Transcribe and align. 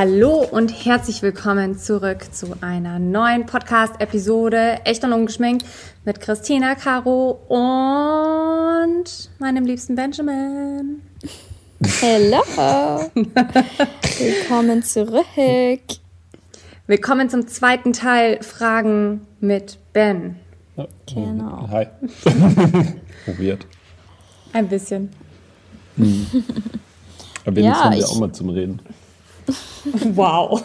Hallo 0.00 0.46
und 0.50 0.70
herzlich 0.86 1.20
willkommen 1.20 1.76
zurück 1.78 2.32
zu 2.32 2.56
einer 2.62 2.98
neuen 2.98 3.44
Podcast-Episode 3.44 4.78
Echt 4.86 5.04
und 5.04 5.12
Ungeschminkt 5.12 5.66
mit 6.06 6.22
Christina, 6.22 6.74
Caro 6.74 7.32
und 7.48 9.04
meinem 9.38 9.66
liebsten 9.66 9.96
Benjamin. 9.96 11.02
Hello! 12.00 12.40
Willkommen 14.18 14.82
zurück. 14.84 15.26
Willkommen 16.86 17.28
zum 17.28 17.46
zweiten 17.46 17.92
Teil 17.92 18.42
Fragen 18.42 19.26
mit 19.40 19.76
Ben. 19.92 20.36
Genau. 21.12 21.68
Hi. 21.68 21.88
Probiert. 23.26 23.66
Ein 24.54 24.66
bisschen. 24.66 25.10
Aber 25.98 26.06
wenigstens 27.54 27.64
Ja, 27.64 27.84
haben 27.84 27.92
wir 27.92 27.98
ich- 27.98 28.04
auch 28.06 28.18
mal 28.18 28.32
zum 28.32 28.48
Reden. 28.48 28.80
Wow. 30.14 30.62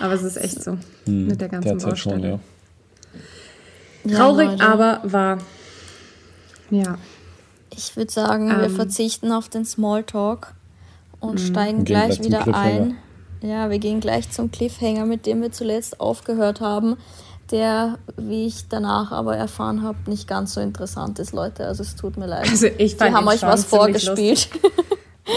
Aber 0.00 0.14
es 0.14 0.22
ist 0.22 0.36
echt 0.36 0.62
so 0.62 0.76
mit 1.06 1.40
der 1.40 1.48
ganzen 1.48 1.68
Derzeit 1.78 1.98
schon, 1.98 2.12
Baustelle. 2.12 2.40
ja. 4.04 4.16
Traurig, 4.16 4.58
Ja, 4.58 4.68
aber 4.72 5.00
wahr. 5.04 5.38
Ja. 6.70 6.98
Ich 7.74 7.96
würde 7.96 8.12
sagen, 8.12 8.48
wir 8.48 8.64
Ähm. 8.64 8.74
verzichten 8.74 9.30
auf 9.32 9.48
den 9.48 9.64
Smalltalk 9.64 10.54
und 11.20 11.34
Mhm. 11.34 11.38
steigen 11.46 11.84
gleich 11.84 12.16
gleich 12.20 12.24
wieder 12.26 12.54
ein. 12.54 12.96
Ja, 13.42 13.70
wir 13.70 13.78
gehen 13.78 14.00
gleich 14.00 14.30
zum 14.30 14.50
Cliffhanger, 14.50 15.04
mit 15.06 15.26
dem 15.26 15.40
wir 15.42 15.52
zuletzt 15.52 16.00
aufgehört 16.00 16.60
haben, 16.60 16.96
der, 17.50 17.98
wie 18.16 18.46
ich 18.46 18.68
danach 18.68 19.12
aber 19.12 19.36
erfahren 19.36 19.82
habe, 19.82 19.98
nicht 20.06 20.26
ganz 20.26 20.54
so 20.54 20.60
interessant 20.60 21.18
ist, 21.18 21.32
Leute. 21.32 21.66
Also 21.66 21.82
es 21.82 21.94
tut 21.96 22.16
mir 22.16 22.26
leid. 22.26 22.48
Also 22.48 22.66
ich 22.66 22.92
Die 22.92 22.96
fand 22.98 23.14
haben 23.14 23.28
euch 23.28 23.40
schon 23.40 23.48
was 23.50 23.64
vorgespielt. 23.64 24.48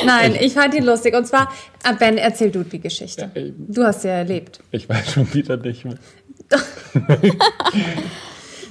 Nein, 0.06 0.36
ich 0.40 0.54
fand 0.54 0.74
ihn 0.74 0.84
lustig. 0.84 1.16
Und 1.16 1.26
zwar, 1.28 1.52
ah, 1.84 1.94
Ben, 1.94 2.18
erzähl 2.18 2.52
du 2.52 2.64
die 2.64 2.80
Geschichte. 2.80 3.32
Ja. 3.34 3.42
Du 3.58 3.84
hast 3.84 4.02
sie 4.02 4.08
ja 4.08 4.16
erlebt. 4.16 4.60
Ich 4.72 4.90
weiß 4.90 5.14
schon 5.14 5.34
wieder 5.34 5.58
nicht 5.58 5.86
mehr. 5.86 5.96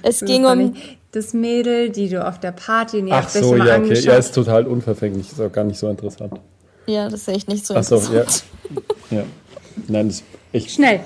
Es 0.06 0.18
Das 0.18 0.28
ging 0.28 0.44
um 0.44 0.74
das 1.12 1.32
Mädel, 1.32 1.88
die 1.88 2.10
du 2.10 2.26
auf 2.26 2.38
der 2.38 2.52
Party, 2.52 2.98
ihr 2.98 3.06
Ach 3.10 3.26
so, 3.26 3.56
ja, 3.56 3.78
okay. 3.78 3.98
Ja, 4.00 4.16
ist 4.16 4.34
total 4.34 4.66
unverfänglich. 4.66 5.32
Ist 5.32 5.40
auch 5.40 5.50
gar 5.50 5.64
nicht 5.64 5.78
so 5.78 5.88
interessant. 5.88 6.34
Ja, 6.86 7.08
das 7.08 7.22
ist 7.22 7.28
echt 7.28 7.48
nicht 7.48 7.64
so 7.64 7.74
Ach 7.74 7.82
so, 7.82 7.96
ja. 7.96 8.20
interessant. 8.20 8.44
ja. 9.10 9.22
Nein, 9.88 10.08
das, 10.08 10.22
ich, 10.52 10.72
Schnell. 10.74 11.00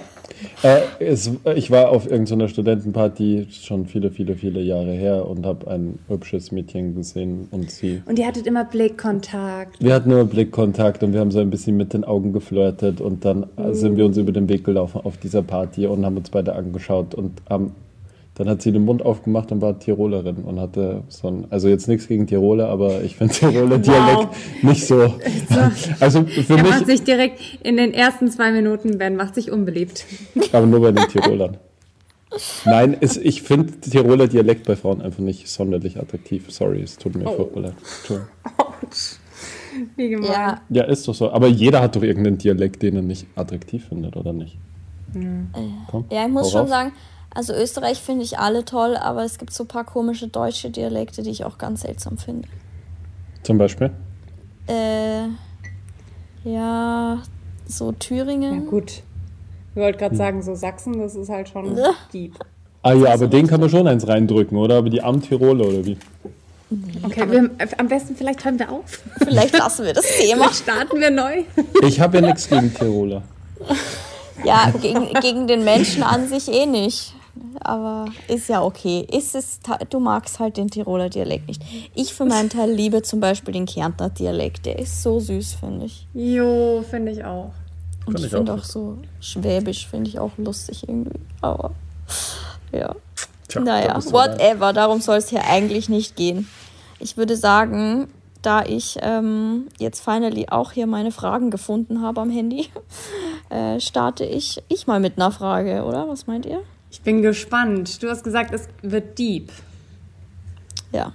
Äh, 0.62 0.80
es, 1.00 1.30
ich 1.54 1.70
war 1.70 1.90
auf 1.90 2.10
irgendeiner 2.10 2.48
Studentenparty 2.48 3.48
schon 3.50 3.86
viele, 3.86 4.10
viele, 4.10 4.34
viele 4.34 4.60
Jahre 4.60 4.92
her 4.92 5.26
und 5.28 5.46
habe 5.46 5.70
ein 5.70 5.98
hübsches 6.08 6.52
Mädchen 6.52 6.94
gesehen 6.94 7.48
und 7.50 7.70
sie. 7.70 8.02
Und 8.06 8.18
ihr 8.18 8.26
hattet 8.26 8.46
immer 8.46 8.64
Blickkontakt. 8.64 9.82
Wir 9.82 9.94
hatten 9.94 10.10
nur 10.10 10.24
Blickkontakt 10.24 11.02
und 11.02 11.12
wir 11.12 11.20
haben 11.20 11.30
so 11.30 11.40
ein 11.40 11.50
bisschen 11.50 11.76
mit 11.76 11.92
den 11.92 12.04
Augen 12.04 12.32
geflirtet 12.32 13.00
und 13.00 13.24
dann 13.24 13.46
äh, 13.56 13.72
sind 13.72 13.96
wir 13.96 14.04
uns 14.04 14.16
über 14.16 14.32
den 14.32 14.48
Weg 14.48 14.64
gelaufen 14.64 15.00
auf 15.02 15.16
dieser 15.16 15.42
Party 15.42 15.86
und 15.86 16.04
haben 16.04 16.16
uns 16.16 16.30
beide 16.30 16.54
angeschaut 16.54 17.14
und 17.14 17.42
haben, 17.48 17.72
dann 18.38 18.48
hat 18.48 18.62
sie 18.62 18.72
den 18.72 18.84
Mund 18.84 19.02
aufgemacht 19.04 19.52
und 19.52 19.60
war 19.60 19.78
Tirolerin 19.78 20.36
und 20.44 20.58
hatte 20.60 21.02
so 21.08 21.28
ein, 21.28 21.46
also 21.50 21.68
jetzt 21.68 21.88
nichts 21.88 22.08
gegen 22.08 22.26
Tiroler, 22.26 22.68
aber 22.68 23.02
ich 23.02 23.16
finde 23.16 23.34
Tiroler 23.34 23.78
Dialekt 23.78 24.28
nicht 24.62 24.86
so, 24.86 25.12
also 26.00 26.22
für 26.24 26.56
Er 26.56 26.62
macht 26.62 26.86
mich, 26.86 26.98
sich 26.98 27.02
direkt 27.04 27.40
in 27.62 27.76
den 27.76 27.92
ersten 27.92 28.30
zwei 28.30 28.52
Minuten, 28.52 28.96
Ben 28.98 29.16
macht 29.16 29.34
sich 29.34 29.50
unbeliebt. 29.50 30.06
aber 30.52 30.66
nur 30.66 30.80
bei 30.80 30.92
den 30.92 31.06
Tirolern. 31.08 31.56
Nein, 32.66 32.96
es, 33.00 33.16
ich 33.16 33.42
finde 33.42 33.72
Tiroler 33.80 34.28
Dialekt 34.28 34.66
bei 34.66 34.76
Frauen 34.76 35.00
einfach 35.02 35.20
nicht 35.20 35.48
sonderlich 35.48 35.98
attraktiv. 35.98 36.44
Sorry, 36.50 36.82
es 36.82 36.96
tut 36.98 37.16
mir 37.16 37.26
Oh. 37.26 37.32
furchtbar 37.36 37.60
leid. 37.62 37.74
Wie 39.96 40.08
gemein. 40.10 40.30
Ja, 40.30 40.60
Ja, 40.68 40.84
ist 40.84 41.06
doch 41.08 41.14
so. 41.14 41.30
Aber 41.30 41.46
jeder 41.48 41.80
hat 41.80 41.96
doch 41.96 42.02
irgendeinen 42.02 42.38
Dialekt, 42.38 42.82
den 42.82 42.96
er 42.96 43.02
nicht 43.02 43.26
attraktiv 43.34 43.86
findet, 43.88 44.16
oder 44.16 44.32
nicht? 44.32 44.58
Komm, 45.90 46.04
Ja, 46.10 46.26
ich 46.26 46.32
muss 46.32 46.50
schon 46.50 46.62
raus. 46.62 46.68
sagen, 46.70 46.92
also 47.34 47.52
Österreich 47.54 48.00
finde 48.00 48.24
ich 48.24 48.38
alle 48.38 48.64
toll, 48.64 48.96
aber 48.96 49.24
es 49.24 49.38
gibt 49.38 49.52
so 49.52 49.64
ein 49.64 49.68
paar 49.68 49.84
komische 49.84 50.28
deutsche 50.28 50.70
Dialekte, 50.70 51.22
die 51.22 51.30
ich 51.30 51.44
auch 51.44 51.58
ganz 51.58 51.82
seltsam 51.82 52.18
finde. 52.18 52.48
Zum 53.42 53.58
Beispiel? 53.58 53.90
Äh, 54.66 55.24
ja, 56.44 57.18
so 57.66 57.90
Ja, 57.90 57.96
Thüringen. 57.98 58.66
gut. 58.66 59.02
Ich 59.74 59.82
wollte 59.82 59.98
gerade 59.98 60.16
sagen, 60.16 60.42
so 60.42 60.54
Sachsen, 60.54 60.98
das 60.98 61.14
ist 61.14 61.28
halt 61.28 61.48
schon 61.48 61.76
Ja. 61.76 61.90
deep. 62.12 62.34
Ah 62.82 62.92
ja, 62.94 63.12
aber 63.12 63.26
den 63.26 63.46
kann 63.46 63.60
man 63.60 63.68
schon 63.70 63.86
eins 63.86 64.06
reindrücken, 64.06 64.56
oder? 64.56 64.76
Aber 64.78 64.88
die 64.90 65.02
Am-Tiroler, 65.02 65.66
oder 65.66 65.84
wie? 65.84 65.96
Okay, 67.02 67.30
wir, 67.30 67.50
am 67.78 67.88
besten 67.88 68.14
vielleicht 68.16 68.44
hören 68.44 68.58
wir 68.58 68.70
auf. 68.70 69.00
Vielleicht 69.18 69.56
lassen 69.56 69.86
wir 69.86 69.94
das 69.94 70.04
Thema. 70.18 70.44
Vielleicht 70.44 70.56
starten 70.62 71.00
wir 71.00 71.10
neu. 71.10 71.44
Ich 71.82 71.98
habe 72.00 72.18
ja 72.18 72.26
nichts 72.26 72.48
gegen 72.48 72.72
Tiroler. 72.74 73.22
Ja, 74.44 74.70
gegen, 74.80 75.12
gegen 75.20 75.46
den 75.46 75.64
Menschen 75.64 76.02
an 76.02 76.28
sich 76.28 76.48
eh 76.52 76.66
nicht. 76.66 77.14
Aber 77.60 78.06
ist 78.28 78.48
ja 78.48 78.62
okay. 78.62 79.06
Ist 79.10 79.34
es, 79.34 79.60
du 79.90 80.00
magst 80.00 80.38
halt 80.38 80.56
den 80.56 80.70
Tiroler 80.70 81.08
Dialekt 81.08 81.48
nicht. 81.48 81.62
Ich 81.94 82.14
für 82.14 82.24
meinen 82.24 82.50
Teil 82.50 82.70
liebe 82.70 83.02
zum 83.02 83.20
Beispiel 83.20 83.52
den 83.54 83.66
Kärntner 83.66 84.10
Dialekt. 84.10 84.66
Der 84.66 84.78
ist 84.78 85.02
so 85.02 85.20
süß, 85.20 85.54
finde 85.54 85.86
ich. 85.86 86.06
Jo, 86.14 86.84
finde 86.88 87.12
ich 87.12 87.24
auch. 87.24 87.50
Und 88.06 88.14
Find 88.14 88.18
ich 88.20 88.24
ich 88.26 88.30
finde 88.30 88.52
auch 88.54 88.58
auch 88.58 88.64
so 88.64 88.98
Schwäbisch, 89.20 89.86
finde 89.86 90.08
ich 90.08 90.18
auch 90.18 90.32
lustig 90.38 90.88
irgendwie. 90.88 91.20
Aber 91.40 91.72
ja. 92.72 92.94
Tja, 93.48 93.60
Naja, 93.60 93.98
whatever, 94.12 94.72
darum 94.72 95.00
soll 95.00 95.16
es 95.16 95.28
hier 95.28 95.44
eigentlich 95.44 95.88
nicht 95.88 96.16
gehen. 96.16 96.48
Ich 97.00 97.16
würde 97.16 97.36
sagen, 97.36 98.08
da 98.42 98.62
ich 98.62 98.98
ähm, 99.02 99.68
jetzt 99.78 100.00
finally 100.00 100.48
auch 100.48 100.72
hier 100.72 100.86
meine 100.86 101.10
Fragen 101.10 101.50
gefunden 101.50 102.02
habe 102.02 102.20
am 102.20 102.30
Handy, 102.30 102.68
äh, 103.50 103.80
starte 103.80 104.24
ich, 104.24 104.62
ich 104.68 104.86
mal 104.86 105.00
mit 105.00 105.16
einer 105.16 105.30
Frage, 105.30 105.84
oder? 105.84 106.08
Was 106.08 106.26
meint 106.26 106.46
ihr? 106.46 106.62
Ich 106.90 107.02
bin 107.02 107.22
gespannt. 107.22 108.02
Du 108.02 108.08
hast 108.08 108.24
gesagt, 108.24 108.52
es 108.52 108.68
wird 108.82 109.18
deep. 109.18 109.52
Ja. 110.92 111.12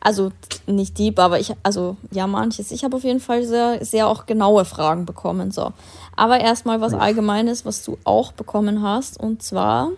Also 0.00 0.32
nicht 0.66 0.98
deep, 0.98 1.18
aber 1.18 1.38
ich, 1.38 1.54
also 1.62 1.96
ja, 2.10 2.26
manches. 2.26 2.72
Ich 2.72 2.82
habe 2.82 2.96
auf 2.96 3.04
jeden 3.04 3.20
Fall 3.20 3.44
sehr, 3.44 3.84
sehr 3.84 4.08
auch 4.08 4.26
genaue 4.26 4.64
Fragen 4.64 5.06
bekommen. 5.06 5.52
So. 5.52 5.72
Aber 6.16 6.40
erstmal 6.40 6.80
was 6.80 6.92
Allgemeines, 6.92 7.64
was 7.64 7.84
du 7.84 7.98
auch 8.04 8.32
bekommen 8.32 8.82
hast. 8.82 9.18
Und 9.18 9.42
zwar, 9.42 9.90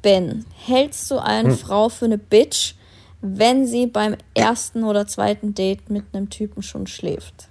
Ben, 0.00 0.46
hältst 0.56 1.10
du 1.10 1.18
eine 1.18 1.54
Frau 1.56 1.88
für 1.90 2.06
eine 2.06 2.18
Bitch, 2.18 2.74
wenn 3.20 3.66
sie 3.66 3.86
beim 3.86 4.16
ersten 4.34 4.84
oder 4.84 5.06
zweiten 5.06 5.54
Date 5.54 5.90
mit 5.90 6.04
einem 6.12 6.30
Typen 6.30 6.62
schon 6.62 6.86
schläft? 6.86 7.48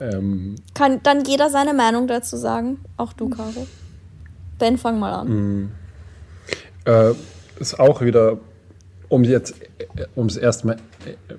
Ähm, 0.00 0.56
Kann 0.74 1.00
dann 1.02 1.24
jeder 1.24 1.50
seine 1.50 1.74
Meinung 1.74 2.06
dazu 2.06 2.36
sagen? 2.36 2.78
Auch 2.96 3.12
du, 3.12 3.28
Caro. 3.28 3.66
Ben, 4.58 4.78
fang 4.78 4.98
mal 4.98 5.12
an. 5.12 5.70
äh, 6.84 7.12
ist 7.60 7.78
auch 7.78 8.00
wieder, 8.00 8.38
um 9.08 9.24
jetzt, 9.24 9.54
äh, 9.96 10.06
ums 10.16 10.36
erste 10.36 10.66
Mal, 10.66 10.76
äh, 11.06 11.34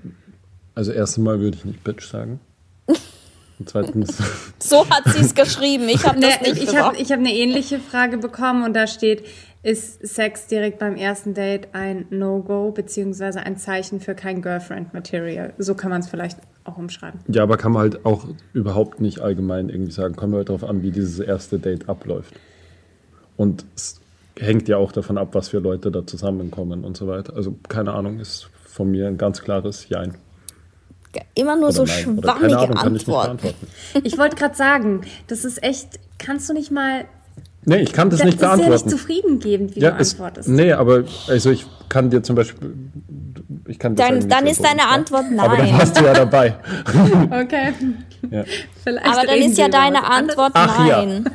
also 0.74 0.92
erste 0.92 1.22
Mal 1.22 1.40
würde 1.40 1.58
ich 1.58 1.66
nicht 1.66 1.84
Bitch 1.84 2.08
sagen. 2.10 2.40
Und 3.60 3.70
zweitens, 3.70 4.18
So 4.60 4.90
hat 4.90 5.04
sie 5.14 5.22
es 5.22 5.34
geschrieben. 5.34 5.88
Ich 5.88 6.06
habe 6.06 6.20
Ne, 6.20 6.28
das 6.28 6.42
nicht 6.42 6.64
ich 6.64 6.76
habe 6.78 6.98
hab 6.98 7.20
eine 7.20 7.34
ähnliche 7.34 7.80
Frage 7.80 8.18
bekommen 8.18 8.64
und 8.64 8.74
da 8.74 8.86
steht, 8.88 9.26
ist 9.64 10.06
Sex 10.06 10.48
direkt 10.48 10.78
beim 10.78 10.96
ersten 10.96 11.34
Date 11.34 11.70
ein 11.74 12.06
No-Go 12.10 12.72
beziehungsweise 12.72 13.40
ein 13.40 13.58
Zeichen 13.58 14.00
für 14.02 14.14
kein 14.14 14.42
Girlfriend-Material? 14.42 15.54
So 15.58 15.74
kann 15.74 15.90
man 15.90 16.02
es 16.02 16.08
vielleicht 16.10 16.38
auch 16.66 16.78
umschreiben. 16.78 17.20
ja, 17.28 17.44
aber 17.44 17.58
kann 17.58 17.72
man 17.72 17.84
halt 17.84 18.06
auch 18.06 18.26
überhaupt 18.54 19.00
nicht 19.00 19.20
allgemein 19.20 19.70
irgendwie 19.70 19.92
sagen. 19.92 20.16
Kommt 20.16 20.34
halt 20.36 20.50
darauf 20.50 20.64
an, 20.64 20.82
wie 20.82 20.92
dieses 20.92 21.20
erste 21.20 21.60
Date 21.60 21.88
abläuft. 21.88 22.34
Und 23.38 23.66
es 23.76 24.02
hängt 24.38 24.68
ja 24.68 24.78
auch 24.78 24.92
davon 24.92 25.18
ab, 25.18 25.30
was 25.34 25.50
für 25.50 25.60
Leute 25.60 25.92
da 25.92 26.06
zusammenkommen 26.06 26.84
und 26.84 26.98
so 26.98 27.08
weiter. 27.08 27.36
Also 27.36 27.56
keine 27.70 27.94
Ahnung, 27.94 28.20
ist 28.20 28.50
von 28.66 28.92
mir 28.92 29.08
ein 29.08 29.18
ganz 29.18 29.42
klares 29.42 29.88
Jein. 29.90 30.16
Immer 31.34 31.56
nur 31.56 31.70
Oder 31.70 31.74
so 31.74 31.86
nein. 31.86 32.18
Oder 32.18 32.30
schwammige 32.30 32.48
keine 32.48 32.58
Ahnung, 32.58 32.76
kann 32.76 32.96
ich 32.96 33.08
nicht 33.08 33.16
Antworten. 33.16 33.38
beantworten. 33.38 33.68
Ich 34.04 34.18
wollte 34.18 34.36
gerade 34.36 34.56
sagen, 34.56 35.02
das 35.28 35.46
ist 35.46 35.64
echt, 35.64 36.00
kannst 36.18 36.50
du 36.50 36.54
nicht 36.54 36.72
mal, 36.72 37.06
Nee, 37.66 37.78
ich 37.78 37.94
kann 37.94 38.10
das, 38.10 38.20
das, 38.20 38.26
nicht 38.28 38.42
das 38.42 38.54
ist 38.54 38.60
ja 38.60 38.66
beantworten. 38.68 38.86
nicht 38.86 38.98
zufriedengebend, 38.98 39.76
wie 39.76 39.80
ja, 39.80 39.92
du 39.92 39.98
ist, 40.02 40.14
antwortest. 40.14 40.50
nee, 40.50 40.72
aber 40.72 41.04
also 41.28 41.50
ich 41.50 41.66
kann 41.90 42.10
dir 42.10 42.22
zum 42.22 42.36
Beispiel, 42.36 42.74
ich 43.68 43.80
kann 43.80 43.96
dir 43.96 44.04
Dann- 44.08 44.30
dann 44.30 44.46
es 44.46 44.54
ist 44.54 44.64
deine. 44.66 44.88
Antwort 44.88 45.26
Aber 45.38 45.58
dann 45.58 45.66
nein. 45.66 45.78
warst 45.80 46.00
du 46.00 46.04
ja 46.06 46.14
dabei. 46.14 46.56
Okay. 47.32 47.74
Ja. 48.32 48.44
Vielleicht 48.84 49.06
Aber 49.06 49.26
dann 49.26 49.38
ist 49.40 49.58
ja 49.58 49.68
deine. 49.70 50.04
Antwort 50.10 50.52
Ach 50.56 50.88
ja. 50.88 51.06
nein. 51.06 51.26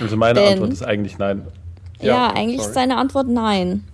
Also 0.00 0.16
meine 0.16 0.40
Ben. 0.40 0.52
Antwort 0.54 0.72
ist 0.72 0.82
eigentlich 0.82 1.18
nein. 1.18 1.42
Ja, 2.00 2.28
eigentlich 2.32 2.56
ist 2.58 2.62
sorry. 2.64 2.74
seine 2.74 2.96
Antwort 2.96 3.28
nein. 3.28 3.84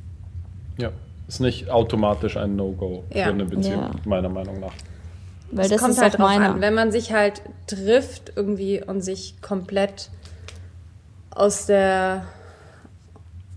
Ja, 0.79 0.91
ist 1.27 1.41
nicht 1.41 1.71
automatisch 1.71 2.37
ein 2.37 2.57
No-Go 2.57 3.05
Ja. 3.13 3.25
für 3.25 3.31
eine 3.31 3.45
Beziehung, 3.45 3.81
Ja. 3.83 3.91
meiner 4.05 4.29
Meinung 4.29 4.61
nach. 4.61 4.73
Weil 5.51 5.65
Es 5.67 5.71
das 5.71 5.81
kommt 5.81 5.93
ist 5.95 6.01
halt 6.03 6.15
auch 6.15 6.19
drauf 6.19 6.29
meiner. 6.29 6.51
an, 6.55 6.61
wenn 6.61 6.75
man 6.75 6.91
sich 6.93 7.13
halt 7.13 7.43
trifft 7.67 8.33
irgendwie 8.37 8.83
und 8.83 9.01
sich 9.03 9.41
komplett 9.41 10.11
aus 11.31 11.67
der 11.67 12.27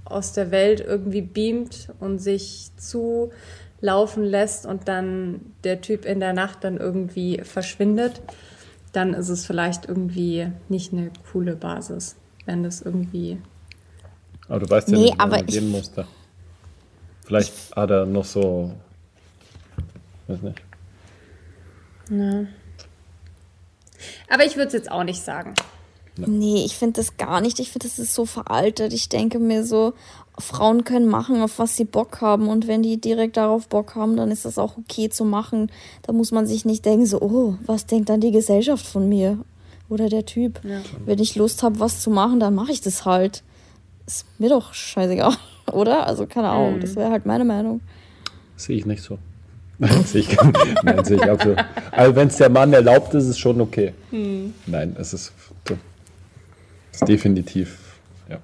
aus 0.05 0.31
der 0.31 0.51
Welt 0.51 0.79
irgendwie 0.79 1.21
beamt 1.21 1.89
und 1.99 2.19
sich 2.19 2.71
zulaufen 2.77 4.23
lässt 4.23 4.65
und 4.65 4.87
dann 4.87 5.41
der 5.65 5.81
Typ 5.81 6.05
in 6.05 6.21
der 6.21 6.31
Nacht 6.33 6.63
dann 6.63 6.77
irgendwie 6.77 7.41
verschwindet, 7.43 8.21
dann 8.93 9.13
ist 9.13 9.27
es 9.27 9.45
vielleicht 9.45 9.85
irgendwie 9.85 10.47
nicht 10.69 10.93
eine 10.93 11.11
coole 11.33 11.57
Basis, 11.57 12.15
wenn 12.45 12.63
das 12.63 12.81
irgendwie. 12.81 13.37
Aber 14.47 14.59
du 14.61 14.69
weißt 14.69 14.87
ja 14.89 14.95
Nee, 14.97 15.03
nicht, 15.03 15.15
wie 15.15 15.19
aber 15.19 15.35
er 15.37 15.41
ich- 15.41 15.47
gehen 15.47 15.69
musste. 15.71 16.07
Vielleicht 17.25 17.75
hat 17.75 17.89
er 17.91 18.05
noch 18.05 18.23
so. 18.23 18.71
Weiß 20.27 20.41
nicht. 20.41 20.61
Aber 24.29 24.45
ich 24.45 24.55
würde 24.55 24.67
es 24.67 24.73
jetzt 24.73 24.91
auch 24.91 25.03
nicht 25.03 25.21
sagen. 25.21 25.53
Nee, 26.17 26.63
ich 26.65 26.75
finde 26.75 26.99
das 26.99 27.17
gar 27.17 27.41
nicht. 27.41 27.59
Ich 27.59 27.71
finde, 27.71 27.87
das 27.87 27.99
ist 27.99 28.13
so 28.13 28.25
veraltet. 28.25 28.93
Ich 28.93 29.09
denke 29.09 29.39
mir 29.39 29.63
so, 29.63 29.93
Frauen 30.39 30.83
können 30.83 31.07
machen, 31.07 31.41
auf 31.41 31.59
was 31.59 31.75
sie 31.75 31.85
Bock 31.85 32.21
haben. 32.21 32.47
Und 32.47 32.67
wenn 32.67 32.81
die 32.81 32.99
direkt 32.99 33.37
darauf 33.37 33.67
Bock 33.67 33.95
haben, 33.95 34.15
dann 34.17 34.31
ist 34.31 34.45
das 34.45 34.57
auch 34.57 34.77
okay 34.77 35.09
zu 35.09 35.25
machen. 35.25 35.71
Da 36.03 36.13
muss 36.13 36.31
man 36.31 36.47
sich 36.47 36.65
nicht 36.65 36.85
denken, 36.85 37.05
so, 37.05 37.21
oh, 37.21 37.55
was 37.65 37.85
denkt 37.85 38.09
dann 38.09 38.21
die 38.21 38.31
Gesellschaft 38.31 38.85
von 38.85 39.07
mir? 39.07 39.39
Oder 39.89 40.09
der 40.09 40.25
Typ. 40.25 40.59
Wenn 41.05 41.19
ich 41.19 41.35
Lust 41.35 41.63
habe, 41.63 41.79
was 41.79 42.01
zu 42.01 42.09
machen, 42.09 42.39
dann 42.39 42.55
mache 42.55 42.71
ich 42.71 42.81
das 42.81 43.05
halt. 43.05 43.43
Ist 44.05 44.25
mir 44.39 44.49
doch 44.49 44.73
scheißegal, 44.73 45.35
oder? 45.71 46.07
Also 46.07 46.25
keine 46.27 46.49
Ahnung, 46.49 46.79
das 46.79 46.95
wäre 46.95 47.11
halt 47.11 47.25
meine 47.25 47.45
Meinung. 47.45 47.81
Sehe 48.55 48.77
ich 48.77 48.85
nicht 48.85 49.03
so. 49.03 49.17
Nein, 49.79 50.03
sehe 50.05 50.21
ich, 50.21 50.37
nein, 50.83 51.05
sehe 51.05 51.17
ich 51.17 51.29
absolut. 51.29 51.59
Also 51.91 52.15
wenn 52.15 52.29
es 52.29 52.37
der 52.37 52.49
Mann 52.49 52.73
erlaubt, 52.73 53.13
ist 53.13 53.25
es 53.25 53.37
schon 53.37 53.61
okay. 53.61 53.93
Nein, 54.11 54.95
es 54.99 55.13
ist, 55.13 55.33
es 56.91 57.01
ist 57.01 57.07
definitiv, 57.07 57.77
ja, 58.27 58.39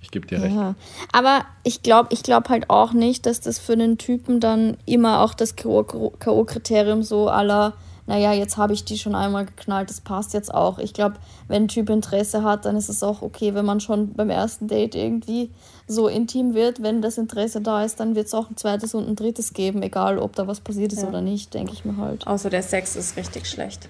ich 0.00 0.10
gebe 0.10 0.26
dir 0.26 0.40
recht. 0.40 0.56
Ja. 0.56 0.74
Aber 1.12 1.44
ich 1.62 1.82
glaube 1.82 2.08
ich 2.12 2.22
glaub 2.22 2.48
halt 2.48 2.70
auch 2.70 2.94
nicht, 2.94 3.26
dass 3.26 3.40
das 3.40 3.58
für 3.58 3.74
einen 3.74 3.98
Typen 3.98 4.40
dann 4.40 4.78
immer 4.86 5.20
auch 5.20 5.34
das 5.34 5.56
K.O.-Kriterium 5.56 7.02
so 7.02 7.28
aller, 7.28 7.74
naja, 8.08 8.32
jetzt 8.32 8.56
habe 8.56 8.72
ich 8.72 8.84
die 8.84 8.96
schon 8.98 9.14
einmal 9.14 9.44
geknallt, 9.44 9.90
das 9.90 10.00
passt 10.00 10.32
jetzt 10.32 10.52
auch. 10.52 10.78
Ich 10.78 10.94
glaube, 10.94 11.16
wenn 11.46 11.64
ein 11.64 11.68
Typ 11.68 11.90
Interesse 11.90 12.42
hat, 12.42 12.64
dann 12.64 12.74
ist 12.74 12.88
es 12.88 13.02
auch 13.02 13.20
okay, 13.22 13.54
wenn 13.54 13.66
man 13.66 13.80
schon 13.80 14.14
beim 14.14 14.30
ersten 14.30 14.66
Date 14.66 14.94
irgendwie 14.94 15.50
so 15.86 16.08
intim 16.08 16.54
wird. 16.54 16.82
Wenn 16.82 17.02
das 17.02 17.18
Interesse 17.18 17.60
da 17.60 17.84
ist, 17.84 18.00
dann 18.00 18.14
wird 18.14 18.26
es 18.26 18.34
auch 18.34 18.48
ein 18.50 18.56
zweites 18.56 18.94
und 18.94 19.06
ein 19.06 19.14
drittes 19.14 19.52
geben, 19.52 19.82
egal 19.82 20.18
ob 20.18 20.34
da 20.34 20.46
was 20.46 20.60
passiert 20.60 20.92
ist 20.92 21.02
Ja. 21.02 21.08
oder 21.08 21.20
nicht, 21.20 21.52
denke 21.52 21.72
ich 21.74 21.84
mir 21.84 21.98
halt. 21.98 22.26
Außer 22.26 22.48
der 22.50 22.62
Sex 22.62 22.96
ist 22.96 23.16
richtig 23.18 23.46
schlecht. 23.46 23.88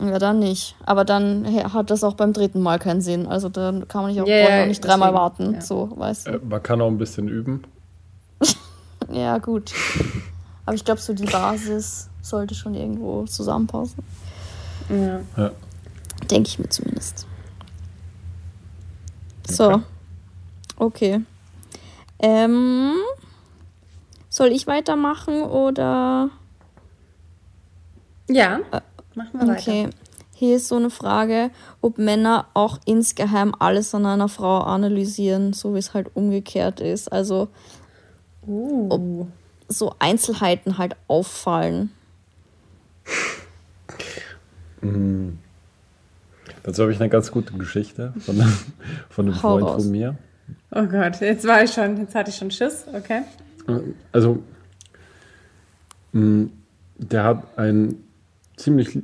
Ja, 0.00 0.18
dann 0.18 0.40
nicht. 0.40 0.74
Aber 0.84 1.04
dann 1.04 1.46
hat 1.72 1.90
das 1.90 2.04
auch 2.04 2.14
beim 2.14 2.32
dritten 2.32 2.60
Mal 2.60 2.78
keinen 2.78 3.00
Sinn. 3.00 3.26
Also 3.26 3.48
dann 3.48 3.88
kann 3.88 4.02
man 4.02 4.10
nicht 4.12 4.20
auch, 4.20 4.26
auch 4.26 4.66
nicht 4.66 4.84
dreimal 4.84 5.08
deswegen, 5.10 5.18
warten. 5.22 5.54
ja. 5.54 5.60
So, 5.62 5.90
weißt 5.96 6.26
du. 6.26 6.30
Äh, 6.32 6.40
Man 6.46 6.62
kann 6.62 6.80
auch 6.82 6.88
ein 6.88 6.98
bisschen 6.98 7.28
üben. 7.28 7.64
Ja, 9.12 9.38
gut. 9.38 9.72
Aber 10.66 10.74
ich 10.74 10.84
glaube, 10.84 11.00
so 11.00 11.12
die 11.12 11.26
Basis 11.26 12.08
sollte 12.24 12.54
schon 12.54 12.74
irgendwo 12.74 13.24
zusammenpassen. 13.26 14.02
Ja. 14.88 15.20
Ja. 15.36 15.50
Denke 16.30 16.48
ich 16.48 16.58
mir 16.58 16.68
zumindest. 16.68 17.26
So. 19.48 19.82
Okay. 20.76 21.20
Ähm, 22.18 22.94
soll 24.30 24.48
ich 24.48 24.66
weitermachen 24.66 25.42
oder? 25.42 26.30
Ja, 28.28 28.60
machen 29.14 29.30
wir 29.40 29.52
Okay. 29.54 29.84
weiter. 29.86 29.96
Hier 30.36 30.56
ist 30.56 30.68
so 30.68 30.76
eine 30.76 30.90
Frage, 30.90 31.50
ob 31.80 31.98
Männer 31.98 32.46
auch 32.54 32.78
insgeheim 32.86 33.54
alles 33.58 33.94
an 33.94 34.04
einer 34.06 34.28
Frau 34.28 34.60
analysieren, 34.60 35.52
so 35.52 35.74
wie 35.74 35.78
es 35.78 35.94
halt 35.94 36.10
umgekehrt 36.16 36.80
ist. 36.80 37.12
Also 37.12 37.48
Uh. 38.46 39.26
so 39.68 39.94
Einzelheiten 39.98 40.76
halt 40.76 40.96
auffallen. 41.08 41.92
Dazu 46.62 46.82
habe 46.82 46.92
ich 46.92 47.00
eine 47.00 47.08
ganz 47.08 47.30
gute 47.30 47.54
Geschichte 47.54 48.12
von, 48.20 48.40
einem- 48.40 48.52
von 49.10 49.26
einem 49.26 49.34
Freund 49.34 49.68
von 49.70 49.90
mir. 49.90 50.16
Oh 50.70 50.84
Gott, 50.84 51.20
jetzt 51.20 51.46
war 51.46 51.62
ich 51.62 51.72
schon, 51.72 51.96
jetzt 51.98 52.14
hatte 52.14 52.30
ich 52.30 52.36
schon 52.36 52.50
Schiss, 52.50 52.84
okay. 52.92 53.22
Also, 54.12 54.42
mh, 56.12 56.48
der 56.98 57.24
hat 57.24 57.58
ein 57.58 57.96
ziemlich 58.56 58.98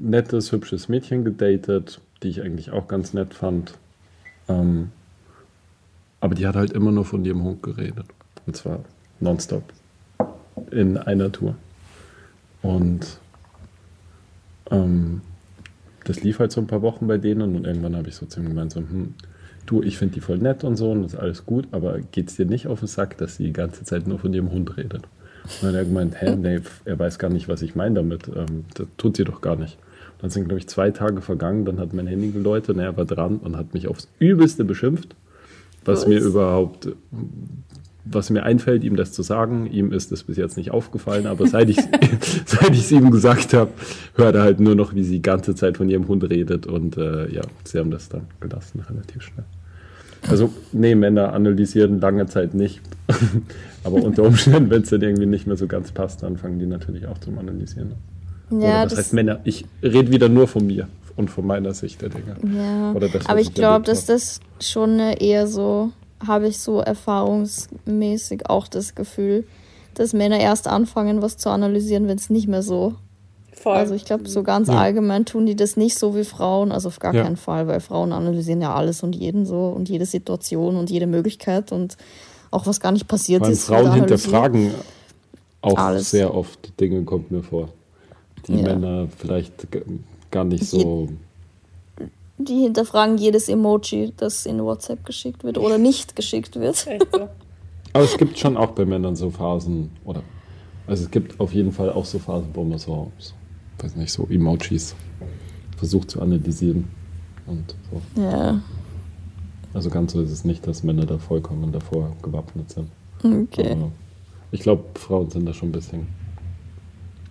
nettes, 0.00 0.50
hübsches 0.52 0.88
Mädchen 0.88 1.24
gedatet, 1.24 2.00
die 2.22 2.28
ich 2.30 2.42
eigentlich 2.42 2.70
auch 2.72 2.88
ganz 2.88 3.14
nett 3.14 3.34
fand. 3.34 3.74
Ähm, 4.48 4.90
aber 6.20 6.34
die 6.34 6.46
hat 6.46 6.56
halt 6.56 6.72
immer 6.72 6.90
nur 6.90 7.04
von 7.04 7.24
ihrem 7.24 7.44
Hund 7.44 7.62
geredet. 7.62 8.06
Und 8.46 8.56
zwar 8.56 8.80
nonstop. 9.20 9.62
In 10.72 10.96
einer 10.98 11.30
Tour. 11.30 11.54
Und 12.68 13.18
ähm, 14.70 15.22
das 16.04 16.22
lief 16.22 16.38
halt 16.38 16.52
so 16.52 16.60
ein 16.60 16.66
paar 16.66 16.82
Wochen 16.82 17.06
bei 17.06 17.16
denen 17.16 17.56
und 17.56 17.64
irgendwann 17.66 17.96
habe 17.96 18.10
ich 18.10 18.14
so 18.14 18.26
zu 18.26 18.40
ihm 18.40 18.48
gemeint, 18.50 18.72
so, 18.72 18.80
hm, 18.80 19.14
du, 19.64 19.82
ich 19.82 19.96
finde 19.96 20.16
die 20.16 20.20
voll 20.20 20.36
nett 20.36 20.64
und 20.64 20.76
so 20.76 20.90
und 20.90 21.02
das 21.02 21.14
ist 21.14 21.18
alles 21.18 21.46
gut, 21.46 21.66
aber 21.72 21.98
geht's 22.12 22.36
dir 22.36 22.44
nicht 22.44 22.66
auf 22.66 22.80
den 22.80 22.88
Sack, 22.88 23.16
dass 23.16 23.36
sie 23.36 23.44
die 23.44 23.52
ganze 23.54 23.84
Zeit 23.84 24.06
nur 24.06 24.18
von 24.18 24.34
ihrem 24.34 24.50
Hund 24.50 24.76
redet? 24.76 25.04
Und 25.44 25.62
dann 25.62 25.68
hat 25.70 25.76
er 25.76 25.84
gemeint, 25.86 26.20
hä, 26.20 26.36
nee, 26.36 26.60
er 26.84 26.98
weiß 26.98 27.18
gar 27.18 27.30
nicht, 27.30 27.48
was 27.48 27.62
ich 27.62 27.74
meine 27.74 27.94
damit. 27.94 28.28
Ähm, 28.28 28.66
das 28.74 28.86
tut 28.98 29.16
sie 29.16 29.24
doch 29.24 29.40
gar 29.40 29.56
nicht. 29.56 29.78
Und 30.16 30.24
dann 30.24 30.30
sind, 30.30 30.44
glaube 30.44 30.58
ich, 30.58 30.68
zwei 30.68 30.90
Tage 30.90 31.22
vergangen, 31.22 31.64
dann 31.64 31.80
hat 31.80 31.94
mein 31.94 32.06
Handy 32.06 32.32
geläutet 32.32 32.76
und 32.76 32.80
er 32.80 32.94
war 32.98 33.06
dran 33.06 33.38
und 33.38 33.56
hat 33.56 33.72
mich 33.72 33.88
aufs 33.88 34.08
Übelste 34.18 34.66
beschimpft, 34.66 35.16
was 35.86 36.00
Was? 36.00 36.06
mir 36.06 36.20
überhaupt, 36.20 36.90
was 38.10 38.30
mir 38.30 38.42
einfällt, 38.42 38.84
ihm 38.84 38.96
das 38.96 39.12
zu 39.12 39.22
sagen. 39.22 39.66
Ihm 39.66 39.92
ist 39.92 40.12
es 40.12 40.24
bis 40.24 40.36
jetzt 40.36 40.56
nicht 40.56 40.70
aufgefallen, 40.70 41.26
aber 41.26 41.46
seit 41.46 41.70
ich 41.70 41.76
seit 42.46 42.70
ich 42.70 42.80
es 42.80 42.92
ihm 42.92 43.10
gesagt 43.10 43.54
habe, 43.54 43.70
hört 44.14 44.34
er 44.34 44.42
halt 44.42 44.60
nur 44.60 44.74
noch, 44.74 44.94
wie 44.94 45.02
sie 45.02 45.16
die 45.16 45.22
ganze 45.22 45.54
Zeit 45.54 45.76
von 45.76 45.88
ihrem 45.88 46.08
Hund 46.08 46.28
redet 46.28 46.66
und 46.66 46.96
äh, 46.96 47.32
ja, 47.32 47.42
sie 47.64 47.78
haben 47.78 47.90
das 47.90 48.08
dann 48.08 48.26
gelassen, 48.40 48.82
relativ 48.88 49.22
schnell. 49.22 49.44
Also, 50.28 50.52
nee, 50.72 50.94
Männer 50.94 51.32
analysieren 51.32 52.00
lange 52.00 52.26
Zeit 52.26 52.54
nicht. 52.54 52.80
Aber 53.84 54.02
unter 54.02 54.24
Umständen, 54.24 54.70
wenn 54.70 54.82
es 54.82 54.90
dann 54.90 55.00
irgendwie 55.00 55.26
nicht 55.26 55.46
mehr 55.46 55.56
so 55.56 55.66
ganz 55.66 55.92
passt, 55.92 56.22
dann 56.22 56.36
fangen 56.36 56.58
die 56.58 56.66
natürlich 56.66 57.06
auch 57.06 57.18
zum 57.18 57.38
Analysieren. 57.38 57.92
an. 58.50 58.60
Ja, 58.60 58.84
was 58.84 58.90
das, 58.90 58.98
heißt 58.98 59.12
Männer? 59.14 59.40
Ich 59.44 59.64
rede 59.82 60.10
wieder 60.10 60.28
nur 60.28 60.48
von 60.48 60.66
mir 60.66 60.88
und 61.16 61.30
von 61.30 61.46
meiner 61.46 61.74
Sicht 61.74 62.02
der 62.02 62.10
Dinge. 62.10 62.36
Ja, 62.56 62.94
das, 62.94 63.26
aber 63.26 63.40
ich 63.40 63.54
glaube, 63.54 63.84
dass 63.84 64.06
das 64.06 64.40
schon 64.60 64.92
eine 64.92 65.20
eher 65.20 65.46
so, 65.46 65.92
habe 66.26 66.48
ich 66.48 66.58
so 66.58 66.80
erfahrungsmäßig 66.80 68.48
auch 68.48 68.68
das 68.68 68.94
Gefühl, 68.94 69.44
dass 69.94 70.12
Männer 70.12 70.38
erst 70.40 70.68
anfangen, 70.68 71.22
was 71.22 71.36
zu 71.36 71.50
analysieren, 71.50 72.08
wenn 72.08 72.18
es 72.18 72.30
nicht 72.30 72.48
mehr 72.48 72.62
so. 72.62 72.94
Voll. 73.52 73.76
Also 73.76 73.94
ich 73.94 74.04
glaube, 74.04 74.28
so 74.28 74.44
ganz 74.44 74.68
Ja. 74.68 74.78
allgemein 74.78 75.24
tun 75.24 75.44
die 75.46 75.56
das 75.56 75.76
nicht 75.76 75.98
so 75.98 76.14
wie 76.14 76.22
Frauen, 76.24 76.70
also 76.70 76.88
auf 76.88 77.00
gar 77.00 77.12
Ja. 77.14 77.24
keinen 77.24 77.36
Fall, 77.36 77.66
weil 77.66 77.80
Frauen 77.80 78.12
analysieren 78.12 78.60
ja 78.60 78.72
alles 78.74 79.02
und 79.02 79.16
jeden 79.16 79.46
so 79.46 79.66
und 79.68 79.88
jede 79.88 80.06
Situation 80.06 80.76
und 80.76 80.90
jede 80.90 81.08
Möglichkeit 81.08 81.72
und 81.72 81.96
auch 82.52 82.66
was 82.66 82.78
gar 82.80 82.92
nicht 82.92 83.08
passiert 83.08 83.42
Weil 83.42 83.52
ist. 83.52 83.64
Frauen 83.64 83.92
hinterfragen 83.92 84.72
auch 85.60 85.76
Alles. 85.76 86.12
sehr 86.12 86.34
oft 86.34 86.78
Dinge, 86.80 87.02
kommt 87.02 87.32
mir 87.32 87.42
vor. 87.42 87.68
Die 88.46 88.54
Ja. 88.54 88.62
Männer 88.74 89.08
vielleicht 89.18 89.66
gar 90.30 90.44
nicht 90.44 90.64
so. 90.66 91.08
Die 92.38 92.60
hinterfragen 92.62 93.18
jedes 93.18 93.48
Emoji, 93.48 94.12
das 94.16 94.46
in 94.46 94.62
WhatsApp 94.62 95.04
geschickt 95.04 95.42
wird 95.44 95.58
oder 95.58 95.76
nicht 95.76 96.14
geschickt 96.16 96.56
wird. 96.56 96.86
Aber 97.92 98.04
es 98.04 98.16
gibt 98.16 98.38
schon 98.38 98.56
auch 98.56 98.70
bei 98.70 98.84
Männern 98.84 99.16
so 99.16 99.30
Phasen, 99.30 99.90
oder? 100.04 100.22
Also 100.86 101.04
es 101.04 101.10
gibt 101.10 101.40
auf 101.40 101.52
jeden 101.52 101.72
Fall 101.72 101.90
auch 101.90 102.04
so 102.04 102.18
Phasen, 102.18 102.50
wo 102.54 102.62
man 102.64 102.78
so, 102.78 103.10
so 103.18 103.34
weiß 103.78 103.96
nicht, 103.96 104.12
so 104.12 104.26
Emojis 104.30 104.94
versucht 105.76 106.10
zu 106.10 106.20
analysieren. 106.22 106.88
Und 107.46 107.74
so. 107.90 108.22
Ja, 108.22 108.60
Also 109.72 109.90
ganz 109.90 110.12
so 110.12 110.20
ist 110.20 110.30
es 110.30 110.44
nicht, 110.44 110.66
dass 110.66 110.82
Männer 110.82 111.06
da 111.06 111.18
vollkommen 111.18 111.72
davor 111.72 112.14
gewappnet 112.22 112.70
sind. 112.70 112.88
okay. 113.24 113.72
Aber 113.72 113.90
ich 114.52 114.60
glaube, 114.60 114.84
Frauen 114.94 115.30
sind 115.30 115.46
da 115.46 115.54
schon 115.54 115.70
ein 115.70 115.72
bisschen, 115.72 116.06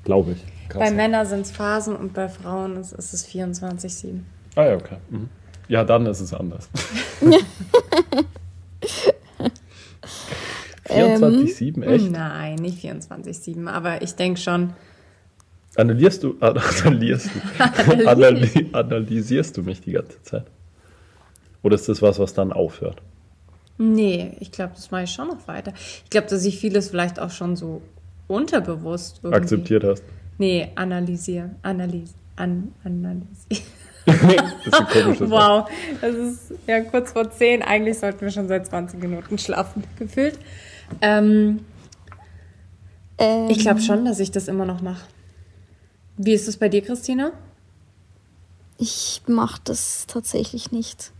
glaube 0.04 0.32
ich. 0.34 0.44
Bei 0.70 0.80
krasser. 0.80 0.96
Männern 0.96 1.26
sind 1.26 1.42
es 1.42 1.52
Phasen 1.52 1.96
und 1.96 2.14
bei 2.14 2.28
Frauen 2.30 2.78
ist, 2.78 2.92
ist 2.94 3.14
es 3.14 3.28
24-7. 3.28 4.20
Ah 4.58 4.66
ja, 4.66 4.76
okay. 4.76 4.98
Mhm. 5.10 5.30
Ja, 5.70 5.84
dann 5.84 6.06
ist 6.06 6.20
es 6.20 6.34
anders. 6.34 6.70
Ähm, 10.90 11.22
24-7, 11.22 11.84
echt? 11.84 12.12
Nein, 12.12 12.56
nicht 12.56 12.84
24-7, 12.84 13.68
aber 13.68 14.02
ich 14.02 14.16
denke 14.16 14.40
schon, 14.40 14.74
Analysierst 15.76 16.24
du, 16.24 16.36
analysierst 16.40 17.30
du, 17.36 18.08
analy, 18.08 18.70
analysierst 18.72 19.58
du 19.58 19.62
mich 19.62 19.82
die 19.82 19.92
ganze 19.92 20.22
Zeit? 20.24 20.46
Oder 21.62 21.76
ist 21.76 21.88
das 21.88 22.02
was, 22.02 22.18
was 22.18 22.34
dann 22.34 22.52
aufhört? 22.52 23.02
nee, 23.80 24.36
ich 24.40 24.52
glaube, 24.52 24.72
das 24.74 24.90
mache 24.90 25.04
ich 25.04 25.12
schon 25.12 25.28
noch 25.28 25.48
weiter. 25.48 25.72
Ich 26.04 26.10
glaube, 26.10 26.26
dass 26.28 26.44
ich 26.46 26.58
vieles 26.58 26.90
vielleicht 26.90 27.20
auch 27.20 27.30
schon 27.30 27.56
so 27.56 27.84
unterbewusst 28.28 29.20
irgendwie. 29.22 29.38
Akzeptiert 29.38 29.84
hast? 29.84 30.04
Nee, 30.40 30.72
analysiere. 30.74 31.52
Analyse. 31.62 32.16
An, 32.38 32.74
analysiere. 32.84 33.62
Das 34.08 35.20
ist. 35.20 35.30
Wow, 35.30 35.70
das 36.02 36.16
ist 36.16 36.40
ja 36.66 36.82
kurz 36.82 37.12
vor 37.12 37.30
10. 37.30 37.62
Eigentlich 37.62 38.00
sollten 38.00 38.22
wir 38.22 38.32
schon 38.32 38.48
seit 38.48 38.66
20 38.66 39.00
Minuten 39.02 39.38
schlafen, 39.38 39.84
gefühlt. 40.00 40.40
Ähm, 41.02 41.60
Ähm, 43.20 43.50
ich 43.50 43.60
glaube 43.60 43.82
schon, 43.82 44.06
dass 44.06 44.20
ich 44.20 44.32
das 44.32 44.48
immer 44.48 44.66
noch 44.66 44.82
mache. 44.82 45.06
Wie 46.18 46.34
ist 46.34 46.48
es 46.48 46.58
bei 46.58 46.70
dir, 46.70 46.82
Christina? 46.82 47.32
Ich 48.78 49.22
mache 49.28 49.60
das 49.64 50.06
tatsächlich 50.08 50.72
nicht. 50.72 51.12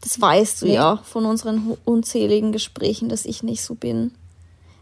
Das 0.00 0.20
weißt 0.20 0.62
du 0.62 0.66
Nee? 0.66 0.74
ja 0.74 0.96
von 1.04 1.24
unseren 1.26 1.76
unzähligen 1.84 2.50
Gesprächen, 2.52 3.08
dass 3.08 3.24
ich 3.26 3.42
nicht 3.42 3.62
so 3.62 3.74
bin. 3.74 4.12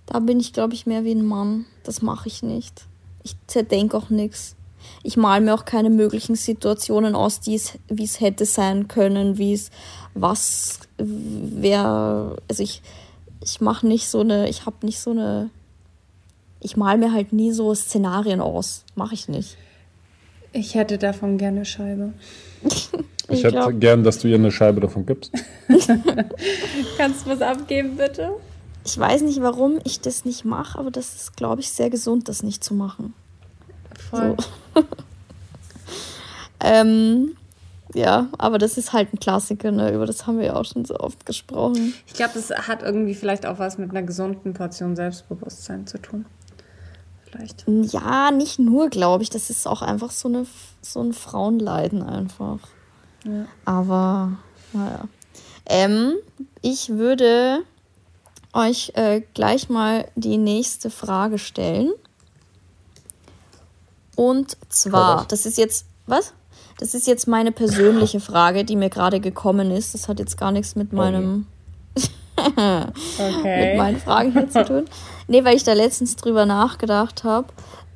Da 0.06 0.20
bin 0.20 0.38
ich, 0.38 0.52
glaube 0.52 0.74
ich, 0.74 0.86
mehr 0.86 1.04
wie 1.04 1.14
ein 1.14 1.24
Mann. 1.24 1.66
Das 1.82 2.00
mache 2.00 2.28
ich 2.28 2.42
nicht. 2.42 2.86
Ich 3.24 3.34
zerdenke 3.48 3.96
auch 3.96 4.08
nichts. 4.08 4.54
Ich 5.02 5.16
mal 5.16 5.40
mir 5.40 5.54
auch 5.54 5.64
keine 5.64 5.90
möglichen 5.90 6.34
Situationen 6.34 7.14
aus, 7.14 7.40
die 7.40 7.54
es, 7.54 7.78
wie 7.88 8.04
es 8.04 8.20
hätte 8.20 8.44
sein 8.44 8.88
können, 8.88 9.38
wie 9.38 9.52
es, 9.52 9.70
was, 10.14 10.80
wer, 10.98 12.36
also 12.48 12.62
ich, 12.62 12.82
ich 13.42 13.60
mache 13.60 13.86
nicht 13.86 14.08
so 14.08 14.20
eine, 14.20 14.48
ich 14.48 14.66
habe 14.66 14.84
nicht 14.84 14.98
so 15.00 15.10
eine, 15.10 15.50
ich 16.60 16.76
mal 16.76 16.98
mir 16.98 17.12
halt 17.12 17.32
nie 17.32 17.52
so 17.52 17.74
Szenarien 17.74 18.40
aus. 18.40 18.84
Mache 18.94 19.14
ich 19.14 19.28
nicht. 19.28 19.56
Ich 20.52 20.74
hätte 20.74 20.98
davon 20.98 21.38
gerne 21.38 21.64
Scheibe. 21.64 22.12
Ich 23.28 23.38
Ich 23.38 23.44
hätte 23.44 23.56
glaub- 23.56 23.80
gern, 23.80 24.04
dass 24.04 24.20
du 24.20 24.28
ihr 24.28 24.36
eine 24.36 24.52
Scheibe 24.52 24.80
davon 24.80 25.04
gibst. 25.04 25.32
Kannst 26.96 27.26
du 27.26 27.30
was 27.30 27.42
abgeben, 27.42 27.96
bitte? 27.96 28.30
Ich 28.84 28.96
weiß 28.96 29.22
nicht, 29.22 29.42
warum 29.42 29.78
ich 29.82 30.00
das 30.00 30.24
nicht 30.24 30.44
mache, 30.44 30.78
aber 30.78 30.92
das 30.92 31.16
ist, 31.16 31.36
glaube 31.36 31.60
ich, 31.60 31.70
sehr 31.70 31.90
gesund, 31.90 32.28
das 32.28 32.44
nicht 32.44 32.62
zu 32.62 32.72
machen. 32.72 33.14
Voll. 34.10 34.36
Ähm, 36.60 37.36
ja, 37.94 38.28
aber 38.38 38.58
das 38.58 38.76
ist 38.76 38.92
halt 38.92 39.12
ein 39.12 39.20
Klassiker, 39.20 39.70
ne? 39.70 39.92
über 39.92 40.06
das 40.06 40.26
haben 40.26 40.38
wir 40.38 40.46
ja 40.46 40.56
auch 40.56 40.64
schon 40.64 40.84
so 40.84 40.98
oft 40.98 41.24
gesprochen. 41.24 41.94
Ich 42.06 42.14
glaube, 42.14 42.32
das 42.34 42.50
hat 42.50 42.82
irgendwie 42.82 43.14
vielleicht 43.14 43.46
auch 43.46 43.58
was 43.58 43.78
mit 43.78 43.90
einer 43.90 44.02
gesunden 44.02 44.52
Portion 44.54 44.96
Selbstbewusstsein 44.96 45.86
zu 45.86 45.98
tun. 45.98 46.26
Vielleicht. 47.24 47.64
Ja, 47.66 48.30
nicht 48.30 48.58
nur, 48.58 48.88
glaube 48.88 49.22
ich, 49.22 49.30
das 49.30 49.50
ist 49.50 49.66
auch 49.66 49.82
einfach 49.82 50.10
so, 50.10 50.28
eine, 50.28 50.46
so 50.82 51.00
ein 51.00 51.12
Frauenleiden 51.12 52.02
einfach. 52.02 52.58
Ja. 53.24 53.46
Aber, 53.64 54.32
naja. 54.72 55.04
Ähm, 55.66 56.14
ich 56.62 56.90
würde 56.90 57.62
euch 58.52 58.92
äh, 58.94 59.22
gleich 59.34 59.68
mal 59.68 60.06
die 60.14 60.38
nächste 60.38 60.90
Frage 60.90 61.38
stellen. 61.38 61.92
Und 64.16 64.56
zwar, 64.68 65.26
das 65.28 65.46
ist 65.46 65.56
jetzt, 65.58 65.87
was? 66.06 66.32
Das 66.78 66.94
ist 66.94 67.06
jetzt 67.06 67.26
meine 67.28 67.52
persönliche 67.52 68.18
Frage, 68.20 68.64
die 68.64 68.76
mir 68.76 68.90
gerade 68.90 69.20
gekommen 69.20 69.70
ist. 69.70 69.94
Das 69.94 70.08
hat 70.08 70.18
jetzt 70.18 70.37
gar 70.37 70.50
nichts 70.52 70.75
mit 70.75 70.92
meinem, 70.92 71.46
mit 71.94 72.08
Okay. 73.18 73.76
meinen 73.76 73.99
Fragen 74.00 74.32
hier 74.32 74.50
zu 74.50 74.64
tun. 74.64 74.85
Nee, 75.28 75.44
weil 75.44 75.56
ich 75.56 75.64
da 75.64 75.73
letztens 75.73 76.16
drüber 76.16 76.44
nachgedacht 76.46 77.25
habe, 77.25 77.49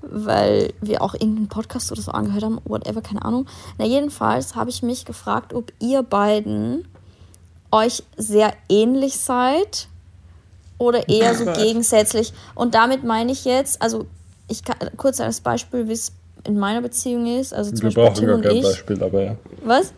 weil 0.02 0.72
wir 0.80 1.02
auch 1.02 1.12
irgendeinen 1.14 1.48
Podcast 1.48 1.92
oder 1.92 2.00
so 2.00 2.10
angehört 2.12 2.42
haben, 2.44 2.58
whatever, 2.64 3.02
keine 3.02 3.22
Ahnung. 3.24 3.46
Na, 3.78 3.84
jedenfalls 3.84 4.54
habe 4.54 4.70
ich 4.70 4.82
mich 4.82 5.04
gefragt, 5.04 5.52
ob 5.52 5.72
ihr 5.78 6.02
beiden 6.02 6.88
euch 7.70 8.02
sehr 8.16 8.52
ähnlich 8.68 9.18
seid 9.18 9.88
oder 10.78 11.08
eher 11.08 11.34
so 11.34 11.44
Gott. 11.46 11.56
gegensätzlich. 11.58 12.32
Und 12.54 12.74
damit 12.74 13.04
meine 13.04 13.30
ich 13.32 13.44
jetzt, 13.44 13.80
also 13.82 14.06
ich 14.50 14.64
kann 14.64 14.76
kurz 14.96 15.20
als 15.20 15.40
Beispiel, 15.40 15.88
wie 15.88 15.92
es 15.92 16.12
in 16.44 16.58
meiner 16.58 16.80
Beziehung 16.80 17.26
ist, 17.38 17.54
also 17.54 17.70
zum 17.70 17.82
Wir 17.82 17.84
Beispiel 17.88 18.04
brauchen 18.04 18.14
Tim 18.14 18.26
gar 18.28 18.40
kein 18.40 18.56
ich. 18.56 18.62
Beispiel, 18.62 19.02
aber 19.02 19.22
ja. 19.22 19.36
Was? 19.64 19.92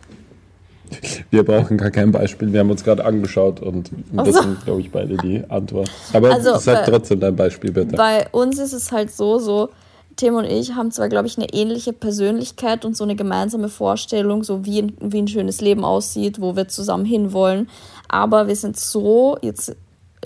Wir 1.31 1.43
brauchen 1.43 1.77
gar 1.77 1.89
kein 1.89 2.11
Beispiel. 2.11 2.53
Wir 2.53 2.59
haben 2.59 2.69
uns 2.69 2.83
gerade 2.83 3.03
angeschaut 3.03 3.61
und 3.61 3.89
Ach 4.15 4.25
so. 4.25 4.31
wissen, 4.31 4.57
glaube 4.63 4.81
ich, 4.81 4.91
beide 4.91 5.17
die 5.17 5.43
Antwort. 5.49 5.89
Aber 6.11 6.31
Also, 6.31 6.57
sag 6.57 6.85
trotzdem 6.85 7.19
dein 7.19 7.35
Beispiel, 7.35 7.71
bitte. 7.71 7.95
Bei 7.95 8.27
uns 8.31 8.59
ist 8.59 8.73
es 8.73 8.91
halt 8.91 9.11
so, 9.11 9.39
so, 9.39 9.69
Tim 10.15 10.35
und 10.35 10.45
ich 10.45 10.75
haben 10.75 10.91
zwar, 10.91 11.09
glaube 11.09 11.27
ich, 11.27 11.37
eine 11.37 11.51
ähnliche 11.51 11.93
Persönlichkeit 11.93 12.85
und 12.85 12.95
so 12.95 13.03
eine 13.03 13.15
gemeinsame 13.15 13.69
Vorstellung, 13.69 14.43
so 14.43 14.65
wie 14.65 14.83
ein, 14.83 14.93
wie 14.99 15.19
ein 15.19 15.27
schönes 15.27 15.61
Leben 15.61 15.83
aussieht, 15.83 16.39
wo 16.39 16.55
wir 16.55 16.67
zusammen 16.67 17.05
hinwollen, 17.05 17.69
aber 18.09 18.47
wir 18.47 18.55
sind 18.55 18.77
so 18.77 19.37
jetzt 19.41 19.75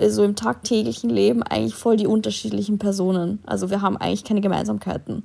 so 0.09 0.23
im 0.23 0.35
tagtäglichen 0.35 1.09
Leben 1.09 1.43
eigentlich 1.43 1.75
voll 1.75 1.97
die 1.97 2.07
unterschiedlichen 2.07 2.77
Personen. 2.77 3.39
Also 3.45 3.69
wir 3.69 3.81
haben 3.81 3.97
eigentlich 3.97 4.23
keine 4.23 4.41
Gemeinsamkeiten. 4.41 5.23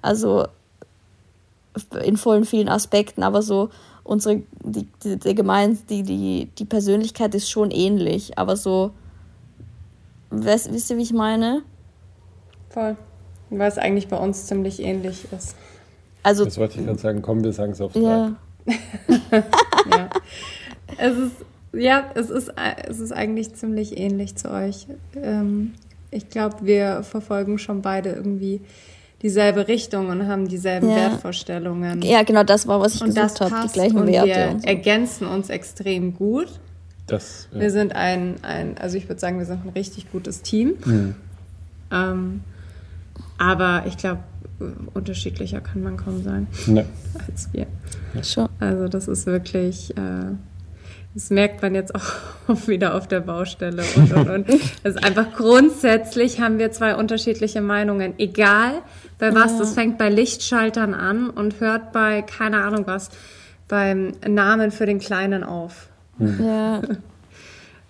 Also 0.00 0.46
in 2.04 2.16
vollen 2.16 2.44
vielen 2.44 2.68
Aspekten, 2.68 3.22
aber 3.22 3.42
so 3.42 3.70
unsere 4.04 4.42
die, 4.62 4.86
die, 5.04 5.18
die, 5.18 5.34
gemein, 5.34 5.78
die, 5.88 6.02
die, 6.02 6.48
die 6.58 6.64
Persönlichkeit 6.64 7.34
ist 7.34 7.50
schon 7.50 7.70
ähnlich, 7.70 8.38
aber 8.38 8.56
so 8.56 8.92
Weißt, 10.32 10.72
wisst 10.72 10.90
ihr, 10.90 10.96
wie 10.96 11.02
ich 11.02 11.12
meine? 11.12 11.62
Voll. 12.70 12.96
Was 13.50 13.76
eigentlich 13.76 14.08
bei 14.08 14.16
uns 14.16 14.46
ziemlich 14.46 14.80
ähnlich 14.80 15.30
ist. 15.30 15.56
Also, 16.22 16.46
Das 16.46 16.56
wollte 16.56 16.80
ich 16.80 16.86
gerade 16.86 16.98
sagen. 16.98 17.20
Komm, 17.20 17.44
wir 17.44 17.52
sagen 17.52 17.72
es 17.72 17.80
auf 17.82 17.94
ja. 17.94 18.34
Ja. 19.90 20.08
es 20.96 21.18
ist, 21.18 21.32
ja, 21.72 22.04
es 22.14 22.30
ist, 22.30 22.52
es 22.88 23.00
ist 23.00 23.12
eigentlich 23.12 23.54
ziemlich 23.54 23.98
ähnlich 23.98 24.36
zu 24.36 24.50
euch. 24.50 24.86
Ähm, 25.20 25.72
ich 26.10 26.28
glaube, 26.28 26.56
wir 26.62 27.02
verfolgen 27.02 27.58
schon 27.58 27.82
beide 27.82 28.10
irgendwie 28.10 28.60
dieselbe 29.22 29.68
Richtung 29.68 30.08
und 30.08 30.26
haben 30.26 30.48
dieselben 30.48 30.88
Ja. 30.90 30.96
Wertvorstellungen. 30.96 32.02
ja, 32.02 32.22
genau 32.24 32.42
das 32.42 32.66
war, 32.66 32.80
was 32.80 32.96
ich 32.96 33.02
und 33.02 33.14
gesucht 33.14 33.40
habe, 33.40 33.66
die 33.68 33.72
gleichen 33.72 33.98
und 33.98 34.06
Werte 34.08 34.26
wir 34.28 34.50
und 34.50 34.62
so. 34.62 34.68
ergänzen 34.68 35.26
uns 35.28 35.48
extrem 35.48 36.14
gut. 36.14 36.48
Das, 37.06 37.48
ja. 37.52 37.60
Wir 37.60 37.70
sind 37.70 37.94
ein, 37.94 38.36
ein 38.42 38.76
also 38.78 38.96
ich 38.96 39.08
würde 39.08 39.20
sagen, 39.20 39.38
wir 39.38 39.46
sind 39.46 39.64
ein 39.64 39.70
richtig 39.70 40.10
gutes 40.12 40.42
Team. 40.42 40.74
Mhm. 40.84 41.14
Ähm, 41.92 42.40
aber 43.38 43.84
ich 43.86 43.96
glaube, 43.96 44.20
unterschiedlicher 44.94 45.60
kann 45.60 45.82
man 45.82 45.96
kaum 45.96 46.22
sein 46.22 46.46
Ne. 46.66 46.84
als 47.26 47.48
wir. 47.52 47.66
Schon. 48.22 48.48
Also 48.60 48.88
das 48.88 49.08
ist 49.08 49.26
wirklich, 49.26 49.96
äh, 49.96 50.32
das 51.14 51.30
merkt 51.30 51.60
man 51.62 51.74
jetzt 51.74 51.94
auch 51.94 52.02
wieder 52.66 52.94
auf 52.94 53.06
der 53.08 53.20
Baustelle 53.20 53.82
und 53.96 54.12
und 54.12 54.28
und. 54.30 54.48
Es 54.48 54.60
ist 54.96 55.04
einfach 55.04 55.32
grundsätzlich 55.36 56.40
haben 56.40 56.58
wir 56.58 56.70
zwei 56.72 56.94
unterschiedliche 56.94 57.60
Meinungen, 57.60 58.14
egal 58.18 58.82
bei 59.18 59.34
was. 59.34 59.58
Das 59.58 59.74
fängt 59.74 59.98
bei 59.98 60.08
Lichtschaltern 60.08 60.94
an 60.94 61.30
und 61.30 61.60
hört 61.60 61.92
bei 61.92 62.22
keine 62.22 62.62
Ahnung 62.64 62.86
was 62.86 63.10
beim 63.68 64.12
Namen 64.26 64.70
für 64.70 64.86
den 64.86 64.98
Kleinen 64.98 65.44
auf. 65.44 65.88
Ja, 66.18 66.82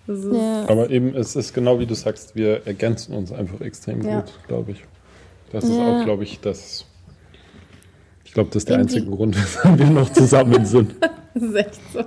Das 0.05 0.19
ist, 0.19 0.33
ja. 0.33 0.65
Aber 0.67 0.89
eben, 0.89 1.15
es 1.15 1.35
ist 1.37 1.53
genau 1.53 1.79
wie 1.79 1.85
du 1.85 1.95
sagst, 1.95 2.35
wir 2.35 2.67
ergänzen 2.67 3.13
uns 3.15 3.31
einfach 3.31 3.61
extrem 3.61 4.01
Ja. 4.01 4.19
gut, 4.19 4.33
glaube 4.47 4.71
ich. 4.71 4.83
Das 5.53 5.63
ist 5.63 5.69
Ja. 5.77 5.77
auch, 6.01 6.03
glaube 6.03 6.23
ich, 6.25 6.41
das. 6.41 6.85
Ich 8.25 8.33
glaube, 8.33 8.49
das 8.49 8.63
ist 8.63 8.69
der 8.69 8.79
Irgendwie- 8.79 8.95
einzige 8.97 9.15
Grund, 9.15 9.41
weshalb 9.41 9.79
wir 9.79 9.85
noch 9.85 10.11
zusammen 10.11 10.65
sind. 10.65 10.95
das 11.33 11.43
ist 11.43 11.55
echt 11.55 11.79
so. 11.93 12.03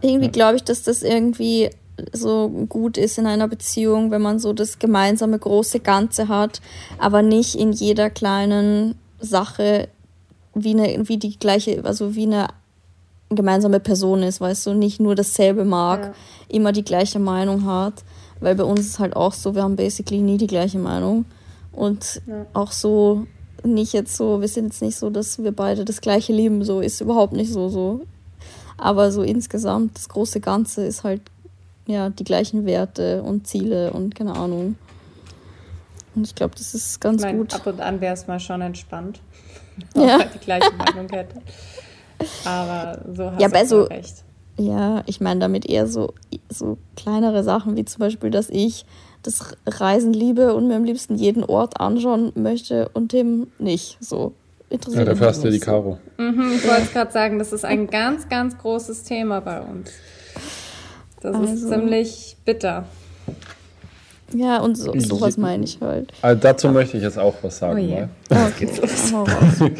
Irgendwie 0.00 0.28
glaube 0.28 0.56
ich, 0.56 0.64
dass 0.64 0.82
das 0.82 1.02
irgendwie 1.02 1.70
so 2.12 2.48
gut 2.68 2.96
ist 2.96 3.18
in 3.18 3.26
einer 3.26 3.48
Beziehung, 3.48 4.10
wenn 4.10 4.22
man 4.22 4.38
so 4.38 4.52
das 4.52 4.78
gemeinsame 4.78 5.38
große 5.38 5.80
Ganze 5.80 6.28
hat, 6.28 6.60
aber 6.98 7.22
nicht 7.22 7.54
in 7.54 7.72
jeder 7.72 8.10
kleinen 8.10 8.94
Sache 9.20 9.88
wie 10.54 10.70
eine, 10.70 11.08
wie 11.08 11.18
die 11.18 11.38
gleiche, 11.38 11.84
also 11.84 12.14
wie 12.14 12.24
eine 12.26 12.48
gemeinsame 13.30 13.80
Person 13.80 14.22
ist, 14.22 14.40
weißt 14.40 14.66
du, 14.66 14.74
nicht 14.74 15.00
nur 15.00 15.14
dasselbe 15.14 15.64
mag, 15.64 16.00
Ja. 16.06 16.12
immer 16.48 16.72
die 16.72 16.84
gleiche 16.84 17.18
Meinung 17.18 17.64
hat, 17.66 18.04
weil 18.40 18.54
bei 18.54 18.64
uns 18.64 18.80
ist 18.80 18.98
halt 18.98 19.16
auch 19.16 19.32
so, 19.32 19.54
wir 19.54 19.62
haben 19.62 19.76
basically 19.76 20.20
nie 20.20 20.36
die 20.38 20.46
gleiche 20.46 20.78
Meinung 20.78 21.24
und 21.72 22.20
Ja. 22.26 22.46
auch 22.52 22.72
so 22.72 23.26
nicht 23.64 23.92
jetzt 23.92 24.16
so, 24.16 24.40
wir 24.40 24.48
sind 24.48 24.64
jetzt 24.66 24.82
nicht 24.82 24.96
so, 24.98 25.08
dass 25.08 25.42
wir 25.42 25.52
beide 25.52 25.84
das 25.84 26.00
gleiche 26.00 26.32
lieben, 26.32 26.64
so 26.64 26.80
ist 26.80 27.00
überhaupt 27.00 27.32
nicht 27.32 27.52
so 27.52 27.68
so. 27.68 28.00
Aber 28.82 29.12
so 29.12 29.22
insgesamt, 29.22 29.96
das 29.96 30.08
große 30.08 30.40
Ganze 30.40 30.84
ist 30.84 31.04
halt 31.04 31.20
ja 31.86 32.10
die 32.10 32.24
gleichen 32.24 32.66
Werte 32.66 33.22
und 33.22 33.46
Ziele 33.46 33.92
und 33.92 34.14
keine 34.14 34.34
Ahnung. 34.34 34.76
Und 36.14 36.26
ich 36.26 36.34
glaube, 36.34 36.54
das 36.56 36.74
ist 36.74 36.94
Ich 36.94 37.00
ganz 37.00 37.22
meine, 37.22 37.38
gut. 37.38 37.54
ab 37.54 37.66
und 37.66 37.80
an 37.80 38.00
wäre 38.00 38.14
es 38.14 38.26
mal 38.26 38.40
schon 38.40 38.60
entspannt, 38.60 39.20
Ja. 39.94 40.18
man 40.18 40.28
die 40.34 40.38
gleiche 40.38 40.72
Meinung 40.74 41.08
hätte. 41.10 41.36
Aber 42.44 43.00
so 43.14 43.30
hast 43.30 43.40
Ja, 43.40 43.48
du 43.48 43.66
so- 43.66 43.82
recht. 43.84 44.24
Ja, 44.58 45.02
ich 45.06 45.20
meine 45.22 45.40
damit 45.40 45.64
eher 45.64 45.86
so, 45.86 46.12
so 46.50 46.76
kleinere 46.94 47.42
Sachen, 47.42 47.74
wie 47.76 47.86
zum 47.86 48.00
Beispiel, 48.00 48.30
dass 48.30 48.50
ich 48.50 48.84
das 49.22 49.54
Reisen 49.66 50.12
liebe 50.12 50.54
und 50.54 50.68
mir 50.68 50.76
am 50.76 50.84
liebsten 50.84 51.14
jeden 51.14 51.42
Ort 51.42 51.80
anschauen 51.80 52.32
möchte 52.34 52.90
und 52.90 53.12
dem 53.12 53.46
nicht. 53.58 53.96
So 54.00 54.34
interessiert 54.72 55.06
da 55.06 55.12
mich 55.12 55.18
fährst 55.20 55.42
du 55.44 55.48
nicht 55.48 55.62
die. 55.62 55.66
Karo. 55.66 55.98
Mhm, 56.18 56.52
ich 56.56 56.66
wollte 56.66 56.82
es 56.82 56.92
gerade 56.92 57.12
sagen, 57.12 57.38
das 57.38 57.52
ist 57.52 57.64
ein 57.64 57.86
ganz, 57.88 58.28
ganz 58.28 58.56
großes 58.58 59.04
Thema 59.04 59.40
bei 59.40 59.60
uns. 59.60 59.90
Das 61.20 61.36
ist 61.36 61.48
Also- 61.50 61.68
ziemlich 61.70 62.36
bitter. 62.44 62.84
Ja, 64.34 64.60
und 64.60 64.76
so, 64.76 64.98
sowas 64.98 65.36
meine 65.36 65.64
ich 65.64 65.78
halt. 65.82 66.10
Also 66.22 66.40
dazu 66.40 66.68
möchte 66.70 66.96
ich 66.96 67.02
jetzt 67.02 67.18
auch 67.18 67.34
was 67.42 67.58
sagen. 67.58 67.74
Oh 67.74 67.78
je. 67.78 68.00
mal. 68.30 68.46
Okay, 68.48 68.66
hau 69.12 69.22
raus. 69.24 69.70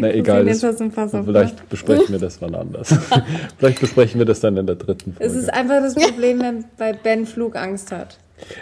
Na 0.00 0.12
egal, 0.14 0.44
das, 0.44 0.62
hast 0.62 0.80
vielleicht 1.24 1.68
besprechen 1.68 2.06
wir 2.12 2.18
das 2.20 2.40
wann 2.40 2.54
anders. 2.54 2.94
vielleicht 3.58 3.80
besprechen 3.80 4.20
wir 4.20 4.24
das 4.24 4.38
dann 4.38 4.56
in 4.56 4.66
der 4.66 4.76
dritten 4.76 5.16
Es 5.18 5.32
Folge. 5.32 5.38
ist 5.40 5.52
einfach 5.52 5.80
das 5.82 5.94
Problem, 5.96 6.40
wenn 6.40 6.64
bei 6.78 6.92
Ben 6.92 7.26
Flugangst 7.26 7.90
hat. 7.90 8.18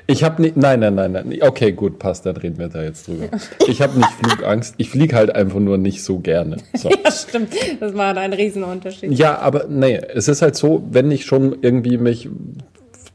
Ich 0.06 0.24
habe 0.24 0.42
nicht, 0.42 0.56
nein, 0.56 0.80
nein, 0.80 0.94
nein, 0.94 1.12
nein. 1.12 1.38
Okay, 1.42 1.72
gut, 1.72 1.98
passt, 1.98 2.26
dann 2.26 2.36
reden 2.36 2.58
wir 2.58 2.68
da 2.68 2.82
jetzt 2.82 3.08
drüber. 3.08 3.28
Ich 3.66 3.80
habe 3.80 3.96
nicht 3.96 4.10
Flugangst. 4.10 4.74
Ich 4.78 4.90
fliege 4.90 5.16
halt 5.16 5.34
einfach 5.34 5.58
nur 5.58 5.78
nicht 5.78 6.02
so 6.02 6.18
gerne. 6.18 6.56
So. 6.74 6.90
Ja, 7.04 7.10
stimmt. 7.10 7.52
Das 7.78 7.94
war 7.94 8.16
ein 8.16 8.32
Riesenunterschied. 8.32 9.12
Ja, 9.12 9.38
aber 9.38 9.66
nee, 9.68 9.96
es 9.96 10.28
ist 10.28 10.42
halt 10.42 10.56
so, 10.56 10.82
wenn 10.90 11.10
ich 11.10 11.24
schon 11.24 11.58
irgendwie 11.62 11.96
mich 11.96 12.28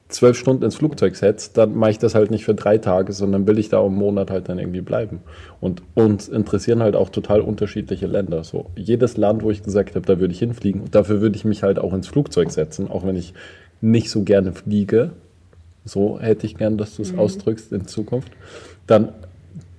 zwölf 0.08 0.38
Stunden 0.38 0.64
ins 0.64 0.76
Flugzeug 0.76 1.16
setze, 1.16 1.52
dann 1.54 1.76
mache 1.76 1.92
ich 1.92 2.00
das 2.00 2.16
halt 2.16 2.32
nicht 2.32 2.46
für 2.46 2.56
drei 2.56 2.78
Tage, 2.78 3.12
sondern 3.12 3.48
will 3.48 3.60
ich 3.60 3.70
da 3.70 3.84
einen 3.84 3.96
Monat 3.96 4.32
halt 4.32 4.50
dann 4.50 4.60
irgendwie 4.60 4.82
bleiben. 4.82 5.22
Und 5.60 5.82
uns 5.94 6.28
interessieren 6.28 6.82
halt 6.82 6.96
auch 6.96 7.10
total 7.10 7.42
unterschiedliche 7.42 8.08
Länder. 8.08 8.44
So 8.44 8.68
jedes 8.76 9.18
Land, 9.18 9.44
wo 9.44 9.52
ich 9.52 9.64
gesagt 9.64 9.96
habe, 9.96 10.06
da 10.06 10.20
würde 10.20 10.34
ich 10.34 10.40
hinfliegen, 10.40 10.84
dafür 10.92 11.22
würde 11.22 11.36
ich 11.36 11.46
mich 11.46 11.64
halt 11.64 11.80
auch 11.80 11.94
ins 11.94 12.08
Flugzeug 12.08 12.52
setzen, 12.52 12.90
auch 12.90 13.06
wenn 13.06 13.16
ich 13.16 13.34
nicht 13.82 14.10
so 14.10 14.24
gerne 14.24 14.54
fliege. 14.54 15.12
So 15.86 16.20
hätte 16.20 16.46
ich 16.48 16.58
gern, 16.58 16.78
dass 16.78 16.96
du 16.96 17.04
es 17.04 17.16
ausdrückst 17.18 17.72
in 17.72 17.88
Zukunft. 17.88 18.32
Dann, 18.88 19.10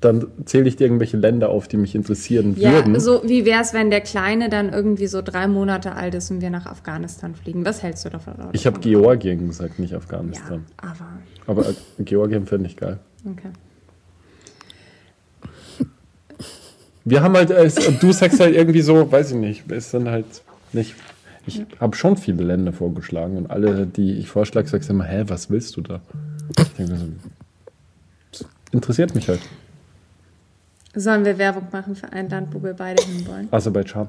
dann 0.01 0.27
zähle 0.45 0.69
ich 0.69 0.77
dir 0.77 0.85
irgendwelche 0.85 1.17
Länder 1.17 1.49
auf, 1.49 1.67
die 1.69 1.77
mich 1.77 1.95
interessieren 1.97 2.55
Ja, 2.59 2.73
würden. 2.73 2.99
so 3.01 3.23
wie 3.25 3.45
wäre 3.45 3.61
es, 3.63 3.73
wenn 3.73 3.91
der 3.91 4.01
Kleine 4.03 4.49
dann 4.49 4.73
irgendwie 4.73 5.09
so 5.09 5.21
drei 5.21 5.49
Monate 5.49 5.93
alt 5.93 6.15
ist 6.15 6.31
und 6.31 6.41
wir 6.41 6.51
nach 6.51 6.67
Afghanistan 6.67 7.35
fliegen? 7.35 7.65
Was 7.65 7.83
hältst 7.83 8.05
du 8.05 8.11
davon? 8.11 8.35
ich 8.53 8.67
habe 8.67 8.79
Georgien 8.81 9.49
gesagt, 9.49 9.79
nicht 9.81 9.91
Ja, 9.91 9.99
Afghanistan. 9.99 10.65
aber 10.77 11.63
Aber 11.63 11.69
äh, 11.69 11.75
Georgien 12.05 12.47
finde 12.47 12.69
ich 12.69 12.77
geil. 12.77 12.99
okay. 13.25 13.51
Wir 17.05 17.23
haben 17.23 17.35
halt, 17.37 17.51
äh, 17.53 17.71
du 18.01 18.13
sagst 18.13 18.41
halt 18.41 18.55
irgendwie 18.57 18.81
so, 18.83 19.11
weiß 19.11 19.31
ich 19.31 19.37
nicht, 19.37 19.71
es 19.71 19.91
sind 19.93 20.09
halt 20.09 20.27
nicht. 20.73 20.95
Ich 21.47 21.65
habe 21.79 21.97
schon 21.97 22.17
viele 22.17 22.43
Länder 22.43 22.73
vorgeschlagen 22.73 23.37
und 23.37 23.51
alle, 23.51 23.87
die 23.87 24.15
ich 24.15 24.29
vorschlage, 24.29 24.69
sagst 24.69 24.91
immer, 24.91 25.05
hä, 25.05 25.25
was 25.29 25.49
willst 25.49 25.77
du 25.77 25.81
da? 25.81 26.01
Ich 26.59 26.73
denke 26.73 26.93
mir 26.93 26.99
so, 26.99 27.07
das 28.33 28.45
interessiert 28.73 29.15
mich 29.15 29.29
halt. 29.29 29.41
Sollen 30.95 31.25
wir 31.25 31.39
Werbung 31.39 31.69
machen 31.73 31.95
für 31.95 32.11
ein 32.13 32.29
Land, 32.29 32.55
wo 32.55 32.63
wir 32.63 32.73
beide 32.73 33.03
hinwollen? 33.05 33.49
Aserbaidschan, 33.51 34.09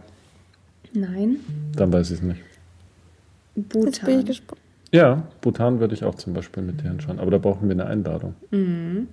Nein. 0.94 1.38
dann 1.76 1.92
weiß 1.92 2.12
ich 2.12 2.18
es 2.18 2.24
nicht. 2.24 2.42
Bhutan. 3.56 4.26
Ja, 4.92 5.24
Bhutan 5.42 5.80
würde 5.80 5.94
ich 5.94 6.04
auch 6.04 6.16
zum 6.16 6.34
Beispiel 6.34 6.64
mit 6.64 6.82
dir 6.82 6.90
hinschauen, 6.90 7.20
aber 7.20 7.32
da 7.32 7.38
brauchen 7.38 7.68
wir 7.68 7.74
eine 7.74 7.86
Einladung. 7.86 8.36
Man 8.52 9.08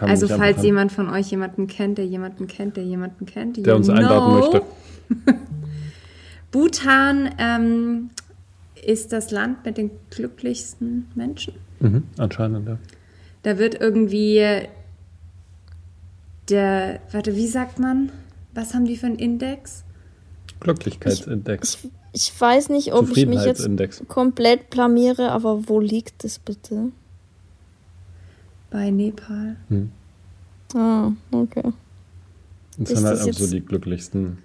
Also 0.00 0.28
falls 0.28 0.62
jemand 0.62 0.92
von 0.92 1.08
euch 1.08 1.30
jemanden 1.30 1.66
kennt, 1.66 1.98
der 1.98 2.06
jemanden 2.06 2.46
kennt, 2.46 2.76
der 2.76 2.84
jemanden 2.84 3.26
kennt, 3.26 3.64
der 3.64 3.76
uns 3.76 3.88
einladen 3.88 4.40
know. 4.40 4.40
möchte. 4.40 4.62
Bhutan 6.54 7.34
ähm, 7.38 8.10
ist 8.86 9.12
das 9.12 9.32
Land 9.32 9.64
mit 9.64 9.76
den 9.76 9.90
glücklichsten 10.10 11.08
Menschen. 11.16 11.54
Mhm, 11.80 12.04
anscheinend, 12.16 12.68
ja. 12.68 12.78
Da 13.42 13.58
wird 13.58 13.80
irgendwie 13.80 14.68
der, 16.48 17.00
warte, 17.10 17.34
wie 17.34 17.48
sagt 17.48 17.80
man? 17.80 18.12
Was 18.54 18.72
haben 18.72 18.84
die 18.84 18.96
für 18.96 19.06
einen 19.06 19.16
Index? 19.16 19.82
Glücklichkeitsindex. 20.60 21.88
Ich 22.12 22.32
weiß 22.40 22.68
nicht, 22.68 22.92
ob 22.92 23.10
ich 23.16 23.26
mich 23.26 23.44
jetzt 23.44 24.06
komplett 24.06 24.70
blamiere, 24.70 25.32
aber 25.32 25.68
wo 25.68 25.80
liegt 25.80 26.22
das 26.22 26.38
bitte? 26.38 26.92
Bei 28.70 28.92
Nepal. 28.92 29.56
Ah, 30.72 31.10
okay. 31.32 31.72
Das 32.78 32.90
Ist 32.90 32.98
sind 32.98 33.06
halt 33.08 33.26
das 33.26 33.38
so 33.38 33.50
die 33.50 33.60
glücklichsten 33.60 34.38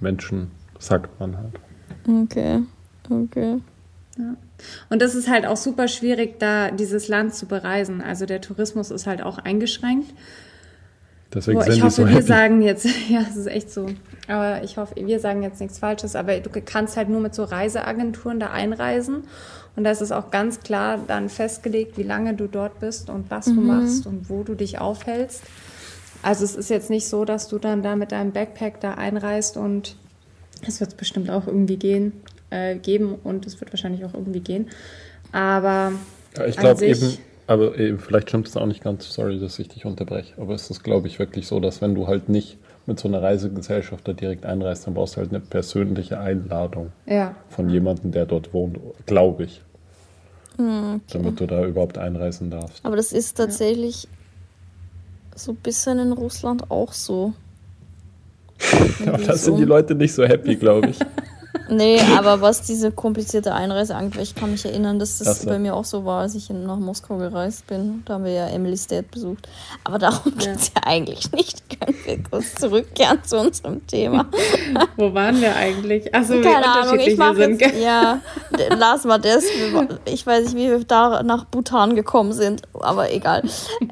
Menschen, 0.00 0.50
sagt 0.82 1.18
man 1.20 1.36
halt. 1.36 1.54
Okay. 2.08 2.62
Okay. 3.08 3.58
Und 4.90 5.02
das 5.02 5.14
ist 5.14 5.28
halt 5.28 5.46
auch 5.46 5.56
super 5.56 5.88
schwierig, 5.88 6.38
da 6.38 6.70
dieses 6.70 7.08
Land 7.08 7.34
zu 7.34 7.46
bereisen. 7.46 8.00
Also 8.00 8.26
der 8.26 8.40
Tourismus 8.40 8.90
ist 8.90 9.06
halt 9.06 9.22
auch 9.22 9.38
eingeschränkt. 9.38 10.12
Deswegen 11.32 11.58
Boah, 11.58 11.64
sind 11.64 11.76
ich 11.76 11.82
hoffe, 11.82 11.92
so 11.92 12.06
wir 12.06 12.14
happy. 12.14 12.26
sagen 12.26 12.62
jetzt, 12.62 12.86
ja, 13.08 13.20
es 13.28 13.36
ist 13.36 13.46
echt 13.46 13.70
so. 13.70 13.86
Aber 14.28 14.62
ich 14.62 14.76
hoffe, 14.76 14.94
wir 14.96 15.18
sagen 15.18 15.42
jetzt 15.42 15.60
nichts 15.60 15.78
Falsches. 15.78 16.14
Aber 16.14 16.38
du 16.40 16.50
kannst 16.64 16.96
halt 16.96 17.08
nur 17.08 17.20
mit 17.20 17.34
so 17.34 17.44
Reiseagenturen 17.44 18.38
da 18.38 18.50
einreisen. 18.50 19.24
Und 19.74 19.84
da 19.84 19.90
ist 19.90 20.02
es 20.02 20.12
auch 20.12 20.30
ganz 20.30 20.60
klar 20.60 20.98
dann 21.06 21.30
festgelegt, 21.30 21.96
wie 21.96 22.02
lange 22.02 22.34
du 22.34 22.46
dort 22.46 22.78
bist 22.80 23.08
und 23.08 23.30
was 23.30 23.46
du 23.46 23.52
machst 23.54 24.06
und 24.06 24.28
wo 24.28 24.42
du 24.42 24.54
dich 24.54 24.78
aufhältst. 24.78 25.42
Also 26.20 26.44
es 26.44 26.54
ist 26.54 26.68
jetzt 26.68 26.90
nicht 26.90 27.08
so, 27.08 27.24
dass 27.24 27.48
du 27.48 27.58
dann 27.58 27.82
da 27.82 27.96
mit 27.96 28.12
deinem 28.12 28.32
Backpack 28.32 28.80
da 28.80 28.94
einreist 28.94 29.56
und 29.56 29.96
es 30.66 30.80
wird 30.80 30.96
bestimmt 30.96 31.30
auch 31.30 31.46
irgendwie 31.46 31.76
gehen, 31.76 32.12
äh, 32.50 32.76
geben 32.76 33.14
und 33.22 33.46
es 33.46 33.60
wird 33.60 33.72
wahrscheinlich 33.72 34.04
auch 34.04 34.14
irgendwie 34.14 34.40
gehen. 34.40 34.68
Aber 35.32 35.92
Ja, 36.36 36.46
ich 36.46 36.56
glaube 36.56 36.84
eben, 36.84 37.18
aber 37.46 37.78
eben, 37.78 37.98
vielleicht 37.98 38.28
stimmt 38.28 38.48
es 38.48 38.56
auch 38.56 38.66
nicht 38.66 38.82
ganz, 38.82 39.12
sorry, 39.12 39.38
dass 39.38 39.58
ich 39.58 39.68
dich 39.68 39.84
unterbreche, 39.84 40.34
aber 40.40 40.54
es 40.54 40.70
ist, 40.70 40.82
glaube 40.82 41.08
ich, 41.08 41.18
wirklich 41.18 41.46
so, 41.46 41.60
dass 41.60 41.80
wenn 41.82 41.94
du 41.94 42.06
halt 42.06 42.28
nicht 42.28 42.56
mit 42.86 42.98
so 42.98 43.08
einer 43.08 43.22
Reisegesellschaft 43.22 44.06
da 44.06 44.12
direkt 44.12 44.44
einreist, 44.44 44.86
dann 44.86 44.94
brauchst 44.94 45.16
du 45.16 45.20
halt 45.20 45.30
eine 45.30 45.40
persönliche 45.40 46.18
Einladung 46.18 46.92
ja, 47.06 47.34
von 47.48 47.68
jemandem, 47.68 48.12
der 48.12 48.26
dort 48.26 48.52
wohnt, 48.52 48.78
glaube 49.06 49.44
ich, 49.44 49.60
Hm, 50.56 51.00
damit 51.10 51.40
du 51.40 51.46
da 51.46 51.64
überhaupt 51.64 51.98
einreisen 51.98 52.50
darfst. 52.50 52.84
Aber 52.84 52.96
das 52.96 53.12
ist 53.12 53.36
tatsächlich 53.36 54.08
so 55.34 55.52
ein 55.52 55.56
bisschen 55.56 55.98
in 55.98 56.12
Russland 56.12 56.70
auch 56.70 56.92
so. 56.92 57.32
Aber 59.06 59.18
da 59.18 59.36
sind 59.36 59.56
die 59.56 59.64
Leute 59.64 59.94
nicht 59.94 60.14
so 60.14 60.24
happy, 60.24 60.56
glaube 60.56 60.88
ich. 60.88 60.98
Nee, 61.68 62.00
aber 62.18 62.40
was 62.42 62.62
diese 62.62 62.90
komplizierte 62.92 63.54
Einreise 63.54 63.94
angeht, 63.94 64.20
ich 64.20 64.34
kann 64.34 64.50
mich 64.50 64.64
erinnern, 64.64 64.98
dass 64.98 65.18
das 65.18 65.42
so. 65.42 65.48
bei 65.48 65.58
mir 65.58 65.74
auch 65.74 65.84
so 65.84 66.04
war, 66.04 66.20
als 66.22 66.34
ich 66.34 66.50
in- 66.50 66.66
nach 66.66 66.78
Moskau 66.78 67.16
gereist 67.16 67.66
bin. 67.66 68.02
Da 68.04 68.14
haben 68.14 68.24
wir 68.24 68.32
ja 68.32 68.46
Emily's 68.48 68.86
Dad 68.88 69.10
besucht. 69.10 69.48
Aber 69.84 69.98
darum 69.98 70.36
geht 70.36 70.56
es 70.56 70.72
ja 70.74 70.82
eigentlich 70.84 71.30
nicht. 71.32 71.62
Können 71.80 71.96
wir 72.04 72.22
kurz 72.24 72.54
zurückkehren 72.56 73.20
zu 73.24 73.38
unserem 73.38 73.86
Thema. 73.86 74.26
wo 74.96 75.14
waren 75.14 75.40
wir 75.40 75.54
eigentlich? 75.56 76.14
Achso, 76.14 76.34
wie 76.34 76.42
Keine 76.42 76.66
Ahnung, 76.66 76.98
ich 76.98 77.16
mache 77.16 77.36
sind. 77.36 77.60
jetzt, 77.60 77.80
ja, 77.82 78.20
lass 78.76 79.04
mal 79.04 79.18
das. 79.18 79.44
Ich 80.06 80.26
weiß 80.26 80.44
nicht, 80.52 80.56
wie 80.56 80.68
wir 80.70 80.84
da 80.84 81.22
nach 81.22 81.44
Bhutan 81.44 81.94
gekommen 81.94 82.32
sind, 82.32 82.62
aber 82.74 83.12
egal. 83.12 83.42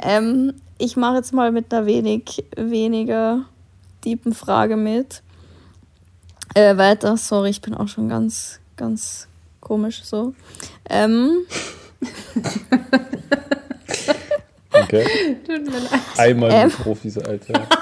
Ähm, 0.03 0.55
ich 0.77 0.97
mache 0.97 1.17
jetzt 1.17 1.33
mal 1.33 1.51
mit 1.53 1.73
einer 1.73 1.87
wenig, 1.87 2.45
weniger 2.57 3.45
tiefen 4.01 4.33
Frage 4.35 4.77
mit. 4.77 5.23
Äh, 6.55 6.77
weiter, 6.77 7.17
sorry, 7.17 7.51
ich 7.51 7.61
bin 7.61 7.75
auch 7.75 7.89
schon 7.89 8.09
ganz, 8.09 8.59
ganz 8.77 9.29
komisch 9.61 10.03
so. 10.05 10.35
Ähm, 10.89 11.31
Okay? 14.73 15.05
Tut 15.47 15.65
mir 15.67 15.79
leid. 15.79 16.01
Einmal 16.17 16.51
Ähm. 16.53 16.71
Profis, 16.71 17.19
Alter. 17.19 17.67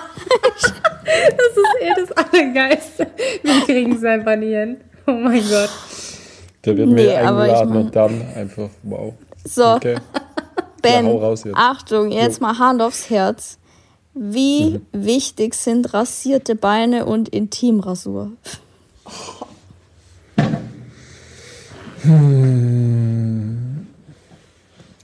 Das 1.04 1.56
ist 1.56 1.80
eh 1.80 1.94
das 1.96 2.12
Allergeilste. 2.32 3.06
Wir 3.42 3.60
kriegen 3.64 3.96
es 3.96 4.04
einfach 4.04 4.36
nie 4.36 4.54
hin. 4.54 4.76
Oh 5.06 5.12
mein 5.12 5.40
Gott. 5.48 5.70
Der 6.64 6.76
wird 6.76 6.88
Nee, 6.88 7.06
mir 7.06 7.26
aber 7.26 7.46
ich 7.46 7.52
eingeladen 7.52 7.68
mein- 7.74 7.84
und 7.86 7.96
dann 7.96 8.34
einfach, 8.34 8.68
wow. 8.82 9.14
so, 9.44 9.74
Okay. 9.74 9.96
Ben, 10.82 11.06
jetzt. 11.06 11.46
Achtung, 11.54 12.10
jetzt 12.12 12.40
Jo. 12.40 12.46
mal 12.46 12.58
Hand 12.58 12.82
aufs 12.82 13.08
Herz. 13.10 13.57
Wie 14.20 14.70
Mhm. 14.70 14.80
wichtig 14.92 15.54
sind 15.54 15.94
rasierte 15.94 16.56
Beine 16.56 17.06
und 17.06 17.28
Intimrasur? 17.28 18.32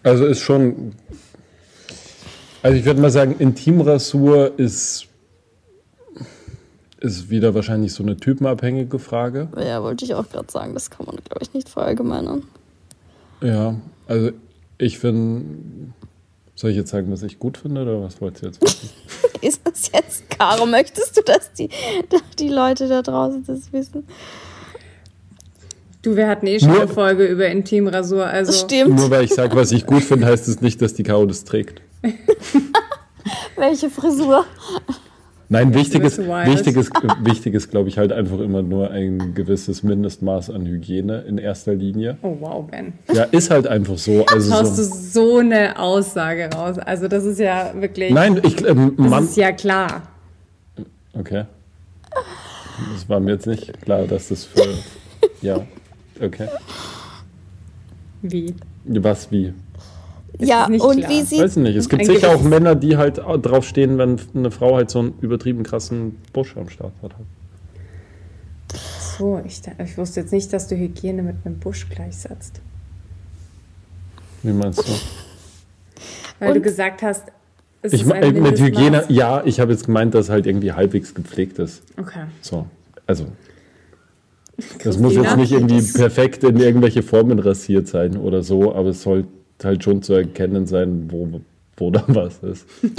Also 0.03 0.27
ist 0.27 0.40
schon. 0.40 0.92
Also 2.62 2.79
ich 2.79 2.85
würde 2.85 3.00
mal 3.00 3.11
sagen, 3.11 3.37
Intimrasur 3.38 4.59
ist, 4.59 5.07
ist 7.00 7.29
wieder 7.29 7.55
wahrscheinlich 7.55 7.92
so 7.92 8.03
eine 8.03 8.16
typenabhängige 8.16 8.98
Frage. 8.98 9.48
Ja, 9.57 9.83
wollte 9.83 10.05
ich 10.05 10.14
auch 10.14 10.29
gerade 10.31 10.50
sagen, 10.50 10.72
das 10.74 10.90
kann 10.90 11.07
man, 11.07 11.16
glaube 11.16 11.42
ich, 11.42 11.53
nicht 11.53 11.68
verallgemeinern. 11.68 12.42
Ja, 13.42 13.74
also 14.07 14.31
ich 14.79 14.98
finde. 14.98 15.44
Soll 16.57 16.71
ich 16.71 16.77
jetzt 16.77 16.90
sagen, 16.90 17.11
was 17.11 17.23
ich 17.23 17.38
gut 17.38 17.59
finde 17.59 17.83
oder 17.83 18.01
was 18.03 18.21
wollt 18.21 18.40
ihr 18.43 18.49
jetzt 18.49 18.62
wissen? 18.62 18.90
Ist 19.40 19.61
das 19.64 19.90
jetzt, 19.93 20.31
Caro, 20.31 20.67
möchtest 20.67 21.17
du, 21.17 21.23
dass 21.23 21.53
die, 21.53 21.69
die 22.38 22.49
Leute 22.49 22.88
da 22.88 23.03
draußen 23.03 23.45
das 23.45 23.73
wissen? 23.73 24.07
Du, 26.03 26.17
wir 26.17 26.29
hatten 26.29 26.47
eh 26.47 26.61
schon 26.61 26.69
Nur- 26.71 26.83
eine 26.83 26.88
Folge 26.88 27.25
über 27.27 27.49
Intimrasur. 27.49 28.27
Also 28.27 28.53
Das 28.53 28.61
stimmt. 28.61 28.97
Nur 28.97 29.11
weil 29.11 29.25
ich 29.25 29.35
sage, 29.35 29.57
was 29.57 29.73
ich 29.73 29.85
gut 29.87 30.03
finde, 30.03 30.27
heißt 30.27 30.49
es 30.49 30.61
nicht, 30.61 30.81
dass 30.81 30.95
die 30.95 31.03
Caro 31.03 31.27
das 31.27 31.45
trägt. 31.45 31.81
Welche 33.57 33.90
Frisur? 33.90 34.45
Nein, 35.55 35.75
wichtig 35.75 36.03
bist 36.03 36.19
ist, 36.19 36.27
du 36.27 36.31
wild. 36.31 36.47
wichtig 36.47 36.77
ist, 36.77 36.90
wichtig 37.25 37.55
ist, 37.55 37.71
glaube 37.71 37.88
ich, 37.88 37.99
halt 37.99 38.12
einfach 38.12 38.38
immer 38.40 38.62
nur 38.62 38.90
ein 38.90 39.35
gewisses 39.35 39.83
Mindestmaß 39.83 40.51
an 40.51 40.67
Hygiene 40.67 41.23
in 41.23 41.38
erster 41.38 41.75
Linie. 41.75 42.19
Oh 42.23 42.37
wow, 42.40 42.67
Ben. 42.69 42.93
Ja, 43.12 43.25
ist 43.25 43.51
halt 43.51 43.67
einfach 43.67 43.99
so. 43.99 44.25
Also 44.35 44.53
Haust 44.53 44.79
du 44.79 44.83
so 44.83 44.95
so 45.14 45.38
eine 45.38 45.79
Aussage 45.79 46.51
raus? 46.55 46.79
Also 46.79 47.09
das 47.09 47.25
ist 47.25 47.38
ja 47.38 47.73
wirklich. 47.75 48.12
Nein, 48.12 48.40
ich, 48.45 48.67
ähm, 48.67 48.95
das 48.97 49.11
Mann, 49.11 49.25
ist 49.25 49.37
ja 49.37 49.53
klar. 49.53 50.03
okay. 51.12 51.45
Das 52.93 53.09
war 53.09 53.21
mir 53.21 53.33
jetzt 53.33 53.47
nicht 53.47 53.81
klar, 53.83 54.03
dass 54.07 54.29
das 54.29 54.45
für, 54.45 54.62
ja, 55.43 55.64
okay. 56.21 56.49
Wie? 58.23 58.55
Was, 58.85 59.31
wie? 59.31 59.53
Ja, 60.40 60.61
das 60.62 60.68
nicht 60.70 60.83
und 60.83 60.99
klar? 60.99 61.11
wie 61.11 61.20
Weiß 61.38 61.57
ich 61.57 61.62
nicht. 61.62 61.77
Es 61.77 61.88
gibt 61.88 62.05
sicher 62.07 62.35
auch 62.35 62.42
Männer, 62.42 62.75
die 62.75 62.97
halt 62.97 63.18
drauf 63.18 63.66
stehen, 63.66 63.99
wenn 63.99 64.18
eine 64.35 64.51
Frau 64.51 64.77
halt 64.77 64.90
so 64.90 65.01
einen 65.01 65.14
übertrieben 65.20 65.62
krassen 65.62 66.16
Busch 66.33 66.57
am 66.57 66.68
Start 66.68 66.92
hat. 67.03 67.12
So, 69.18 69.40
ich, 69.44 69.61
ich 69.85 69.97
wusste 69.99 70.20
jetzt 70.20 70.33
nicht, 70.33 70.53
dass 70.53 70.66
du 70.66 70.77
Hygiene 70.77 71.23
mit 71.23 71.37
einem 71.44 71.59
Busch 71.59 71.88
gleichsetzt. 71.88 72.61
Wie 74.42 74.53
meinst 74.53 74.81
du? 74.81 74.92
Weil 76.40 76.51
du 76.55 76.57
Und- 76.57 76.62
gesagt 76.62 77.03
hast, 77.03 77.25
es 77.83 77.92
Ich, 77.92 78.03
ist 78.03 78.12
ein 78.12 78.23
äh, 78.23 78.40
mit. 78.40 78.59
Hygiene, 78.59 79.05
ja, 79.09 79.42
ich 79.44 79.61
habe 79.61 79.73
jetzt 79.73 79.85
gemeint, 79.87 80.14
dass 80.14 80.31
halt 80.31 80.47
irgendwie 80.47 80.73
halbwegs 80.73 81.14
gepflegt 81.14 81.59
ist. 81.59 81.83
Okay. 81.99 82.25
So, 82.40 82.66
also. 83.07 83.27
Das 84.83 84.99
muss 84.99 85.14
jetzt 85.14 85.37
nicht 85.37 85.53
irgendwie 85.53 85.83
perfekt 85.83 86.44
in 86.44 86.59
irgendwelche 86.59 87.03
Formen 87.03 87.38
rasiert 87.40 87.88
sein 87.88 88.16
oder 88.16 88.42
so, 88.42 88.75
aber 88.75 88.90
es 88.90 89.03
soll 89.03 89.27
halt 89.62 89.85
schon 89.85 90.03
zu 90.03 90.14
erkennen 90.14 90.67
sein, 90.67 91.09
wo, 91.11 91.40
wo 91.77 91.90
da 91.90 92.05
was 92.09 92.38
ist. 92.38 92.67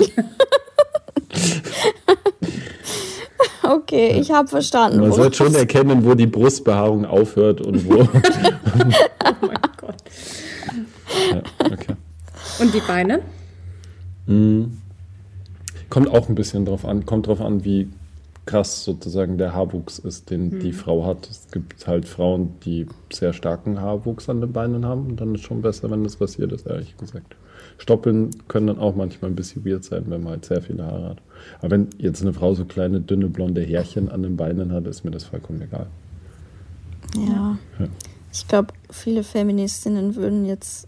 Okay, 3.68 4.20
ich 4.20 4.32
habe 4.32 4.48
verstanden. 4.48 5.00
Man 5.00 5.12
sollte 5.12 5.38
schon 5.38 5.56
erkennen, 5.56 6.06
wo 6.06 6.14
die 6.14 6.28
Brustbehaarung 6.28 7.06
aufhört 7.06 7.62
und 7.62 7.90
wo. 7.90 8.08
Oh 9.28 9.48
mein 9.48 9.58
Gott. 9.78 9.96
ja, 11.32 11.42
okay. 11.66 11.96
Und 12.60 12.74
die 12.74 12.80
Beine? 12.80 13.22
Kommt 15.90 16.10
auch 16.10 16.30
ein 16.30 16.36
bisschen 16.36 16.66
drauf 16.66 16.86
an, 16.86 17.06
kommt 17.06 17.28
drauf 17.28 17.42
an, 17.42 17.66
wie 17.66 17.88
krass 18.46 18.84
sozusagen 18.84 19.38
der 19.38 19.54
Haarwuchs 19.54 20.00
ist, 20.00 20.30
den 20.30 20.60
die 20.60 20.72
Frau 20.72 21.06
hat. 21.06 21.28
Es 21.30 21.48
gibt 21.52 21.88
halt 21.88 22.08
Frauen, 22.08 22.54
die 22.64 22.86
sehr 23.12 23.34
starken 23.34 23.82
Haarwuchs 23.82 24.30
an 24.30 24.42
den 24.42 24.54
Beinen 24.54 24.86
haben 24.86 25.08
und 25.08 25.22
dann 25.22 25.34
ist 25.34 25.42
schon 25.42 25.62
besser, 25.62 25.90
wenn 25.90 26.04
das 26.04 26.22
rasiert 26.22 26.52
ist, 26.52 26.68
ehrlich 26.68 26.96
gesagt. 26.98 27.36
Stoppeln 27.78 28.30
können 28.48 28.68
dann 28.68 28.80
auch 28.80 28.96
manchmal 28.96 29.32
ein 29.32 29.36
bisschen 29.36 29.66
weird 29.66 29.84
sein, 29.84 30.04
wenn 30.08 30.24
man 30.24 30.34
halt 30.34 30.46
sehr 30.46 30.62
viele 30.62 30.86
Haare 30.86 31.10
hat. 31.10 31.22
Aber 31.60 31.72
wenn 31.72 31.90
jetzt 31.98 32.22
eine 32.22 32.34
Frau 32.34 32.54
so 32.54 32.66
kleine, 32.66 33.02
dünne, 33.02 33.28
blonde 33.28 33.62
Härchen 33.62 34.10
an 34.10 34.24
den 34.24 34.38
Beinen 34.38 34.72
hat, 34.72 34.88
ist 34.88 35.04
mir 35.04 35.12
das 35.12 35.26
vollkommen 35.26 35.62
egal. 35.62 35.88
Ja. 37.18 37.58
Ja. 37.80 37.88
Ich 38.32 38.48
glaube, 38.48 38.74
viele 38.90 39.24
Feministinnen 39.24 40.16
würden 40.16 40.46
jetzt 40.46 40.88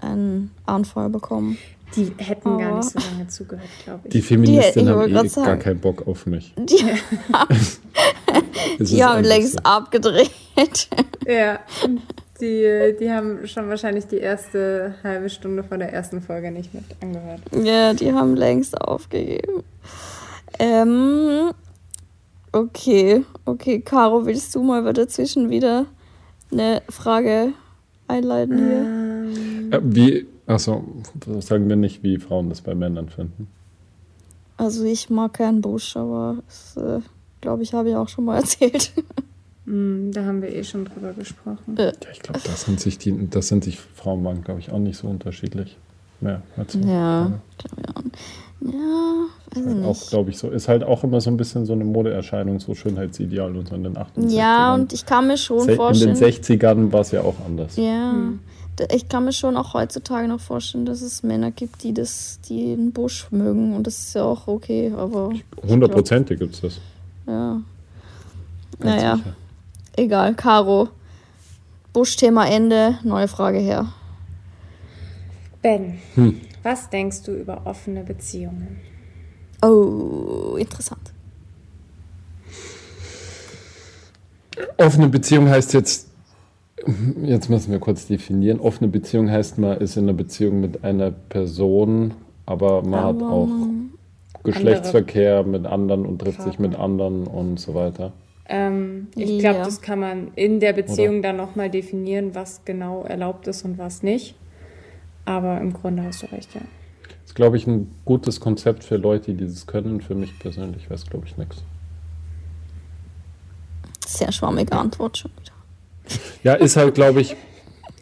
einen 0.00 0.50
Anfall 0.66 1.08
bekommen. 1.10 1.56
Die 1.96 2.12
hätten 2.18 2.58
gar 2.58 2.72
Oh. 2.72 2.76
nicht 2.78 2.90
so 2.90 2.98
lange 2.98 3.26
zugehört, 3.28 3.68
glaube 3.84 4.00
ich. 4.04 4.10
Die 4.12 4.22
Feministinnen 4.22 4.88
haben 4.94 5.08
eh 5.08 5.12
grad 5.12 5.22
gar 5.22 5.28
sagen. 5.44 5.60
keinen 5.60 5.80
Bock 5.80 6.06
auf 6.06 6.26
mich. 6.26 6.54
Die, 6.58 6.84
die 8.84 9.04
haben 9.04 9.24
längst 9.24 9.52
so. 9.52 9.58
abgedreht. 9.62 10.30
ja, 11.26 11.60
die, 12.40 12.94
die 12.98 13.10
haben 13.10 13.46
schon 13.46 13.68
wahrscheinlich 13.68 14.06
die 14.06 14.18
erste 14.18 14.94
halbe 15.04 15.28
Stunde 15.30 15.62
von 15.62 15.78
der 15.78 15.92
ersten 15.92 16.20
Folge 16.20 16.50
nicht 16.50 16.74
mit 16.74 16.84
angehört. 17.00 17.40
Ja, 17.62 17.94
die 17.94 18.12
haben 18.12 18.34
längst 18.36 18.80
aufgegeben. 18.80 19.62
Ähm, 20.58 21.50
okay, 22.52 23.24
okay, 23.44 23.80
Caro, 23.80 24.26
willst 24.26 24.54
du 24.54 24.62
mal 24.62 24.92
dazwischen 24.92 25.50
wieder 25.50 25.86
eine 26.52 26.82
Frage 26.88 27.52
einleiten 28.06 28.58
hier? 29.70 29.78
Äh, 29.78 29.82
Wie, 29.84 30.26
achso, 30.46 30.84
sagen 31.40 31.68
wir 31.68 31.76
nicht, 31.76 32.02
wie 32.02 32.18
Frauen 32.18 32.48
das 32.48 32.60
bei 32.60 32.74
Männern 32.74 33.08
finden. 33.08 33.48
Also 34.56 34.84
ich 34.84 35.10
mag 35.10 35.34
keinen 35.34 35.60
Busch, 35.60 35.96
aber 35.96 36.36
das, 36.46 36.76
äh, 36.76 37.00
glaube 37.40 37.62
ich, 37.62 37.74
habe 37.74 37.88
ich 37.90 37.96
auch 37.96 38.08
schon 38.08 38.24
mal 38.24 38.36
erzählt. 38.40 38.92
Hm, 39.66 40.12
da 40.12 40.24
haben 40.24 40.42
wir 40.42 40.54
eh 40.54 40.62
schon 40.62 40.84
drüber 40.84 41.12
gesprochen. 41.12 41.74
Ja, 41.78 41.90
ich 42.12 42.20
glaube, 42.20 42.40
das 42.44 42.62
sind 42.64 42.78
sich 42.80 42.98
die, 42.98 43.28
das 43.30 43.48
sind 43.48 43.64
sich 43.64 43.78
Frauen 43.80 44.18
und 44.18 44.22
Mann, 44.24 44.44
glaube 44.44 44.60
ich, 44.60 44.70
auch 44.70 44.78
nicht 44.78 44.96
so 44.98 45.08
unterschiedlich. 45.08 45.76
Mehr, 46.20 46.42
als 46.56 46.74
Ja, 46.74 47.32
glaube 47.58 47.76
ich 47.82 47.88
auch. 47.96 48.02
Ja, 48.60 49.26
weiß 49.50 49.66
ich 49.76 49.84
Auch, 49.84 49.88
nicht. 49.88 50.08
glaube 50.10 50.30
ich, 50.30 50.38
so. 50.38 50.48
Ist 50.50 50.68
halt 50.68 50.84
auch 50.84 51.02
immer 51.04 51.20
so 51.20 51.28
ein 51.30 51.36
bisschen 51.36 51.66
so 51.66 51.72
eine 51.72 51.84
Modeerscheinung, 51.84 52.60
so 52.60 52.74
Schönheitsideal 52.74 53.54
und 53.56 53.68
so 53.68 53.74
in 53.74 53.82
den 53.82 53.96
80ern. 53.96 54.30
Ja, 54.30 54.74
und 54.74 54.92
ich 54.92 55.04
kann 55.04 55.26
mir 55.26 55.36
schon 55.36 55.60
Se- 55.60 55.72
in 55.72 55.76
den 55.76 55.76
vorstellen. 55.76 56.16
60ern 56.16 56.92
war 56.92 57.00
es 57.00 57.10
ja 57.10 57.22
auch 57.22 57.34
anders. 57.44 57.76
Ja, 57.76 58.12
Hm. 58.12 58.40
Ich 58.92 59.08
kann 59.08 59.24
mir 59.24 59.32
schon 59.32 59.56
auch 59.56 59.74
heutzutage 59.74 60.26
noch 60.28 60.40
vorstellen, 60.40 60.84
dass 60.86 61.00
es 61.02 61.22
Männer 61.22 61.50
gibt, 61.50 61.82
die 61.82 61.94
das, 61.94 62.40
die 62.48 62.74
den 62.74 62.92
Busch 62.92 63.28
mögen 63.30 63.74
und 63.74 63.86
das 63.86 63.98
ist 63.98 64.14
ja 64.14 64.24
auch 64.24 64.46
okay, 64.48 64.92
aber 64.96 65.32
Hundertprozentig 65.66 66.38
gibt 66.38 66.54
es 66.54 66.60
das. 66.60 66.80
ja. 67.26 67.60
Ganz 68.80 68.96
Naja, 68.96 69.16
sicher. 69.16 69.36
egal. 69.96 70.34
Caro, 70.34 70.88
Buschthema 71.92 72.46
Ende, 72.46 72.98
neue 73.04 73.28
Frage 73.28 73.58
her. 73.58 73.86
Ben, 75.62 75.98
Hm. 76.16 76.40
was 76.62 76.90
denkst 76.90 77.22
du 77.22 77.32
über 77.36 77.62
offene 77.66 78.02
Beziehungen? 78.02 78.80
Oh, 79.62 80.56
interessant. 80.58 81.12
Offene 84.76 85.08
Beziehung 85.08 85.48
heißt 85.48 85.72
jetzt, 85.74 86.08
jetzt 87.22 87.48
müssen 87.50 87.72
wir 87.72 87.78
kurz 87.78 88.06
definieren. 88.06 88.60
Offene 88.60 88.88
Beziehung 88.88 89.30
heißt, 89.30 89.58
man 89.58 89.78
ist 89.78 89.96
in 89.96 90.04
einer 90.04 90.12
Beziehung 90.12 90.60
mit 90.60 90.84
einer 90.84 91.10
Person, 91.10 92.14
aber 92.46 92.82
man 92.82 93.00
hat 93.00 93.16
Aber 93.16 93.30
auch 93.30 93.46
man- 93.46 93.90
Geschlechtsverkehr 94.42 95.42
mit 95.44 95.64
anderen 95.64 96.04
und 96.04 96.18
trifft 96.18 96.42
sich 96.42 96.56
Partner. 96.56 96.68
mit 96.68 96.78
anderen 96.78 97.26
und 97.26 97.58
so 97.58 97.74
weiter. 97.74 98.12
Ähm, 98.46 99.06
ich 99.16 99.30
Ja. 99.40 99.52
glaube, 99.52 99.64
das 99.64 99.80
kann 99.80 100.00
man 100.00 100.28
in 100.34 100.60
der 100.60 100.74
Beziehung 100.74 101.22
dann 101.22 101.38
nochmal 101.38 101.70
definieren, 101.70 102.34
was 102.34 102.62
genau 102.66 103.04
erlaubt 103.04 103.46
ist 103.48 103.64
und 103.64 103.78
was 103.78 104.02
nicht. 104.02 104.34
Aber 105.24 105.58
im 105.62 105.72
Grunde 105.72 106.02
hast 106.02 106.22
du 106.22 106.26
recht, 106.26 106.54
ja. 106.54 106.60
Das 107.08 107.30
ist, 107.30 107.34
glaube 107.34 107.56
ich, 107.56 107.66
ein 107.66 107.90
gutes 108.04 108.40
Konzept 108.40 108.84
für 108.84 108.96
Leute, 108.98 109.32
die 109.32 109.46
das 109.46 109.66
können. 109.66 110.02
Für 110.02 110.14
mich 110.14 110.38
persönlich 110.38 110.84
wäre 110.90 110.96
es, 110.96 111.06
glaube 111.06 111.24
ich, 111.26 111.38
nichts. 111.38 111.64
Sehr 114.06 114.30
schwammige 114.30 114.72
Antwort 114.76 115.16
schon 115.16 115.30
wieder. 115.40 115.53
Ja, 116.42 116.54
ist 116.54 116.76
halt, 116.76 116.94
glaube 116.94 117.20
ich, 117.20 117.36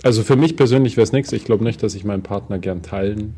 also 0.03 0.23
für 0.23 0.37
mich 0.37 0.57
persönlich 0.57 0.97
wäre 0.97 1.05
es 1.05 1.13
nichts. 1.13 1.33
Ich 1.33 1.45
glaube 1.45 1.63
nicht, 1.65 1.83
dass 1.83 1.95
ich 1.95 2.05
meinen 2.05 2.23
Partner 2.23 2.59
gern 2.59 2.83
teilen 2.83 3.35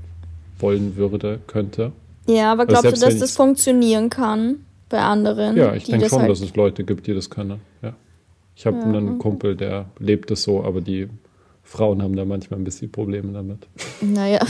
wollen 0.59 0.97
würde, 0.97 1.41
könnte. 1.47 1.93
Ja, 2.27 2.53
aber 2.53 2.63
Also 2.63 2.73
glaubst 2.73 2.85
du, 2.93 2.97
selbst 2.97 3.21
dass 3.21 3.31
das 3.31 3.37
funktionieren 3.37 4.09
kann 4.09 4.65
bei 4.89 5.01
anderen? 5.01 5.57
Ja, 5.57 5.75
ich 5.75 5.85
denke 5.85 6.09
schon, 6.09 6.21
halt- 6.21 6.31
dass 6.31 6.41
es 6.41 6.55
Leute 6.57 6.85
gibt, 6.85 7.07
die 7.07 7.15
das 7.15 7.29
können. 7.29 7.61
Ja. 7.83 7.93
Ich 8.57 8.65
habe 8.67 8.79
Ja, 8.79 8.85
einen 8.85 9.09
okay. 9.11 9.19
Kumpel, 9.19 9.57
der 9.57 9.87
lebt 9.99 10.31
es 10.31 10.45
so, 10.45 10.65
aber 10.65 10.81
die 10.81 11.09
Frauen 11.65 12.03
haben 12.03 12.17
da 12.17 12.25
manchmal 12.25 12.61
ein 12.61 12.65
bisschen 12.65 12.91
Probleme 12.91 13.33
damit. 13.33 13.67
Naja, 14.01 14.41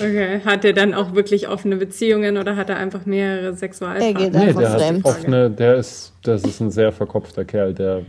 Okay. 0.00 0.40
Hat 0.44 0.64
er 0.64 0.72
dann 0.72 0.92
auch 0.94 1.14
wirklich 1.14 1.48
offene 1.48 1.76
Beziehungen 1.76 2.36
oder 2.36 2.56
hat 2.56 2.68
er 2.68 2.76
einfach 2.76 3.06
mehrere 3.06 3.46
Er 3.46 3.50
geht 3.52 3.58
Sexualpartner? 3.60 4.40
Einfach 4.40 4.60
der 4.60 4.70
hat 4.72 4.80
fremd. 4.80 5.04
offene, 5.04 5.50
der 5.50 5.76
ist, 5.76 6.12
das 6.22 6.42
ist 6.42 6.60
ein 6.60 6.70
sehr 6.70 6.90
verkopfter 6.92 7.44
Kerl, 7.44 7.74
der 7.74 8.02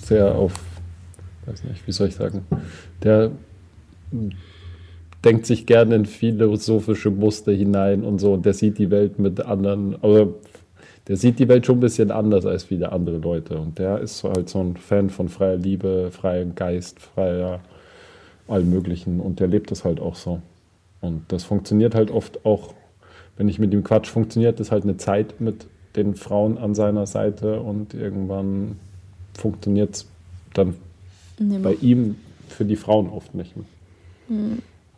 sehr 0.00 0.34
auf, 0.34 0.52
weiß 1.46 1.64
nicht, 1.64 1.86
wie 1.86 1.92
soll 1.92 2.08
ich 2.08 2.14
sagen, 2.14 2.46
der 3.02 3.30
hm, 4.10 4.32
denkt 5.24 5.46
sich 5.46 5.66
gerne 5.66 5.94
in 5.94 6.06
philosophische 6.06 7.10
Muster 7.10 7.52
hinein 7.52 8.04
und 8.04 8.18
so 8.18 8.34
und 8.34 8.44
der 8.44 8.54
sieht 8.54 8.78
die 8.78 8.90
Welt 8.90 9.18
mit 9.18 9.40
anderen, 9.40 9.96
aber 10.02 10.34
der 11.08 11.16
sieht 11.16 11.38
die 11.38 11.48
Welt 11.48 11.66
schon 11.66 11.78
ein 11.78 11.80
bisschen 11.80 12.10
anders 12.10 12.46
als 12.46 12.64
viele 12.64 12.90
andere 12.92 13.18
Leute. 13.18 13.58
Und 13.58 13.78
der 13.78 14.00
ist 14.00 14.24
halt 14.24 14.48
so 14.48 14.60
ein 14.60 14.76
Fan 14.76 15.10
von 15.10 15.28
freier 15.28 15.56
Liebe, 15.56 16.10
freiem 16.10 16.54
Geist, 16.54 16.98
freier 16.98 17.60
allem 18.48 18.70
Möglichen. 18.70 19.20
Und 19.20 19.38
der 19.40 19.48
lebt 19.48 19.70
das 19.70 19.84
halt 19.84 20.00
auch 20.00 20.14
so. 20.14 20.40
Und 21.02 21.24
das 21.28 21.44
funktioniert 21.44 21.94
halt 21.94 22.10
oft 22.10 22.46
auch, 22.46 22.72
wenn 23.36 23.48
ich 23.48 23.58
mit 23.58 23.74
ihm 23.74 23.84
quatsch, 23.84 24.08
funktioniert 24.08 24.60
das 24.60 24.70
halt 24.72 24.84
eine 24.84 24.96
Zeit 24.96 25.40
mit 25.40 25.66
den 25.96 26.14
Frauen 26.16 26.58
an 26.58 26.74
seiner 26.74 27.06
Seite 27.06 27.60
und 27.60 27.94
irgendwann 27.94 28.78
funktioniert 29.34 29.94
es 29.94 30.06
dann 30.54 30.74
nimmer. 31.38 31.70
bei 31.70 31.74
ihm 31.74 32.16
für 32.48 32.64
die 32.64 32.76
Frauen 32.76 33.08
oft 33.08 33.34
nicht 33.34 33.54
mehr. 33.56 33.66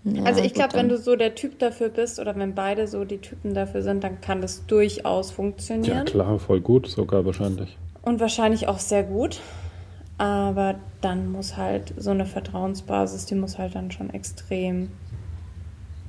Ja, 0.05 0.23
Also 0.25 0.41
ich 0.43 0.55
glaube, 0.55 0.75
wenn 0.75 0.89
du 0.89 0.99
so 0.99 1.17
der 1.17 1.35
Typ 1.35 1.59
dafür 1.59 1.89
bist 1.89 2.21
oder 2.21 2.37
wenn 2.37 2.55
beide 2.55 2.87
so 2.87 3.05
die 3.05 3.19
Typen 3.19 3.55
dafür 3.55 3.83
sind, 3.83 4.05
dann 4.05 4.21
kann 4.21 4.41
das 4.41 4.65
durchaus 4.67 5.31
Ja, 5.31 5.35
funktionieren. 5.35 6.05
klar, 6.05 6.39
voll 6.39 6.61
gut, 6.61 6.87
sogar 6.87 7.25
wahrscheinlich. 7.27 7.77
Und 8.03 8.21
wahrscheinlich 8.21 8.69
auch 8.69 8.79
sehr 8.79 9.03
gut. 9.03 9.41
Aber 10.19 10.77
dann 11.03 11.31
muss 11.31 11.57
halt 11.57 11.93
so 11.99 12.11
eine 12.11 12.25
Vertrauensbasis, 12.25 13.27
die 13.27 13.35
muss 13.35 13.59
halt 13.59 13.75
dann 13.75 13.91
schon 13.91 14.11
extrem 14.11 14.89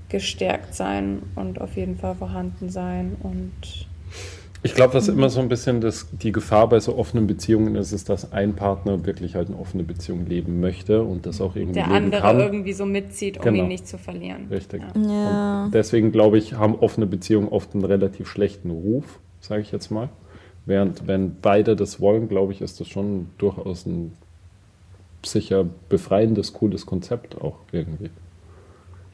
gestärkt 0.10 0.74
sein 0.74 1.24
und 1.36 1.60
auf 1.60 1.76
jeden 1.76 1.98
Fall 1.98 2.16
vorhanden 2.16 2.70
sein 2.70 3.18
und 3.22 3.52
Ich 4.64 4.74
glaube, 4.74 4.96
was 4.96 5.08
immer 5.08 5.30
so 5.30 5.40
ein 5.40 5.50
bisschen 5.50 5.82
das, 5.82 6.08
die 6.12 6.32
Gefahr 6.32 6.68
bei 6.68 6.80
so 6.80 6.98
offenen 6.98 7.28
Beziehungen 7.28 7.76
ist, 7.76 7.92
ist, 7.92 8.10
dass 8.10 8.32
ein 8.34 8.54
Partner 8.56 9.06
wirklich 9.06 9.36
halt 9.36 9.50
eine 9.50 9.58
offene 9.60 9.84
Beziehung 9.84 10.26
leben 10.26 10.60
möchte 10.60 11.04
und 11.04 11.26
das 11.26 11.42
auch 11.42 11.56
irgendwie 11.56 11.76
der 11.76 11.84
leben 11.86 11.96
andere 11.96 12.22
kann. 12.22 12.40
irgendwie 12.40 12.74
so 12.74 12.86
mitzieht, 12.86 13.38
um 13.38 13.44
Genau. 13.44 13.64
ihn 13.64 13.68
nicht 13.68 13.88
zu 13.88 13.98
verlieren. 13.98 14.48
Richtig. 14.50 14.82
Ja. 14.96 15.02
Ja. 15.02 15.64
Und 15.66 15.74
deswegen 15.76 16.12
glaube 16.12 16.38
ich, 16.40 16.54
haben 16.56 16.76
offene 16.76 17.06
Beziehungen 17.06 17.48
oft 17.50 17.74
einen 17.76 17.86
relativ 17.86 18.28
schlechten 18.28 18.72
Ruf, 18.72 19.20
sage 19.42 19.62
ich 19.62 19.72
jetzt 19.72 19.92
mal. 19.92 20.10
Während 20.66 21.08
wenn 21.08 21.36
beide 21.42 21.76
das 21.76 22.02
wollen, 22.02 22.28
glaube 22.28 22.52
ich, 22.52 22.62
ist 22.62 22.80
das 22.80 22.88
schon 22.90 23.28
durchaus 23.38 23.86
ein 23.86 24.12
sicher 25.24 25.66
befreiendes, 25.90 26.54
cooles 26.54 26.86
Konzept 26.86 27.40
auch 27.40 27.58
irgendwie. 27.72 28.10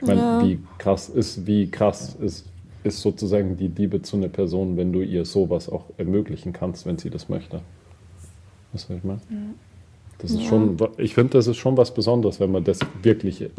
Ich 0.01 0.07
meine, 0.07 0.19
Ja. 0.21 0.41
wie 0.43 0.59
krass 0.77 1.09
ist, 1.09 1.45
wie 1.47 1.69
krass 1.69 2.15
ist, 2.21 2.45
ist 2.83 3.01
sozusagen 3.01 3.57
die 3.57 3.67
Liebe 3.67 4.01
zu 4.01 4.17
einer 4.17 4.27
Person, 4.29 4.77
wenn 4.77 4.91
du 4.93 5.01
ihr 5.01 5.25
sowas 5.25 5.69
auch 5.69 5.85
ermöglichen 5.97 6.53
kannst, 6.53 6.85
wenn 6.85 6.97
sie 6.97 7.09
das 7.09 7.29
möchte. 7.29 7.61
Weißt 8.73 8.89
du, 8.89 8.93
was 8.93 8.97
ich 8.99 9.03
meine? 9.03 9.19
Das 10.19 10.31
ist 10.31 10.41
Ja. 10.43 10.49
schon, 10.49 10.77
ich 10.97 11.13
finde, 11.15 11.33
das 11.37 11.47
ist 11.47 11.57
schon 11.57 11.77
was 11.77 11.93
Besonderes, 11.93 12.39
wenn 12.39 12.51
man 12.51 12.63
das 12.63 12.79
wirklich, 13.01 13.49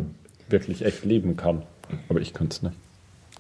wirklich 0.49 0.85
echt 0.85 1.05
leben 1.05 1.37
kann. 1.37 1.63
Aber 2.09 2.21
ich 2.21 2.33
könnte 2.33 2.55
es 2.57 2.63
nicht. 2.63 2.75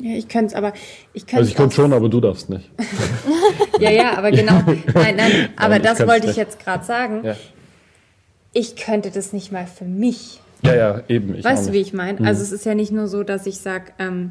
Ja, 0.00 0.16
ich 0.16 0.26
könnte 0.28 0.46
es, 0.48 0.54
aber 0.54 0.72
ich 1.12 1.24
könnte 1.26 1.38
Also 1.38 1.50
ich 1.50 1.56
könnte 1.56 1.74
schon, 1.76 1.92
aber 1.92 2.08
du 2.08 2.20
darfst 2.20 2.50
nicht. 2.50 2.70
Ja, 3.80 3.90
ja, 3.90 4.16
aber 4.16 4.30
genau. 4.30 4.60
Nein, 4.94 5.16
nein, 5.16 5.48
aber 5.56 5.76
ich 5.76 5.82
das 5.82 5.98
wollte 6.00 6.20
ich 6.22 6.26
nicht. 6.28 6.36
jetzt 6.36 6.60
gerade 6.60 6.84
sagen. 6.84 7.22
Ja, 7.24 7.36
Ich 8.52 8.76
könnte 8.76 9.10
das 9.10 9.32
nicht 9.32 9.50
mal 9.50 9.66
für 9.66 9.84
mich. 9.84 10.40
ja, 10.62 10.74
ja 10.74 11.02
eben. 11.08 11.34
Ich 11.34 11.44
weißt 11.44 11.68
du, 11.68 11.72
wie 11.72 11.78
ich 11.80 11.92
meine? 11.92 12.20
Mhm. 12.20 12.26
Also 12.26 12.42
es 12.42 12.52
ist 12.52 12.64
ja 12.64 12.74
nicht 12.76 12.92
nur 12.92 13.08
so, 13.08 13.24
dass 13.24 13.46
ich 13.46 13.58
sage, 13.58 13.92
ähm, 13.98 14.30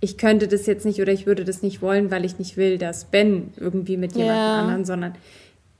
ich 0.00 0.18
könnte 0.18 0.46
das 0.48 0.66
jetzt 0.66 0.84
nicht 0.84 1.00
oder 1.00 1.12
ich 1.12 1.26
würde 1.26 1.44
das 1.44 1.62
nicht 1.62 1.80
wollen, 1.82 2.10
weil 2.10 2.24
ich 2.24 2.38
nicht 2.38 2.56
will, 2.56 2.78
dass 2.78 3.06
Ben 3.06 3.52
irgendwie 3.56 3.96
mit 3.96 4.14
jemand 4.14 4.36
Ja. 4.36 4.60
anderen, 4.60 4.84
sondern 4.84 5.14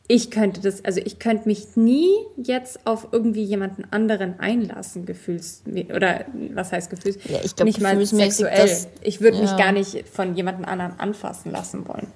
ich 0.08 0.30
könnte 0.30 0.60
das, 0.60 0.84
also 0.84 1.00
ich 1.04 1.18
könnte 1.18 1.48
mich 1.48 1.74
nie 1.76 2.08
jetzt 2.36 2.86
auf 2.86 3.08
irgendwie 3.12 3.42
jemanden 3.42 3.84
anderen 3.90 4.38
einlassen, 4.38 5.04
gefühls 5.04 5.62
oder 5.94 6.24
was 6.54 6.70
heißt 6.72 6.90
gefühls? 6.90 7.18
Ja, 7.28 7.40
ich 7.42 7.56
glaub, 7.56 7.66
nicht 7.66 7.80
mal 7.80 8.04
sexuell. 8.06 8.56
das- 8.66 8.88
ich 9.02 9.20
würde 9.20 9.38
mich 9.40 9.50
ja. 9.50 9.56
gar 9.56 9.72
nicht 9.72 10.08
von 10.08 10.36
jemandem 10.36 10.64
anderen 10.64 10.98
anfassen 10.98 11.50
lassen 11.50 11.86
wollen. 11.88 12.06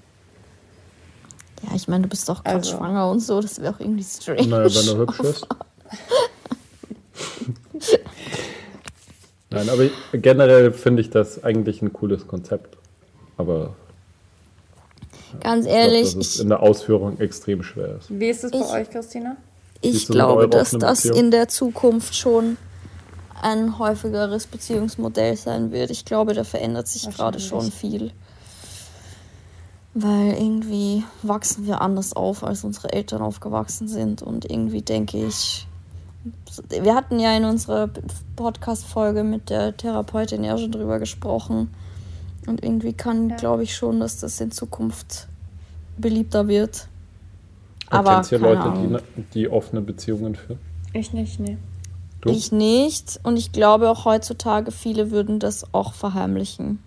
Ja, 1.69 1.75
ich 1.75 1.89
meine, 1.89 2.05
du 2.05 2.09
bist 2.09 2.29
doch 2.29 2.43
gerade 2.45 2.59
Also. 2.59 2.77
schwanger 2.79 3.11
und 3.11 3.21
so, 3.21 3.41
das 3.41 3.61
wäre 3.61 3.75
auch 3.75 3.81
irgendwie 3.81 4.05
strange. 4.05 4.47
Naja, 4.47 4.71
wenn 4.75 4.89
er 4.89 4.97
hübsch 4.99 5.21
ist. 5.21 5.47
Nein, 9.51 9.69
aber 9.69 9.83
ich- 9.85 9.93
generell 10.13 10.73
finde 10.73 11.03
ich 11.03 11.11
das 11.11 11.43
eigentlich 11.43 11.83
ein 11.83 11.93
cooles 11.93 12.27
Konzept. 12.29 12.77
Aber 13.37 13.75
Ganz 15.41 15.67
ich 15.67 15.71
glaube, 15.73 15.79
ehrlich, 15.85 16.15
dass 16.15 16.27
es 16.27 16.35
ich, 16.37 16.41
in 16.43 16.49
der 16.49 16.61
Ausführung 16.63 17.19
extrem 17.21 17.63
schwer 17.63 17.97
ist. 17.99 18.07
Wie 18.11 18.29
ist 18.29 18.45
es 18.45 18.51
bei 18.53 18.59
Ich- 18.59 18.71
euch, 18.73 18.91
Christina? 18.91 19.37
ich 19.81 20.07
glaube, 20.07 20.49
dass 20.49 20.71
das 20.73 21.03
Beziehung? 21.03 21.17
in 21.19 21.31
der 21.31 21.49
Zukunft 21.49 22.15
schon 22.15 22.57
ein 23.43 23.79
häufigeres 23.79 24.47
Beziehungsmodell 24.47 25.37
sein 25.37 25.73
wird. 25.73 25.91
Ich 25.91 26.05
glaube, 26.05 26.35
da 26.35 26.45
verändert 26.45 26.89
sich 26.89 27.09
gerade 27.11 27.41
schon 27.41 27.73
viel. 27.73 28.13
Weil 29.95 30.35
irgendwie 30.35 31.03
wachsen 31.23 31.67
wir 31.67 31.81
anders 31.81 32.13
auf, 32.13 32.45
als 32.45 32.63
unsere 32.65 32.93
Eltern 32.93 33.23
aufgewachsen 33.23 33.89
sind. 33.89 34.23
Und 34.23 34.49
irgendwie 34.49 34.83
denke 34.83 35.19
ich, 35.27 35.67
wir 36.69 36.95
hatten 36.95 37.19
ja 37.19 37.35
in 37.37 37.45
unserer 37.45 37.89
Podcast-Folge 38.37 39.25
mit 39.25 39.49
der 39.51 39.77
Therapeutin 39.77 40.45
ja 40.45 40.59
schon 40.59 40.73
drüber 40.73 40.99
gesprochen. 40.99 41.73
Und 42.47 42.63
irgendwie 42.65 42.93
kann, 42.93 43.31
Ja. 43.31 43.37
glaube 43.37 43.63
ich 43.63 43.75
schon, 43.75 44.01
dass 44.01 44.19
das 44.21 44.41
in 44.41 44.51
Zukunft 44.51 45.29
beliebter 45.99 46.49
wird. 46.49 46.89
Aber 47.89 48.15
kennst 48.17 48.33
du 48.33 48.39
keine 48.39 48.55
Leute, 48.55 48.63
Ahnung. 48.63 48.99
die, 49.17 49.23
die 49.35 49.49
offene 49.49 49.81
Beziehungen 49.81 50.35
führen? 50.37 50.59
Ich 50.93 51.13
nicht, 51.13 51.41
nee. 51.41 51.59
Du? 52.21 52.31
Ich 52.31 52.53
nicht. 52.53 53.19
Und 53.23 53.37
ich 53.37 53.53
glaube 53.53 53.89
auch 53.89 54.05
heutzutage, 54.05 54.73
viele 54.73 55.11
würden 55.11 55.39
das 55.39 55.73
auch 55.73 55.93
verheimlichen. 55.95 56.83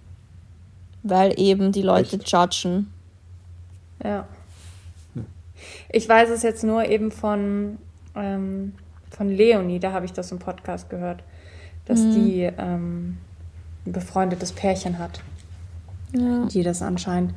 Weil 1.01 1.39
eben 1.39 1.71
die 1.71 1.81
Leute 1.81 2.15
Echt? 2.17 2.31
Ja. 2.31 2.43
judgen. 2.45 2.87
Ich 5.89 6.07
weiß 6.09 6.29
es 6.29 6.43
jetzt 6.43 6.63
nur 6.63 6.85
eben 6.85 7.11
von, 7.11 7.77
ähm, 8.15 8.73
von 9.15 9.29
Leonie, 9.29 9.79
da 9.79 9.91
habe 9.91 10.05
ich 10.05 10.13
das 10.13 10.31
im 10.31 10.39
Podcast 10.39 10.89
gehört, 10.89 11.23
dass 11.85 11.99
die 11.99 12.49
ähm, 12.57 13.17
ein 13.85 13.91
befreundetes 13.91 14.51
Pärchen 14.53 14.97
hat, 14.99 15.21
Ja. 16.13 16.45
die 16.47 16.63
das 16.63 16.81
anscheinend 16.81 17.33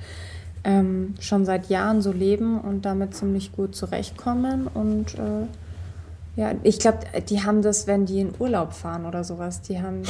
ähm, 0.64 1.14
schon 1.20 1.44
seit 1.44 1.68
Jahren 1.68 2.00
so 2.02 2.12
leben 2.12 2.60
und 2.60 2.84
damit 2.84 3.14
ziemlich 3.14 3.52
gut 3.52 3.74
zurechtkommen. 3.76 4.66
Und 4.66 5.14
äh, 5.14 5.46
ja, 6.40 6.52
ich 6.62 6.78
glaube, 6.78 6.98
die 7.28 7.42
haben 7.44 7.62
das, 7.62 7.86
wenn 7.86 8.06
die 8.06 8.20
in 8.20 8.34
Urlaub 8.38 8.72
fahren 8.72 9.04
oder 9.06 9.24
sowas, 9.24 9.62
die 9.62 9.80
haben 9.80 10.02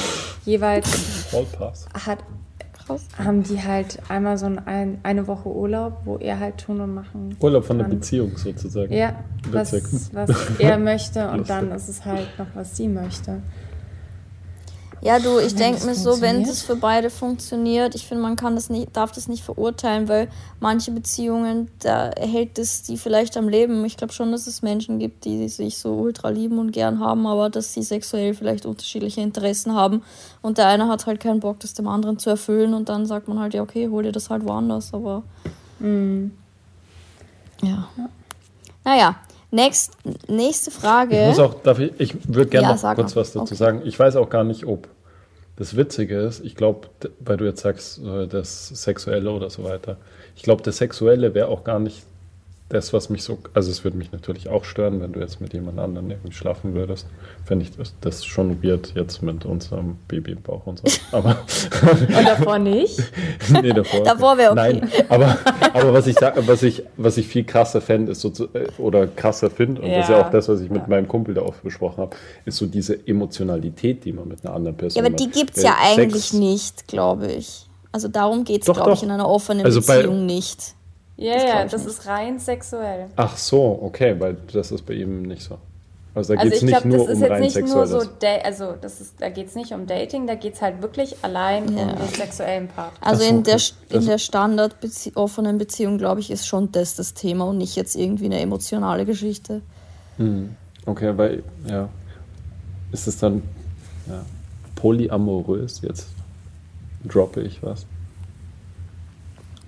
jeweils 0.44 1.32
Hallpass. 1.32 1.86
hat 2.06 2.18
Krass. 2.86 3.06
haben 3.18 3.42
die 3.42 3.62
halt 3.62 3.98
einmal 4.08 4.38
so 4.38 4.46
ein, 4.46 4.98
eine 5.02 5.26
Woche 5.26 5.48
Urlaub, 5.48 6.02
wo 6.04 6.16
er 6.18 6.38
halt 6.38 6.58
tun 6.58 6.80
und 6.80 6.94
machen 6.94 7.36
Urlaub 7.40 7.64
von 7.64 7.78
der 7.78 7.88
kann. 7.88 7.96
Beziehung 7.98 8.36
sozusagen. 8.36 8.92
Ja, 8.92 9.24
was, 9.50 9.72
was 10.12 10.30
er 10.58 10.78
möchte 10.78 11.28
und 11.28 11.38
Lustig. 11.38 11.56
dann 11.56 11.72
ist 11.72 11.88
es 11.88 12.04
halt 12.04 12.28
noch, 12.38 12.46
was 12.54 12.76
sie 12.76 12.88
möchte. 12.88 13.42
Ja, 15.02 15.18
du, 15.18 15.38
ich 15.38 15.54
denke 15.54 15.84
mir 15.84 15.94
so, 15.94 16.20
wenn 16.20 16.42
das 16.42 16.62
für 16.62 16.74
beide 16.74 17.10
funktioniert, 17.10 17.94
ich 17.94 18.06
finde, 18.06 18.22
man 18.22 18.34
kann 18.34 18.54
das 18.54 18.70
nicht, 18.70 18.96
darf 18.96 19.12
das 19.12 19.28
nicht 19.28 19.44
verurteilen, 19.44 20.08
weil 20.08 20.28
manche 20.58 20.90
Beziehungen, 20.90 21.70
da 21.80 22.10
hält 22.18 22.58
es 22.58 22.82
die 22.82 22.96
vielleicht 22.96 23.36
am 23.36 23.48
Leben. 23.48 23.84
Ich 23.84 23.96
glaube 23.98 24.14
schon, 24.14 24.32
dass 24.32 24.46
es 24.46 24.62
Menschen 24.62 24.98
gibt, 24.98 25.24
die 25.26 25.48
sich 25.48 25.78
so 25.78 25.94
ultra 25.94 26.30
lieben 26.30 26.58
und 26.58 26.72
gern 26.72 26.98
haben, 26.98 27.26
aber 27.26 27.50
dass 27.50 27.74
sie 27.74 27.82
sexuell 27.82 28.34
vielleicht 28.34 28.64
unterschiedliche 28.64 29.20
Interessen 29.20 29.74
haben. 29.74 30.02
Und 30.40 30.58
der 30.58 30.68
eine 30.68 30.88
hat 30.88 31.06
halt 31.06 31.20
keinen 31.20 31.40
Bock, 31.40 31.60
das 31.60 31.74
dem 31.74 31.88
anderen 31.88 32.18
zu 32.18 32.30
erfüllen 32.30 32.72
und 32.72 32.88
dann 32.88 33.04
sagt 33.04 33.28
man 33.28 33.38
halt, 33.38 33.52
ja, 33.54 33.62
okay, 33.62 33.88
hol 33.90 34.02
dir 34.02 34.12
das 34.12 34.30
halt 34.30 34.44
woanders, 34.44 34.94
aber. 34.94 35.22
Mhm. 35.78 36.32
Ja. 37.62 37.88
Naja, 38.84 39.16
next, 39.50 39.92
nächste 40.28 40.70
Frage. 40.70 41.20
Ich 41.20 41.26
muss 41.28 41.38
auch, 41.38 41.54
darf 41.62 41.78
ich, 41.78 41.92
ich 41.98 42.14
würde 42.28 42.50
gerne 42.50 42.68
Ja, 42.68 42.74
noch 42.74 42.94
kurz 42.94 43.14
mal. 43.14 43.20
was 43.20 43.32
dazu 43.32 43.40
Okay. 43.44 43.54
sagen. 43.54 43.82
Ich 43.84 43.98
weiß 43.98 44.16
auch 44.16 44.28
gar 44.28 44.44
nicht, 44.44 44.66
ob 44.66 44.88
das 45.56 45.76
Witzige 45.76 46.18
ist. 46.20 46.44
Ich 46.44 46.54
glaube, 46.54 46.88
weil 47.20 47.36
du 47.38 47.44
jetzt 47.46 47.62
sagst, 47.62 48.00
das 48.28 48.68
Sexuelle 48.68 49.30
oder 49.30 49.48
so 49.50 49.64
weiter. 49.64 49.96
Ich 50.34 50.42
glaube, 50.42 50.62
das 50.62 50.76
Sexuelle 50.78 51.32
wäre 51.34 51.48
auch 51.48 51.64
gar 51.64 51.78
nicht 51.78 52.02
das, 52.68 52.92
was 52.92 53.10
mich 53.10 53.22
so. 53.22 53.38
Also, 53.54 53.70
es 53.70 53.84
würde 53.84 53.96
mich 53.96 54.10
natürlich 54.10 54.48
auch 54.48 54.64
stören, 54.64 55.00
wenn 55.00 55.12
du 55.12 55.20
jetzt 55.20 55.40
mit 55.40 55.52
jemand 55.52 55.78
anderem 55.78 56.10
irgendwie 56.10 56.32
schlafen 56.32 56.74
würdest. 56.74 57.06
Fände 57.44 57.64
ich 57.64 57.76
das, 57.76 57.94
das 58.00 58.24
schon 58.24 58.62
weird 58.62 58.92
jetzt 58.96 59.22
mit 59.22 59.44
unserem 59.44 59.98
Baby 60.08 60.32
im 60.32 60.42
Bauch 60.42 60.66
und 60.66 60.80
so. 60.80 60.98
Aber. 61.12 61.36
Und 62.08 62.26
davor 62.26 62.58
nicht. 62.58 62.98
nee, 63.62 63.72
davor. 63.72 64.02
Davor 64.04 64.36
wär 64.38 64.50
okay. 64.50 64.80
Nein, 64.80 64.90
aber, 65.08 65.38
aber 65.74 65.92
was 65.92 66.08
ich 66.08 66.18
sag, 66.18 66.44
was 66.48 66.62
ich, 66.64 66.82
was 66.96 67.16
ich 67.18 67.28
viel 67.28 67.44
krasser 67.44 67.80
fände, 67.80 68.10
ist 68.12 68.20
so 68.20 68.30
zu, 68.30 68.44
äh, 68.52 68.66
oder 68.78 69.06
krasser 69.06 69.48
finde, 69.50 69.82
und 69.82 69.88
das 69.90 70.04
ist 70.04 70.10
ja 70.10 70.18
Ja. 70.18 70.26
auch 70.26 70.30
das, 70.30 70.48
was 70.48 70.60
ich 70.60 70.68
mit 70.70 70.82
Ja. 70.82 70.88
meinem 70.88 71.06
Kumpel 71.06 71.34
da 71.34 71.42
oft 71.42 71.62
besprochen 71.62 71.98
habe, 71.98 72.16
ist 72.46 72.56
so 72.56 72.66
diese 72.66 73.06
Emotionalität, 73.06 74.04
die 74.04 74.12
man 74.12 74.26
mit 74.28 74.44
einer 74.44 74.54
anderen 74.54 74.76
Person 74.76 75.02
Ja, 75.02 75.08
aber 75.08 75.16
die 75.16 75.26
hat. 75.26 75.32
gibt 75.32 75.56
es 75.56 75.62
ja 75.62 75.76
eigentlich 75.80 76.30
Sex- 76.30 76.32
nicht, 76.32 76.88
glaube 76.88 77.26
ich. 77.30 77.66
Also 77.92 78.08
darum 78.08 78.44
geht 78.44 78.66
es, 78.66 78.74
glaube 78.74 78.92
ich, 78.92 79.02
in 79.02 79.10
einer 79.10 79.28
offenen 79.28 79.64
Also 79.64 79.80
bei- 79.82 79.98
Beziehung 79.98 80.26
nicht. 80.26 80.74
Ja, 81.16 81.34
Das 81.34 81.42
ja, 81.44 81.50
glaub 81.60 81.70
das 81.70 81.84
nicht. 81.84 81.90
ist 81.98 82.06
rein 82.06 82.38
sexuell. 82.38 83.06
Ach 83.16 83.36
so, 83.36 83.78
okay, 83.82 84.14
weil 84.18 84.36
das 84.52 84.70
ist 84.72 84.84
bei 84.84 84.94
ihm 84.94 85.22
nicht 85.22 85.42
so. 85.42 85.58
Also 86.14 86.32
da 86.34 86.40
Also 86.40 86.50
geht 86.50 86.56
es 86.56 86.62
ich 86.62 86.62
nicht 86.70 86.82
glaube, 86.82 86.88
nur 86.88 86.98
das 86.98 87.08
ist 87.08 87.14
um 87.16 87.22
jetzt 87.22 87.30
rein 87.30 87.40
nicht 87.42 87.56
nur 87.56 87.66
sexuelles. 87.86 88.04
so, 88.04 88.10
da 88.20 88.28
also 88.44 88.74
das 88.80 89.00
ist, 89.02 89.14
da 89.20 89.28
geht 89.28 89.46
es 89.48 89.54
nicht 89.54 89.72
um 89.72 89.86
Dating, 89.86 90.26
da 90.26 90.34
geht 90.34 90.54
es 90.54 90.62
halt 90.62 90.80
wirklich 90.80 91.16
allein 91.22 91.76
Ja. 91.76 91.84
um 91.84 91.96
den 91.98 92.08
sexuellen 92.14 92.68
Part. 92.68 92.92
Also 93.02 93.22
so, 93.22 93.28
in 93.28 93.42
der, 93.42 93.56
okay. 93.56 93.72
in 93.90 93.96
Also- 93.96 94.08
der 94.08 94.18
standard 94.18 94.76
offenen 95.14 95.58
Beziehung, 95.58 95.98
glaube 95.98 96.20
ich, 96.20 96.30
ist 96.30 96.46
schon 96.46 96.72
das 96.72 96.94
das 96.96 97.12
Thema 97.14 97.44
und 97.46 97.58
nicht 97.58 97.76
jetzt 97.76 97.96
irgendwie 97.96 98.26
eine 98.26 98.40
emotionale 98.40 99.04
Geschichte. 99.04 99.62
Hm, 100.16 100.56
Okay, 100.86 101.16
weil, 101.18 101.42
ja. 101.68 101.88
Ist 102.92 103.08
es 103.08 103.18
dann 103.18 103.42
ja, 104.08 104.24
polyamorös? 104.76 105.80
Jetzt 105.82 106.06
droppe 107.04 107.42
ich 107.42 107.62
was. 107.62 107.84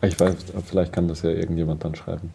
Ich 0.03 0.19
weiß, 0.19 0.35
vielleicht 0.67 0.93
kann 0.93 1.09
das 1.09 1.23
ja 1.23 1.31
irgendjemand 1.31 1.85
dann 1.85 1.95
schreiben. 1.95 2.33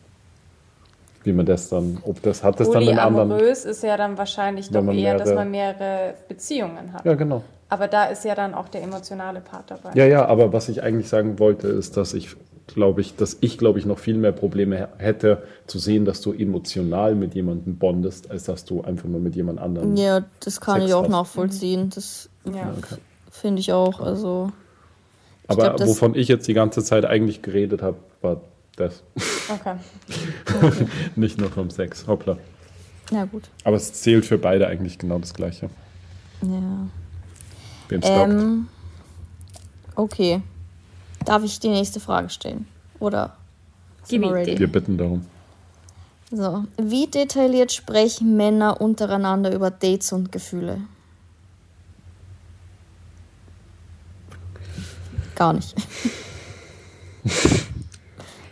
Wie 1.23 1.31
man 1.31 1.45
das 1.45 1.69
dann, 1.69 1.99
ob 2.03 2.21
das 2.21 2.43
hat 2.43 2.59
das 2.59 2.69
dann 2.69 2.83
einen 2.87 2.99
anderen. 2.99 3.29
Polyamorös 3.29 3.63
ist 3.63 3.81
ja 3.83 3.95
dann 3.95 4.17
wahrscheinlich 4.17 4.69
doch 4.69 4.83
eher, 4.93 5.17
dass 5.17 5.29
mehrere- 5.29 5.35
man 5.35 5.51
mehrere 5.51 6.13
Beziehungen 6.27 6.91
hat. 6.91 7.05
Ja, 7.05 7.13
genau. 7.13 7.43
Aber 7.69 7.87
da 7.87 8.05
ist 8.05 8.25
ja 8.25 8.35
dann 8.35 8.53
auch 8.53 8.67
der 8.67 8.83
emotionale 8.83 9.39
Part 9.39 9.71
dabei. 9.71 9.91
Ja, 9.95 10.05
ja, 10.05 10.25
aber 10.25 10.51
was 10.51 10.67
ich 10.67 10.83
eigentlich 10.83 11.07
sagen 11.07 11.39
wollte, 11.39 11.69
ist, 11.69 11.95
dass 11.95 12.13
ich 12.13 12.35
glaube 12.67 12.99
ich, 13.01 13.15
dass 13.15 13.37
ich 13.39 13.57
glaube 13.57 13.79
ich 13.79 13.85
noch 13.85 13.99
viel 13.99 14.17
mehr 14.17 14.33
Probleme 14.33 14.89
hätte 14.97 15.43
zu 15.65 15.79
sehen, 15.79 16.03
dass 16.03 16.19
du 16.21 16.33
emotional 16.33 17.15
mit 17.15 17.33
jemandem 17.35 17.77
bondest, 17.77 18.29
als 18.29 18.43
dass 18.43 18.65
du 18.65 18.81
einfach 18.83 19.07
nur 19.07 19.21
mit 19.21 19.35
jemand 19.37 19.59
anderem. 19.59 19.95
Ja, 19.95 20.23
das 20.41 20.59
kann 20.59 20.75
Sex 20.81 20.87
ich 20.89 20.93
auch 20.93 21.03
hast. 21.03 21.09
nachvollziehen. 21.09 21.89
Das 21.95 22.29
Ja. 22.45 22.73
Okay. 22.77 22.99
finde 23.31 23.61
ich 23.61 23.71
auch. 23.71 24.01
Also. 24.01 24.51
Ich 25.43 25.49
Aber 25.49 25.63
glaub, 25.63 25.77
das- 25.77 25.89
wovon 25.89 26.15
ich 26.15 26.27
jetzt 26.27 26.47
die 26.47 26.53
ganze 26.53 26.83
Zeit 26.83 27.05
eigentlich 27.05 27.41
geredet 27.41 27.81
habe, 27.81 27.97
war 28.21 28.41
das. 28.75 29.03
Okay. 29.49 29.75
Nicht 31.15 31.39
nur 31.39 31.49
vom 31.51 31.69
Sex. 31.69 32.07
Hoppla. 32.07 32.37
Ja, 33.11 33.25
gut. 33.25 33.43
Aber 33.63 33.75
es 33.75 33.93
zählt 33.93 34.25
für 34.25 34.37
beide 34.37 34.67
eigentlich 34.67 34.97
genau 34.97 35.19
das 35.19 35.33
Gleiche. 35.33 35.69
Ja. 36.41 36.87
Wem 37.89 38.01
stockt? 38.01 38.31
Ähm, 38.31 38.67
okay. 39.95 40.41
Darf 41.25 41.43
ich 41.43 41.59
die 41.59 41.69
nächste 41.69 41.99
Frage 41.99 42.29
stellen? 42.29 42.67
Oder? 42.99 43.35
Gib? 44.07 44.21
Wir 44.21 44.71
bitten 44.71 44.97
darum. 44.97 45.25
So. 46.31 46.63
Wie 46.77 47.07
detailliert 47.07 47.71
sprechen 47.71 48.35
Männer 48.35 48.81
untereinander 48.81 49.53
über 49.53 49.69
Dates 49.71 50.11
und 50.11 50.31
Gefühle? 50.31 50.81
Gar 55.35 55.53
nicht. 55.53 55.75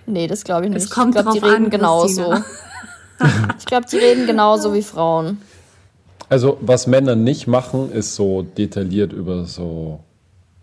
nee, 0.05 0.27
das 0.27 0.43
glaube 0.43 0.65
ich 0.65 0.71
nicht. 0.71 0.83
Es 0.83 0.89
kommt 0.89 1.15
ich 1.15 1.21
glaube, 1.21 1.39
die 1.39 1.45
reden 1.45 1.65
an, 1.65 1.69
genauso. 1.69 2.33
Ich 3.59 3.67
glaube, 3.67 3.85
die 3.85 3.97
reden 3.97 4.25
genauso 4.25 4.73
wie 4.73 4.81
Frauen. 4.81 5.37
Also, 6.27 6.57
was 6.59 6.87
Männer 6.87 7.15
nicht 7.15 7.45
machen, 7.45 7.91
ist 7.91 8.15
so 8.15 8.41
detailliert 8.41 9.13
über 9.13 9.45
so 9.45 9.99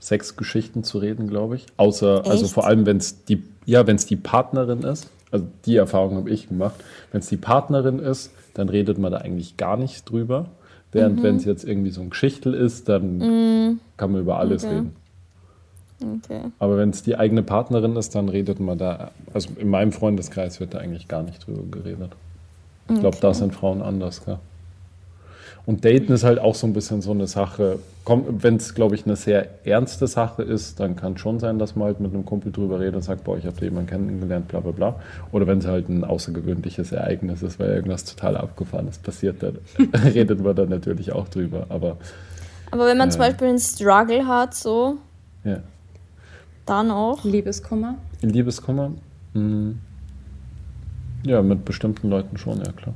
Sexgeschichten 0.01 0.83
zu 0.83 0.99
reden, 0.99 1.29
glaube 1.29 1.57
ich. 1.57 1.67
Außer, 1.77 2.25
also 2.27 2.47
Echt? 2.47 2.55
vor 2.55 2.67
allem, 2.67 2.85
wenn 2.85 2.97
es 2.97 3.25
die, 3.25 3.45
ja, 3.65 3.87
wenn 3.87 3.97
es 3.97 4.07
die 4.07 4.17
Partnerin 4.17 4.83
ist. 4.83 5.09
Also 5.31 5.47
die 5.67 5.77
Erfahrung 5.77 6.17
habe 6.17 6.31
ich 6.31 6.49
gemacht. 6.49 6.77
Wenn 7.13 7.21
es 7.21 7.29
die 7.29 7.37
Partnerin 7.37 7.99
ist, 7.99 8.33
dann 8.55 8.69
redet 8.69 8.99
man 8.99 9.13
da 9.13 9.19
eigentlich 9.19 9.57
gar 9.57 9.77
nicht 9.77 10.11
drüber. 10.11 10.47
Während 10.91 11.23
wenn 11.23 11.37
es 11.37 11.45
jetzt 11.45 11.65
irgendwie 11.65 11.91
so 11.91 12.01
ein 12.01 12.09
Geschichtel 12.11 12.55
ist, 12.55 12.89
dann 12.89 13.79
kann 13.99 14.11
man 14.13 14.23
über 14.23 14.39
alles 14.39 14.65
Okay. 14.65 14.75
reden. 14.75 14.97
Okay. 16.01 16.43
Aber 16.59 16.77
wenn 16.79 16.91
es 16.91 17.03
die 17.03 17.17
eigene 17.17 17.43
Partnerin 17.43 17.97
ist, 17.97 18.15
dann 18.15 18.29
redet 18.29 18.61
man 18.61 18.79
da, 18.79 19.11
also 19.35 19.51
in 19.59 19.69
meinem 19.69 19.93
Freundeskreis 19.93 20.61
wird 20.61 20.75
da 20.75 20.79
eigentlich 20.79 21.09
gar 21.09 21.23
nicht 21.23 21.47
drüber 21.47 21.63
geredet. 21.71 22.13
Ich 22.91 23.01
glaube, 23.01 23.19
da 23.21 23.35
sind 23.35 23.55
Frauen 23.55 23.83
anders, 23.83 24.25
gell? 24.25 24.39
Und 25.67 25.85
Daten 25.85 26.13
ist 26.13 26.25
halt 26.25 26.39
auch 26.39 26.55
so 26.55 26.67
ein 26.67 26.73
bisschen 26.73 27.03
so 27.03 27.11
eine 27.11 27.27
Sache. 27.27 27.79
Wenn 28.07 28.57
es, 28.57 28.75
glaube 28.75 28.95
ich, 28.95 29.05
eine 29.05 29.17
sehr 29.17 29.47
ernste 29.67 30.07
Sache 30.07 30.43
ist, 30.43 30.81
dann 30.81 30.97
kann 30.97 31.19
schon 31.19 31.41
sein, 31.41 31.59
dass 31.59 31.77
man 31.77 31.89
halt 31.89 32.01
mit 32.01 32.15
einem 32.15 32.25
Kumpel 32.25 32.51
drüber 32.53 32.81
redet 32.81 32.95
und 32.95 33.03
sagt, 33.03 33.25
boah, 33.25 33.37
ich 33.37 33.45
habe 33.45 33.55
da 33.59 33.65
jemanden 33.67 33.91
kennengelernt, 33.91 34.49
bla 34.49 34.61
bla 34.61 34.71
bla. 34.73 34.95
Oder 35.31 35.47
wenn 35.47 35.59
es 35.59 35.67
halt 35.67 35.91
ein 35.91 36.05
außergewöhnliches 36.05 36.93
Ereignis 36.93 37.43
ist, 37.43 37.59
weil 37.61 37.69
irgendwas 37.69 38.05
total 38.07 38.39
Abgefahrenes 38.39 38.97
passiert, 38.97 39.43
dann 39.43 39.59
redet 40.15 40.43
man 40.43 40.57
da 40.57 40.65
natürlich 40.65 41.13
auch 41.13 41.29
drüber. 41.29 41.67
Aber 41.69 41.99
Aber 42.71 42.87
wenn 42.87 42.97
man 42.97 43.11
zum 43.11 43.21
Ja. 43.21 43.29
Beispiel 43.29 43.49
einen 43.49 43.59
Struggle 43.59 44.27
hat, 44.27 44.55
so, 44.55 44.97
ja. 45.45 45.59
Dann 46.69 46.91
auch. 46.91 47.25
Liebeskummer. 47.25 47.95
Liebeskummer? 48.23 48.93
mh, 49.35 49.75
Ja, 51.25 51.43
mit 51.43 51.65
bestimmten 51.65 52.09
Leuten 52.11 52.37
schon, 52.39 52.59
ja 52.59 52.71
klar. 52.73 52.95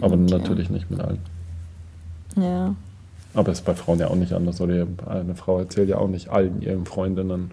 Aber 0.00 0.14
Okay. 0.14 0.26
natürlich 0.38 0.70
nicht 0.70 0.90
mit 0.90 1.00
allen. 1.00 1.18
Ja. 2.36 2.74
Aber 3.34 3.50
ist 3.52 3.64
bei 3.64 3.74
Frauen 3.74 3.98
ja 3.98 4.08
auch 4.08 4.14
nicht 4.16 4.32
anders. 4.32 4.60
Oder 4.60 4.86
eine 5.06 5.34
Frau 5.34 5.58
erzählt 5.58 5.88
ja 5.88 5.98
auch 5.98 6.08
nicht 6.08 6.28
allen 6.28 6.62
ihren 6.62 6.84
Freundinnen 6.86 7.50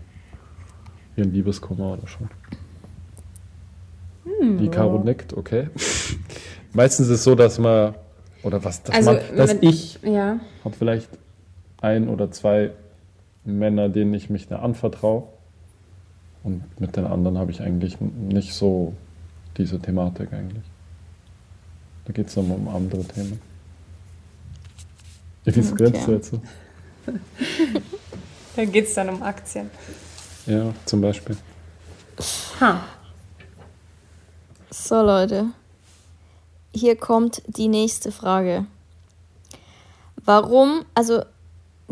ihren 1.18 1.34
Liebeskummer 1.34 1.94
oder 1.94 2.08
schon. 2.08 2.30
Die 4.60 4.70
Caro 4.70 5.00
nickt, 5.04 5.34
okay. 5.36 5.68
Meistens 6.74 7.08
ist 7.08 7.14
es 7.16 7.24
so, 7.24 7.36
dass 7.36 7.60
man, 7.60 7.96
oder 8.44 8.64
was, 8.64 8.82
dass, 8.84 8.96
Also, 8.96 9.12
man, 9.14 9.20
dass 9.36 9.50
wenn- 9.52 9.64
ich 9.64 10.00
Ja. 10.04 10.40
habe 10.64 10.76
vielleicht 10.78 11.10
ein 11.82 12.08
oder 12.08 12.32
zwei 12.32 12.72
Männer, 13.44 13.90
denen 13.90 14.14
ich 14.14 14.30
mich 14.30 14.48
da 14.48 14.60
anvertraue. 14.60 15.24
Und 16.44 16.64
mit 16.80 16.96
den 16.96 17.06
anderen 17.06 17.38
habe 17.38 17.52
ich 17.52 17.62
eigentlich 17.62 18.00
nicht 18.02 18.54
so 18.54 18.94
diese 19.58 19.80
Thematik 19.80 20.34
eigentlich. 20.34 20.64
Da 22.06 22.14
geht 22.14 22.28
es 22.28 22.34
dann 22.34 22.50
um 22.50 22.68
andere 22.68 23.04
Themen. 23.04 23.40
Wie 25.44 25.50
Okay. 25.60 25.76
grinst 25.76 26.08
du 26.08 26.12
jetzt 26.12 26.32
so? 26.32 26.42
Da 28.56 28.66
geht 28.66 28.86
es 28.86 28.94
dann 28.96 29.08
um 29.10 29.24
Aktien. 29.24 29.70
Ja, 30.46 30.74
zum 30.86 31.00
Beispiel. 31.00 31.38
Ha. 32.60 32.84
So, 34.70 35.02
Leute. 35.02 35.46
Hier 36.74 36.98
kommt 36.98 37.42
die 37.48 37.70
nächste 37.70 38.12
Frage. 38.12 38.66
Warum, 40.26 40.84
also 40.96 41.24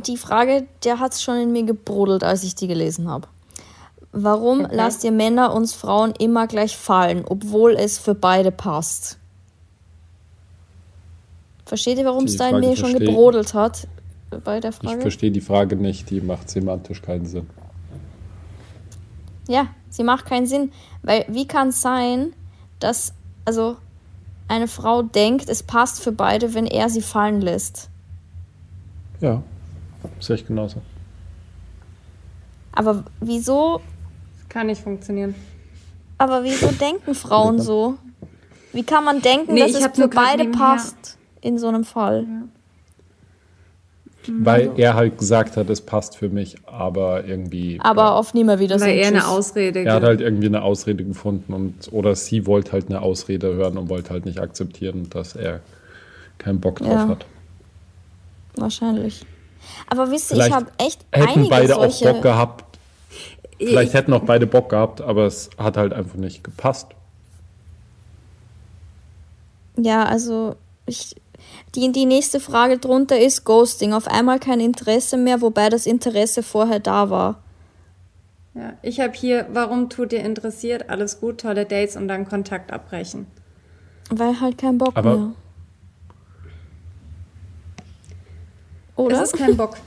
die 0.07 0.17
Frage, 0.17 0.65
der 0.83 0.99
hat 0.99 1.13
es 1.13 1.21
schon 1.21 1.37
in 1.37 1.51
mir 1.51 1.63
gebrodelt, 1.63 2.23
als 2.23 2.43
ich 2.43 2.55
die 2.55 2.67
gelesen 2.67 3.09
habe. 3.09 3.27
Warum 4.11 4.65
Okay. 4.65 4.75
lasst 4.75 5.03
ihr 5.03 5.11
Männer 5.11 5.53
uns 5.53 5.73
Frauen 5.73 6.13
immer 6.17 6.47
gleich 6.47 6.75
fallen, 6.77 7.23
obwohl 7.27 7.73
es 7.73 7.97
für 7.99 8.15
beide 8.15 8.51
passt? 8.51 9.17
Versteht 11.65 11.99
ihr, 11.99 12.05
warum 12.05 12.25
es 12.25 12.37
da 12.37 12.49
in 12.49 12.59
mir 12.59 12.75
schon 12.75 12.97
gebrodelt 12.97 13.53
hat 13.53 13.87
bei 14.43 14.59
der 14.59 14.71
Ich 14.71 14.77
Frage? 14.77 15.01
verstehe 15.01 15.31
die 15.31 15.41
Frage 15.41 15.75
nicht, 15.75 16.09
die 16.09 16.21
macht 16.21 16.49
semantisch 16.49 17.01
keinen 17.01 17.27
Sinn. 17.27 17.47
Ja, 19.47 19.67
sie 19.89 20.03
macht 20.03 20.25
keinen 20.25 20.47
Sinn, 20.47 20.71
weil 21.03 21.25
wie 21.27 21.47
kann 21.47 21.69
es 21.69 21.81
sein, 21.81 22.33
dass 22.79 23.13
also 23.45 23.77
eine 24.47 24.67
Frau 24.67 25.03
denkt, 25.03 25.47
es 25.49 25.61
passt 25.61 26.01
für 26.01 26.11
beide, 26.11 26.53
wenn 26.55 26.65
er 26.65 26.89
sie 26.89 27.01
fallen 27.01 27.41
lässt? 27.41 27.89
Ja, 29.21 29.43
sehe 30.19 30.35
ich 30.37 30.45
genauso. 30.47 30.81
Aber 32.71 33.03
wieso, 33.19 33.81
Kann 34.47 34.67
nicht 34.67 34.81
funktionieren. 34.81 35.35
aber 36.17 36.43
wieso 36.43 36.67
denken 36.79 37.13
Frauen 37.15 37.59
so? 37.59 37.95
Wie 38.73 38.83
kann 38.83 39.03
man 39.03 39.21
denken, 39.21 39.53
Nee, 39.55 39.61
dass 39.61 39.71
ich 39.71 39.77
es 39.85 39.95
für 39.95 40.07
beide 40.07 40.43
nebenher- 40.43 40.59
passt 40.75 41.17
in 41.41 41.57
so 41.57 41.67
einem 41.67 41.83
Fall? 41.83 42.25
Weil 44.27 44.71
er 44.77 44.93
halt 44.93 45.17
gesagt 45.17 45.57
hat, 45.57 45.69
es 45.71 45.81
passt 45.81 46.15
für 46.17 46.29
mich, 46.29 46.57
aber 46.67 47.23
irgendwie. 47.25 47.79
Aber 47.81 48.13
auf 48.15 48.33
nie 48.35 48.43
mehr 48.43 48.59
wieder 48.59 48.79
Weil 48.79 48.97
er 48.97 49.07
eine. 49.07 49.27
Ausrede 49.27 49.79
Er 49.83 49.93
hat 49.93 50.03
halt 50.03 50.21
irgendwie 50.21 50.45
eine 50.47 50.61
Ausrede 50.61 51.03
gefunden 51.03 51.51
und 51.53 51.91
oder 51.91 52.13
sie 52.15 52.45
wollte 52.45 52.73
halt 52.73 52.89
eine 52.89 53.01
Ausrede 53.01 53.55
hören 53.55 53.77
und 53.77 53.89
wollte 53.89 54.11
halt 54.11 54.25
nicht 54.25 54.39
akzeptieren, 54.39 55.09
dass 55.09 55.35
er 55.35 55.61
keinen 56.37 56.59
Bock 56.59 56.77
drauf 56.79 56.89
Ja. 56.89 57.07
hat. 57.07 57.25
Wahrscheinlich. 58.55 59.25
Aber 59.87 60.11
wisst 60.11 60.31
ihr, 60.31 60.35
Vielleicht 60.35 60.49
ich 60.49 60.55
habe 60.55 60.71
echt 60.77 61.05
Hätten 61.11 61.27
einige 61.29 61.49
beide 61.49 61.75
auch 61.77 61.81
solche... 61.81 62.13
Bock 62.13 62.21
gehabt. 62.21 62.65
Vielleicht 63.57 63.93
hätten 63.93 64.13
auch 64.13 64.23
beide 64.23 64.47
Bock 64.47 64.69
gehabt, 64.69 65.01
aber 65.01 65.25
es 65.25 65.49
hat 65.57 65.75
halt 65.75 65.91
einfach 65.91 66.15
nicht 66.15 66.43
gepasst. 66.43 66.87
Ja, 69.75 70.03
also 70.05 70.55
ich, 70.85 71.15
die, 71.75 71.91
die 71.91 72.05
nächste 72.05 72.39
Frage 72.39 72.77
drunter 72.77 73.19
ist 73.19 73.43
Ghosting. 73.45 73.93
Auf 73.93 74.07
einmal 74.07 74.39
kein 74.39 74.59
Interesse 74.59 75.17
mehr, 75.17 75.41
wobei 75.41 75.69
das 75.69 75.85
Interesse 75.85 76.43
vorher 76.43 76.79
da 76.79 77.09
war. 77.09 77.39
Ja, 78.55 78.73
ich 78.81 78.99
habe 78.99 79.13
hier, 79.13 79.47
warum 79.51 79.89
tut 79.89 80.11
ihr 80.13 80.23
interessiert? 80.23 80.89
Alles 80.89 81.19
gut, 81.19 81.41
tolle 81.41 81.65
Dates 81.65 81.95
und 81.95 82.07
dann 82.07 82.27
Kontakt 82.27 82.71
abbrechen. 82.71 83.27
Weil 84.09 84.39
halt 84.41 84.57
kein 84.57 84.77
Bock 84.77 84.95
Aber- 84.95 85.17
mehr. 85.17 85.31
Oder? 88.99 89.21
Es 89.23 89.33
ist 89.33 89.37
kein 89.39 89.55
Bock. 89.55 89.77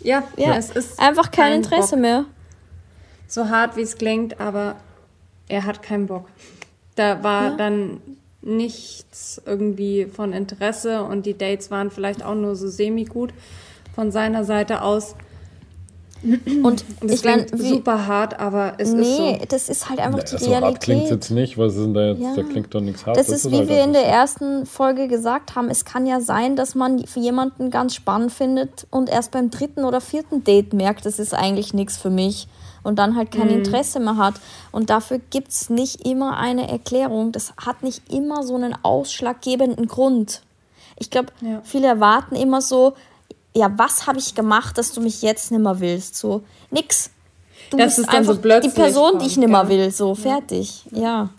Ja, 0.00 0.24
ja, 0.36 0.56
es 0.56 0.70
ist 0.70 0.98
einfach 0.98 1.30
kein, 1.30 1.52
Interesse 1.54 1.90
Bock. 1.90 2.00
mehr. 2.00 2.24
So 3.28 3.48
hart 3.48 3.76
wie 3.76 3.82
es 3.82 3.96
klingt, 3.96 4.40
aber 4.40 4.76
er 5.48 5.64
hat 5.64 5.82
keinen 5.82 6.06
Bock. 6.06 6.26
Da 6.96 7.22
war 7.22 7.50
Ja. 7.50 7.56
dann 7.56 8.00
nichts 8.40 9.40
irgendwie 9.46 10.06
von 10.06 10.32
Interesse 10.32 11.04
und 11.04 11.26
die 11.26 11.36
Dates 11.38 11.70
waren 11.70 11.90
vielleicht 11.90 12.24
auch 12.24 12.34
nur 12.34 12.56
so 12.56 12.66
semi-gut 12.68 13.32
von 13.94 14.10
seiner 14.10 14.44
Seite 14.44 14.82
aus. 14.82 15.14
Und 16.22 16.84
Und 17.00 17.10
ich 17.10 17.24
meine, 17.24 17.46
super 17.56 18.06
hart, 18.06 18.38
aber 18.38 18.74
es 18.78 18.90
ist 18.90 18.94
nee, 18.94 19.38
so. 19.40 19.46
das 19.48 19.68
ist 19.68 19.88
halt 19.88 19.98
einfach 19.98 20.22
die 20.22 20.38
so 20.38 20.54
hart 20.54 20.80
klingt 20.80 21.00
Realität. 21.02 21.10
jetzt 21.10 21.30
nicht, 21.30 21.58
was 21.58 21.74
ist 21.74 21.82
denn 21.84 21.94
da 21.94 22.06
jetzt? 22.10 22.20
Ja. 22.20 22.34
Da 22.36 22.42
klingt 22.42 22.72
doch 22.74 22.80
nichts 22.80 23.04
hart. 23.06 23.16
Das 23.16 23.28
ist, 23.28 23.50
wie 23.50 23.56
halt 23.58 23.68
wir 23.68 23.82
in 23.82 23.92
der 23.92 24.06
ersten 24.06 24.64
Folge 24.66 25.08
gesagt 25.08 25.56
haben, 25.56 25.68
es 25.68 25.84
kann 25.84 26.06
ja 26.06 26.20
sein, 26.20 26.54
dass 26.54 26.74
man 26.74 27.04
für 27.06 27.20
jemanden 27.20 27.70
ganz 27.70 27.94
spannend 27.94 28.32
findet 28.32 28.86
und 28.90 29.08
erst 29.10 29.32
beim 29.32 29.50
dritten 29.50 29.84
oder 29.84 30.00
vierten 30.00 30.44
Date 30.44 30.72
merkt, 30.72 31.06
das 31.06 31.18
ist 31.18 31.34
eigentlich 31.34 31.74
nichts 31.74 31.96
für 31.96 32.10
mich 32.10 32.46
und 32.84 32.98
dann 32.98 33.16
halt 33.16 33.30
kein 33.30 33.48
Interesse 33.48 34.00
mehr 34.00 34.16
hat. 34.16 34.34
Und 34.70 34.90
dafür 34.90 35.20
gibt 35.30 35.48
es 35.48 35.70
nicht 35.70 36.06
immer 36.06 36.36
eine 36.36 36.68
Erklärung. 36.68 37.32
Das 37.32 37.52
hat 37.56 37.82
nicht 37.82 38.12
immer 38.12 38.42
so 38.42 38.54
einen 38.56 38.74
ausschlaggebenden 38.82 39.86
Grund. 39.86 40.42
Ich 40.98 41.10
glaube, 41.10 41.28
Ja. 41.40 41.60
viele 41.64 41.86
erwarten 41.86 42.34
immer 42.36 42.60
so, 42.60 42.94
ja, 43.54 43.70
was 43.76 44.06
habe 44.06 44.18
ich 44.18 44.34
gemacht, 44.34 44.78
dass 44.78 44.92
du 44.92 45.00
mich 45.00 45.22
jetzt 45.22 45.50
nimmer 45.50 45.80
willst? 45.80 46.16
So, 46.16 46.42
nix. 46.70 47.10
Du 47.70 47.76
Dass 47.78 47.96
bist 47.96 48.10
so 48.10 48.16
einfach 48.16 48.40
plötzlich 48.40 48.74
die 48.74 48.80
Person, 48.80 49.18
die 49.18 49.26
ich 49.26 49.34
kommt, 49.34 49.46
nimmer 49.46 49.64
gell? 49.66 49.78
will. 49.78 49.90
So, 49.90 50.14
fertig. 50.14 50.84
Ja. 50.90 51.30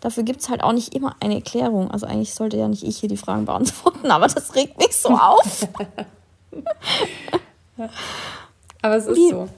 Dafür 0.00 0.22
gibt 0.22 0.40
es 0.40 0.48
halt 0.48 0.62
auch 0.62 0.72
nicht 0.72 0.94
immer 0.94 1.14
eine 1.20 1.34
Erklärung. 1.36 1.90
Also 1.90 2.06
eigentlich 2.06 2.34
sollte 2.34 2.56
ja 2.56 2.68
nicht 2.68 2.82
ich 2.82 2.98
hier 2.98 3.08
die 3.08 3.16
Fragen 3.18 3.44
beantworten, 3.46 4.10
aber 4.10 4.26
das 4.28 4.54
regt 4.54 4.78
mich 4.78 4.96
so 4.96 5.10
auf. 5.10 5.66
Aber 8.82 8.96
es 8.96 9.06
ist 9.06 9.16
Wie- 9.16 9.30
so. 9.30 9.48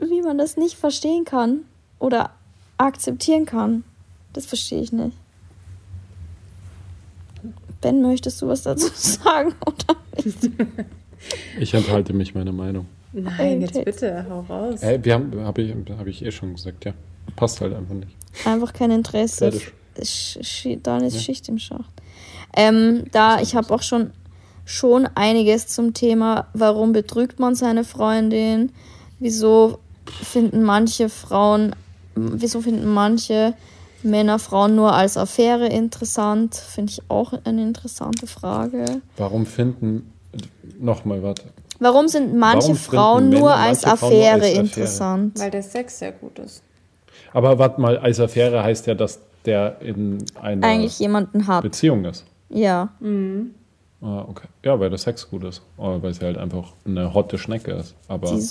Wie 0.00 0.22
man 0.22 0.38
das 0.38 0.56
nicht 0.56 0.76
verstehen 0.76 1.24
kann 1.24 1.60
oder 1.98 2.30
akzeptieren 2.78 3.46
kann, 3.46 3.84
das 4.32 4.46
verstehe 4.46 4.80
ich 4.82 4.92
nicht. 4.92 5.16
Ben, 7.80 8.02
möchtest 8.02 8.42
du 8.42 8.48
was 8.48 8.62
dazu 8.62 8.88
sagen? 8.94 9.54
Oder 9.64 9.96
nicht? 10.24 10.50
Ich 11.60 11.74
enthalte 11.74 12.12
mich 12.12 12.34
meiner 12.34 12.52
Meinung. 12.52 12.86
Nein, 13.12 13.60
jetzt 13.62 13.84
bitte, 13.84 14.26
hau 14.28 14.40
raus. 14.48 14.80
Hey, 14.82 15.02
wir 15.02 15.14
haben, 15.14 15.40
habe 15.40 15.62
ich, 15.62 15.74
hab 15.98 16.06
ich 16.06 16.24
eh 16.24 16.30
schon 16.30 16.54
gesagt, 16.54 16.84
ja. 16.84 16.92
Passt 17.36 17.60
halt 17.60 17.74
einfach 17.74 17.94
nicht. 17.94 18.10
Einfach 18.44 18.72
kein 18.72 18.90
Interesse. 18.90 19.50
Fertig. 19.50 19.72
Sch 20.02 20.38
Sch 20.42 20.68
dann 20.82 21.02
ist 21.02 21.22
Schicht 21.22 21.48
im 21.48 21.58
Schacht. 21.58 21.90
Ähm, 22.56 23.04
da, 23.12 23.40
ich 23.40 23.54
habe 23.56 23.72
auch 23.74 23.82
schon, 23.82 24.12
schon 24.64 25.08
einiges 25.14 25.66
zum 25.66 25.94
Thema, 25.94 26.46
warum 26.54 26.92
betrügt 26.92 27.40
man 27.40 27.54
seine 27.54 27.84
Freundin, 27.84 28.72
wieso 29.18 29.78
finden 30.22 30.62
manche 30.62 31.08
Frauen, 31.08 31.74
wieso 32.14 32.60
finden 32.60 32.92
manche 32.92 33.54
Männer 34.02 34.38
Frauen 34.38 34.76
nur 34.76 34.92
als 34.92 35.16
Affäre 35.16 35.66
interessant, 35.66 36.54
finde 36.54 36.92
ich 36.92 37.02
auch 37.08 37.32
eine 37.44 37.62
interessante 37.62 38.26
Frage. 38.26 38.84
Warum 39.16 39.44
finden, 39.46 40.12
nochmal, 40.78 41.22
warte. 41.22 41.42
Warum 41.80 42.08
sind 42.08 42.36
manche 42.36 42.68
Warum 42.68 42.76
Frauen 42.76 43.28
Männer 43.28 43.40
nur 43.40 43.54
als 43.54 43.84
Affäre 43.84 44.32
als 44.34 44.42
Affäre? 44.44 44.60
interessant? 44.60 45.38
Weil 45.38 45.50
der 45.50 45.62
Sex 45.62 45.98
sehr 45.98 46.12
gut 46.12 46.38
ist. 46.38 46.62
Aber 47.32 47.58
warte 47.58 47.80
mal, 47.80 47.98
als 47.98 48.20
Affäre 48.20 48.62
heißt 48.62 48.86
ja, 48.86 48.94
dass 48.94 49.20
der 49.44 49.80
in 49.80 50.24
einer 50.40 50.66
Eigentlich 50.66 50.98
jemanden 50.98 51.46
hat. 51.46 51.62
Beziehung 51.62 52.04
ist. 52.04 52.24
Ja. 52.50 52.88
Ah, 54.00 54.24
okay. 54.28 54.46
Ja, 54.64 54.78
weil 54.78 54.90
der 54.90 54.98
Sex 54.98 55.28
gut 55.28 55.44
ist. 55.44 55.62
Oder 55.76 56.02
weil 56.02 56.14
sie 56.14 56.24
halt 56.24 56.38
einfach 56.38 56.72
eine 56.84 57.12
hotte 57.14 57.38
Schnecke 57.38 57.72
ist. 57.72 57.94
Aber 58.08 58.30
Die, 58.30 58.48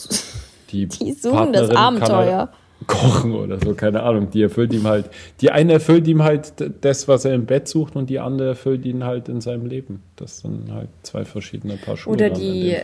die, 0.70 0.88
die 1.06 1.12
suchen 1.14 1.54
das 1.54 1.68
Partnerin 1.68 1.70
kann 1.70 1.78
Abenteuer. 1.78 2.38
Halt 2.38 2.50
kochen 2.86 3.34
oder 3.34 3.60
so, 3.60 3.74
keine 3.74 4.04
Ahnung. 4.04 4.30
Die 4.30 4.42
erfüllt 4.42 4.74
ihm 4.74 4.86
halt, 4.86 5.10
die 5.42 5.52
eine 5.52 5.74
erfüllt 5.74 6.08
ihm 6.08 6.24
halt 6.24 6.54
das, 6.82 7.08
was 7.08 7.26
er 7.26 7.34
im 7.34 7.46
Bett 7.46 7.68
sucht 7.68 7.96
und 7.96 8.10
die 8.10 8.20
andere 8.20 8.50
erfüllt 8.50 8.86
ihn 8.86 9.04
halt 9.04 9.30
in 9.30 9.42
seinem 9.42 9.66
Leben. 9.66 10.04
Das 10.16 10.40
sind 10.40 10.72
halt 10.72 10.90
zwei 11.04 11.26
verschiedene 11.26 11.78
Paar 11.78 11.98
Schuhe. 11.98 12.14
Oder 12.14 12.30
die, 12.30 12.76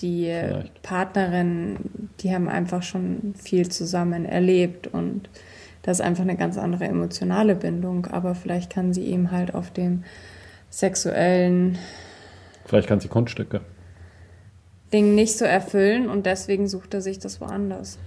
die 0.00 0.24
Vielleicht. 0.24 0.82
Partnerin, 0.82 1.76
die 2.20 2.34
haben 2.34 2.48
einfach 2.48 2.82
schon 2.82 3.34
viel 3.36 3.68
zusammen 3.68 4.24
erlebt 4.24 4.88
und 4.88 5.28
das 5.82 6.00
ist 6.00 6.04
einfach 6.04 6.24
eine 6.24 6.36
ganz 6.36 6.58
andere 6.58 6.84
emotionale 6.84 7.54
Bindung. 7.54 8.06
Aber 8.06 8.34
vielleicht 8.34 8.70
kann 8.70 8.92
sie 8.92 9.04
ihm 9.04 9.30
halt 9.30 9.54
auf 9.54 9.70
dem 9.70 10.04
sexuellen 10.70 11.78
Vielleicht 12.70 12.88
kann 12.88 13.00
sie 13.00 13.08
Kunststücke. 13.08 13.62
Ding 14.92 15.16
nicht 15.16 15.36
so 15.36 15.44
erfüllen 15.44 16.08
und 16.08 16.24
deswegen 16.24 16.68
sucht 16.68 16.94
er 16.94 17.00
sich 17.00 17.18
das 17.18 17.40
woanders. 17.40 17.98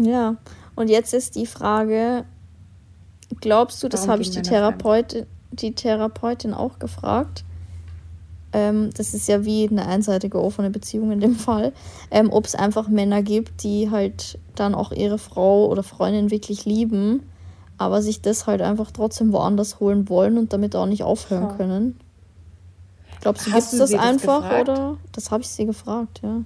Ja, 0.00 0.36
und 0.74 0.88
jetzt 0.88 1.12
ist 1.14 1.34
die 1.36 1.46
Frage, 1.46 2.24
glaubst 3.40 3.82
du, 3.82 3.88
das 3.88 4.08
habe 4.08 4.22
ich 4.22 4.30
die? 4.30 4.42
Therapeutin, 4.42 5.26
die 5.50 5.74
Therapeutin 5.74 6.54
auch 6.54 6.78
gefragt. 6.78 7.44
Ähm, 8.54 8.90
das 8.96 9.14
ist 9.14 9.28
ja 9.28 9.44
wie 9.44 9.68
eine 9.68 9.86
einseitige 9.86 10.40
offene 10.42 10.70
Beziehung 10.70 11.10
in 11.12 11.20
dem 11.20 11.36
Fall. 11.36 11.72
Ähm, 12.10 12.30
Ob 12.30 12.44
es 12.46 12.54
einfach 12.54 12.88
Männer 12.88 13.22
gibt, 13.22 13.62
die 13.62 13.90
halt 13.90 14.38
dann 14.54 14.74
auch 14.74 14.92
ihre 14.92 15.18
Frau 15.18 15.66
oder 15.68 15.82
Freundin 15.82 16.30
wirklich 16.30 16.64
lieben, 16.66 17.22
aber 17.78 18.02
sich 18.02 18.20
das 18.20 18.46
halt 18.46 18.60
einfach 18.60 18.90
trotzdem 18.90 19.32
woanders 19.32 19.80
holen 19.80 20.08
wollen 20.08 20.36
und 20.36 20.52
damit 20.52 20.76
auch 20.76 20.86
nicht 20.86 21.02
aufhören 21.02 21.44
Ja. 21.50 21.54
können. 21.56 22.00
Glaubst 23.20 23.46
du, 23.46 23.50
gibt 23.52 23.62
es 23.64 23.70
du 23.70 23.78
das 23.78 23.90
das 23.92 24.00
einfach 24.00 24.42
gefragt? 24.42 24.68
oder? 24.68 24.96
Das 25.12 25.30
habe 25.30 25.42
ich 25.42 25.48
sie 25.48 25.64
gefragt, 25.64 26.20
ja. 26.22 26.42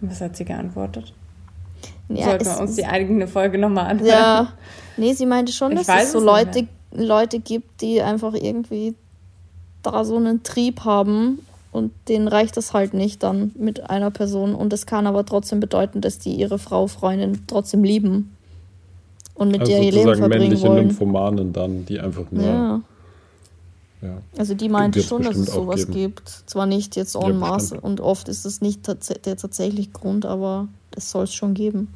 Was 0.00 0.20
hat 0.20 0.36
sie 0.36 0.44
geantwortet? 0.44 1.12
Ja 2.08 2.24
Sollten 2.26 2.44
wir 2.46 2.60
uns 2.60 2.76
die 2.76 2.84
eigene 2.86 3.26
Folge 3.28 3.58
nochmal 3.58 3.86
anhören? 3.86 4.06
Ja, 4.08 4.52
nee, 4.96 5.12
sie 5.14 5.26
meinte 5.26 5.52
schon, 5.52 5.72
Ich 5.72 5.86
dass 5.86 6.04
es 6.04 6.12
so 6.12 6.18
es 6.18 6.24
Leute, 6.24 6.66
Leute 6.92 7.38
gibt, 7.40 7.80
die 7.80 8.00
einfach 8.02 8.34
irgendwie 8.34 8.94
da 9.82 10.04
so 10.04 10.16
einen 10.16 10.42
Trieb 10.42 10.80
haben 10.84 11.40
und 11.72 11.92
denen 12.08 12.28
reicht 12.28 12.56
das 12.56 12.72
halt 12.72 12.94
nicht 12.94 13.22
dann 13.22 13.52
mit 13.56 13.90
einer 13.90 14.10
Person 14.10 14.54
und 14.54 14.72
das 14.72 14.86
kann 14.86 15.06
aber 15.06 15.26
trotzdem 15.26 15.60
bedeuten, 15.60 16.00
dass 16.00 16.18
die 16.18 16.34
ihre 16.34 16.58
Frau, 16.58 16.86
Freundin 16.86 17.42
trotzdem 17.46 17.82
lieben 17.84 18.34
und 19.34 19.50
mit 19.50 19.60
Also 19.62 19.72
der 19.72 19.82
ihr 19.82 19.90
Leben 19.92 20.04
sozusagen 20.04 20.18
verbringen 20.20 20.42
männliche 20.42 20.68
wollen. 20.68 20.88
Lymphomanen 20.88 21.52
dann, 21.52 21.84
die 21.86 21.98
einfach 22.00 22.30
nur. 22.30 22.44
Ja, 22.44 22.80
Ja. 24.02 24.18
also 24.38 24.54
die 24.54 24.68
meinte 24.68 25.02
schon, 25.02 25.22
dass 25.22 25.36
es 25.36 25.52
sowas 25.52 25.86
geben. 25.86 25.92
gibt. 26.14 26.28
Zwar 26.46 26.66
nicht 26.66 26.94
jetzt 26.94 27.14
Ja, 27.14 27.22
en 27.28 27.38
masse 27.38 27.74
bestimmt. 27.74 27.84
und 27.84 28.00
oft 28.00 28.28
ist 28.28 28.44
es 28.46 28.60
nicht 28.60 28.84
tats 28.84 29.08
der 29.08 29.36
tatsächlich 29.36 29.92
Grund, 29.92 30.24
aber 30.26 30.68
es 30.96 31.10
soll 31.10 31.24
es 31.24 31.34
schon 31.34 31.54
geben. 31.54 31.88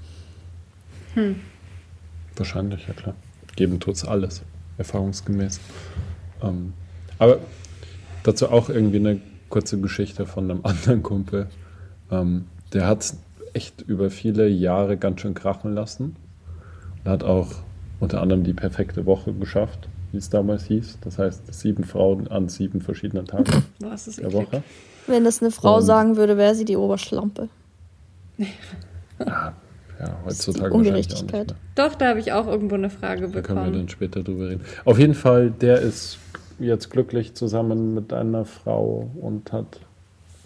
Wahrscheinlich, 2.37 2.87
ja 2.87 2.95
klar. 2.95 3.15
Geben 3.57 3.81
tut's 3.81 4.05
alles, 4.05 4.43
erfahrungsgemäß. 4.77 5.61
Ähm, 6.43 6.73
aber 7.19 7.39
dazu 8.23 8.49
auch 8.51 8.69
irgendwie 8.69 8.99
eine 8.99 9.21
kurze 9.49 9.81
Geschichte 9.81 10.27
von 10.27 10.51
einem 10.51 10.61
anderen 10.65 11.03
Kumpel. 11.03 11.49
Ähm, 12.11 12.47
der 12.73 12.87
hat 12.87 13.15
echt 13.55 13.81
über 13.83 14.11
viele 14.11 14.47
Jahre 14.49 14.97
ganz 14.97 15.21
schön 15.23 15.35
krachen 15.35 15.75
lassen. 15.75 16.15
Er 17.05 17.13
hat 17.13 17.25
auch 17.25 17.49
unter 17.99 18.21
anderem 18.23 18.45
die 18.45 18.53
perfekte 18.55 19.07
Woche 19.07 19.33
geschafft, 19.33 19.89
wie 20.13 20.19
es 20.19 20.31
damals 20.31 20.67
hieß. 20.67 20.99
Das 21.01 21.19
heißt, 21.19 21.53
sieben 21.53 21.83
Frauen 21.83 22.29
an 22.29 22.49
sieben 22.49 22.81
verschiedenen 22.81 23.27
Tagen 23.27 23.65
Was 23.81 24.07
ist 24.07 24.19
der 24.21 24.27
eklig. 24.29 24.47
Woche. 24.53 24.63
Wenn 25.09 25.25
das 25.25 25.41
eine 25.43 25.51
Frau 25.51 25.79
Und- 25.79 25.83
sagen 25.83 26.17
würde, 26.17 26.37
wäre 26.37 26.55
sie 26.55 26.65
die 26.67 26.77
Oberschlampe. 26.77 27.49
Ja, 29.27 29.53
ist 30.29 30.47
heutzutage 30.47 30.73
Ungerechtigkeit. 30.75 31.49
mehr. 31.49 31.57
Doch, 31.75 31.95
da 31.97 32.09
habe 32.09 32.21
ich 32.21 32.33
auch 32.33 32.47
irgendwo 32.47 32.77
eine 32.77 32.89
Frage 32.91 33.23
Da 33.23 33.27
können 33.29 33.35
wir 33.35 33.43
bekommen. 33.43 33.73
dann 33.73 33.89
später 33.89 34.23
drüber 34.23 34.49
reden. 34.49 34.63
Auf 34.85 34.99
jeden 34.99 35.15
Fall, 35.15 35.51
der 35.51 35.81
ist 35.81 36.19
jetzt 36.61 36.91
glücklich 36.91 37.35
zusammen 37.35 37.95
mit 37.95 38.13
einer 38.13 38.45
Frau 38.45 39.11
und 39.21 39.53
hat 39.53 39.81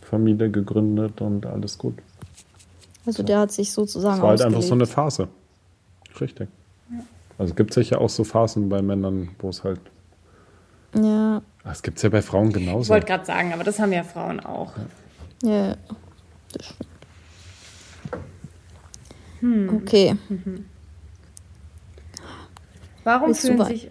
Familie 0.00 0.50
gegründet 0.50 1.20
und 1.20 1.44
alles 1.46 1.76
gut. 1.76 1.94
Also 3.04 3.22
der 3.22 3.40
hat 3.40 3.52
sich 3.52 3.72
sozusagen 3.72 4.16
Es 4.16 4.22
war 4.22 4.30
halt 4.30 4.42
einfach 4.42 4.62
so 4.62 4.74
eine 4.74 4.86
Phase. 4.86 5.28
Richtig. 6.20 6.48
Also 7.38 7.50
es 7.52 7.56
gibt 7.56 7.74
sicher 7.74 8.00
auch 8.00 8.10
so 8.10 8.24
Phasen 8.24 8.68
bei 8.68 8.80
Männern, 8.82 9.30
wo 9.40 9.48
es 9.48 9.64
halt. 9.64 9.80
Ja, 10.94 11.40
Es 11.64 11.82
gibt 11.82 11.96
es 11.96 12.02
ja 12.02 12.10
bei 12.10 12.20
Frauen 12.22 12.48
Ich 12.48 12.54
genauso. 12.54 12.90
wollte 12.90 13.06
gerade 13.06 13.24
sagen, 13.24 13.52
aber 13.52 13.64
das 13.64 13.78
haben 13.78 13.92
ja 13.92 14.02
Frauen 14.04 14.40
auch. 14.40 14.72
ja, 15.42 15.50
ja. 15.68 15.76
Das 16.52 16.66
stimmt. 16.66 16.88
Hm. 19.42 19.68
Okay, 19.82 20.16
Warum 23.04 23.28
Willst 23.28 23.42
du 23.44 23.48
fühlen 23.48 23.66
sich. 23.66 23.90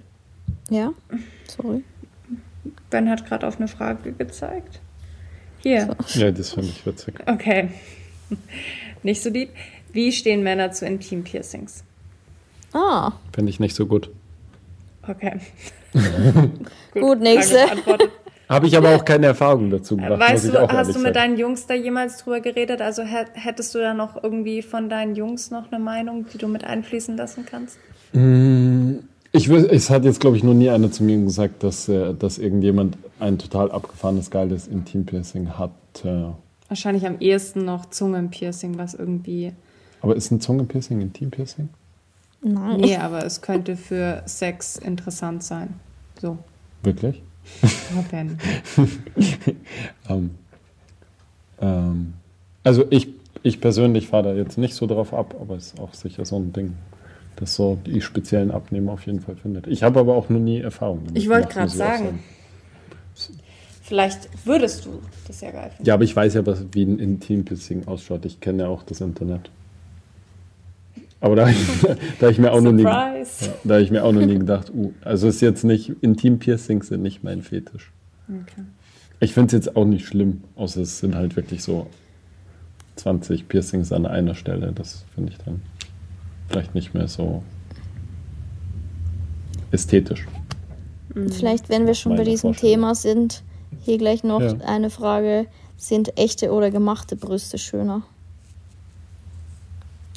ja, 0.70 0.94
sorry. 1.48 1.84
Ben 2.90 3.10
hat 3.10 3.26
gerade 3.26 3.46
auf 3.48 3.58
eine 3.58 3.68
Frage 3.68 4.14
gezeigt. 4.14 4.80
Hier. 5.60 5.96
Ja, 6.14 6.32
das 6.32 6.52
finde 6.54 6.70
ich 6.70 6.86
witzig. 6.86 7.16
Okay. 7.26 7.70
Nicht 9.04 9.22
so 9.22 9.30
lieb. 9.30 9.50
Wie 9.92 10.12
stehen 10.12 10.42
Männer 10.44 10.72
zu 10.72 10.86
Intim-Piercings? 10.86 11.84
Ah, 12.74 13.12
Finde 13.34 13.50
ich 13.50 13.60
nicht 13.60 13.76
so 13.76 13.86
gut. 13.86 14.10
Okay. 15.06 15.42
Gut, 16.94 17.20
nächste. 17.20 17.66
Habe 18.52 18.68
ich 18.68 18.78
aber 18.78 18.96
auch 18.96 19.06
keine 19.06 19.28
Erfahrung 19.28 19.70
dazu 19.70 19.96
gemacht. 19.96 20.12
muss 20.20 20.20
Weißt 20.30 20.46
du, 20.50 20.68
hast 20.68 20.88
du 20.96 21.00
mit 21.00 21.02
sagen. 21.02 21.14
deinen 21.14 21.38
Jungs 21.38 21.66
da 21.68 21.74
jemals 21.74 22.18
drüber 22.18 22.42
geredet? 22.42 22.82
Also 22.82 23.02
hä- 23.04 23.26
hättest 23.34 23.74
du 23.74 23.80
da 23.80 23.94
noch 23.94 24.22
irgendwie 24.24 24.62
von 24.62 24.90
deinen 24.90 25.16
Jungs 25.16 25.52
noch 25.52 25.72
eine 25.72 25.82
Meinung, 25.84 26.26
die 26.34 26.38
du 26.38 26.48
mit 26.48 26.64
einfließen 26.64 27.16
lassen 27.18 27.46
kannst? 27.50 27.78
Ich 29.34 29.48
will, 29.48 29.68
es 29.72 29.90
hat 29.90 30.04
jetzt, 30.04 30.20
glaube 30.20 30.36
ich, 30.36 30.44
noch 30.44 30.54
nie 30.54 30.70
einer 30.70 30.92
zu 30.92 31.04
mir 31.04 31.18
gesagt, 31.24 31.64
dass, 31.64 31.88
äh, 31.88 32.14
dass 32.14 32.38
irgendjemand 32.38 32.98
ein 33.22 33.38
total 33.38 33.72
abgefahrenes, 33.72 34.30
geiles 34.30 34.68
Intimpiercing 34.68 35.58
hat. 35.58 35.72
Äh, 36.04 36.26
Wahrscheinlich 36.68 37.06
am 37.08 37.20
ehesten 37.20 37.64
noch 37.66 37.86
Zungenpiercing, 37.90 38.78
was 38.78 38.94
irgendwie. 38.94 39.54
aber 40.02 40.16
ist 40.16 40.30
ein 40.32 40.42
Zungenpiercing 40.42 41.00
Intimpiercing? 41.02 41.70
nein. 42.42 42.82
Nee, 42.82 42.98
aber 42.98 43.24
es 43.26 43.42
könnte 43.42 43.78
für 43.78 44.24
Sex 44.26 44.76
interessant 44.78 45.44
sein. 45.44 45.76
So. 46.20 46.38
Wirklich? 46.84 47.22
Ben. 48.10 48.38
Ähm, 50.10 50.32
ähm, 51.62 52.14
also 52.64 52.86
ich, 52.90 53.10
ich 53.44 53.62
persönlich 53.62 54.08
fahre 54.08 54.24
da 54.24 54.34
jetzt 54.34 54.58
nicht 54.58 54.74
so 54.74 54.88
drauf 54.88 55.14
ab, 55.14 55.36
aber 55.40 55.56
es 55.56 55.68
ist 55.68 55.80
auch 55.80 55.94
sicher 55.94 56.26
so 56.26 56.38
ein 56.38 56.54
Ding, 56.54 56.74
das 57.36 57.56
so 57.56 57.78
die 57.86 58.02
speziellen 58.02 58.52
Abnehmer 58.52 58.94
auf 58.94 59.06
jeden 59.06 59.22
Fall 59.22 59.36
findet. 59.36 59.68
Ich 59.68 59.84
habe 59.84 60.00
aber 60.00 60.16
auch 60.16 60.30
noch 60.30 60.40
nie 60.40 60.60
Erfahrung 60.60 61.02
damit 61.06 61.22
Ich 61.22 61.30
wollte 61.30 61.48
gerade 61.50 61.70
sagen. 61.70 62.20
Vielleicht 63.84 64.30
würdest 64.46 64.86
du 64.86 65.02
das 65.28 65.42
ja 65.42 65.52
geil 65.52 65.70
finden. 65.70 65.86
Ja, 65.86 65.96
aber 65.96 66.04
ich 66.04 66.16
weiß 66.16 66.36
ja, 66.36 66.46
was, 66.46 66.64
wie 66.72 66.84
ein 66.84 66.98
Intimpiercing 66.98 67.88
ausschaut. 67.88 68.26
Ich 68.26 68.40
kenne 68.40 68.64
ja 68.64 68.70
auch 68.70 68.84
das 68.84 69.02
Internet. 69.02 69.50
Aber 71.22 71.36
da, 71.36 71.50
da 72.20 72.30
ich 72.30 72.40
mir 72.40 72.52
auch 72.52 72.62
noch 72.62 72.72
nie, 72.72 72.84
da 72.84 73.80
ich 73.80 73.92
mir 73.92 74.04
auch 74.04 74.12
noch 74.12 74.26
nie 74.26 74.40
gedacht, 74.40 74.72
uh, 74.74 74.92
also 75.02 75.28
ist 75.28 75.40
jetzt 75.42 75.64
nicht 75.64 75.90
Intimpiercings 76.02 76.88
sind 76.88 77.04
nicht 77.04 77.24
mein 77.24 77.42
Fetisch. 77.44 77.92
Okay. 78.28 78.64
Ich 79.20 79.34
finde 79.34 79.48
es 79.48 79.66
jetzt 79.66 79.76
auch 79.76 79.86
nicht 79.86 80.08
schlimm, 80.08 80.44
außer 80.56 80.82
es 80.82 80.98
sind 81.00 81.16
halt 81.16 81.36
wirklich 81.36 81.62
so 81.64 81.88
20 82.96 83.48
Piercings 83.48 83.92
an 83.92 84.08
einer 84.08 84.34
Stelle. 84.34 84.72
Das 84.74 85.06
finde 85.14 85.32
ich 85.32 85.38
dann 85.38 85.62
vielleicht 86.50 86.74
nicht 86.74 86.94
mehr 86.96 87.08
so 87.08 87.44
ästhetisch. 89.72 90.26
Vielleicht, 91.14 91.70
wenn 91.70 91.86
wir 91.86 91.94
schon 91.94 92.16
bei 92.16 92.24
diesem. 92.24 92.54
Thema 92.54 92.96
sind, 92.96 93.44
hier 93.82 93.98
gleich 93.98 94.24
noch 94.24 94.42
Ja. 94.42 94.56
eine 94.66 94.90
Frage. 94.90 95.46
Sind 95.78 96.18
echte 96.18 96.52
oder 96.52 96.70
gemachte 96.70 97.16
Brüste 97.16 97.58
schöner? 97.58 98.04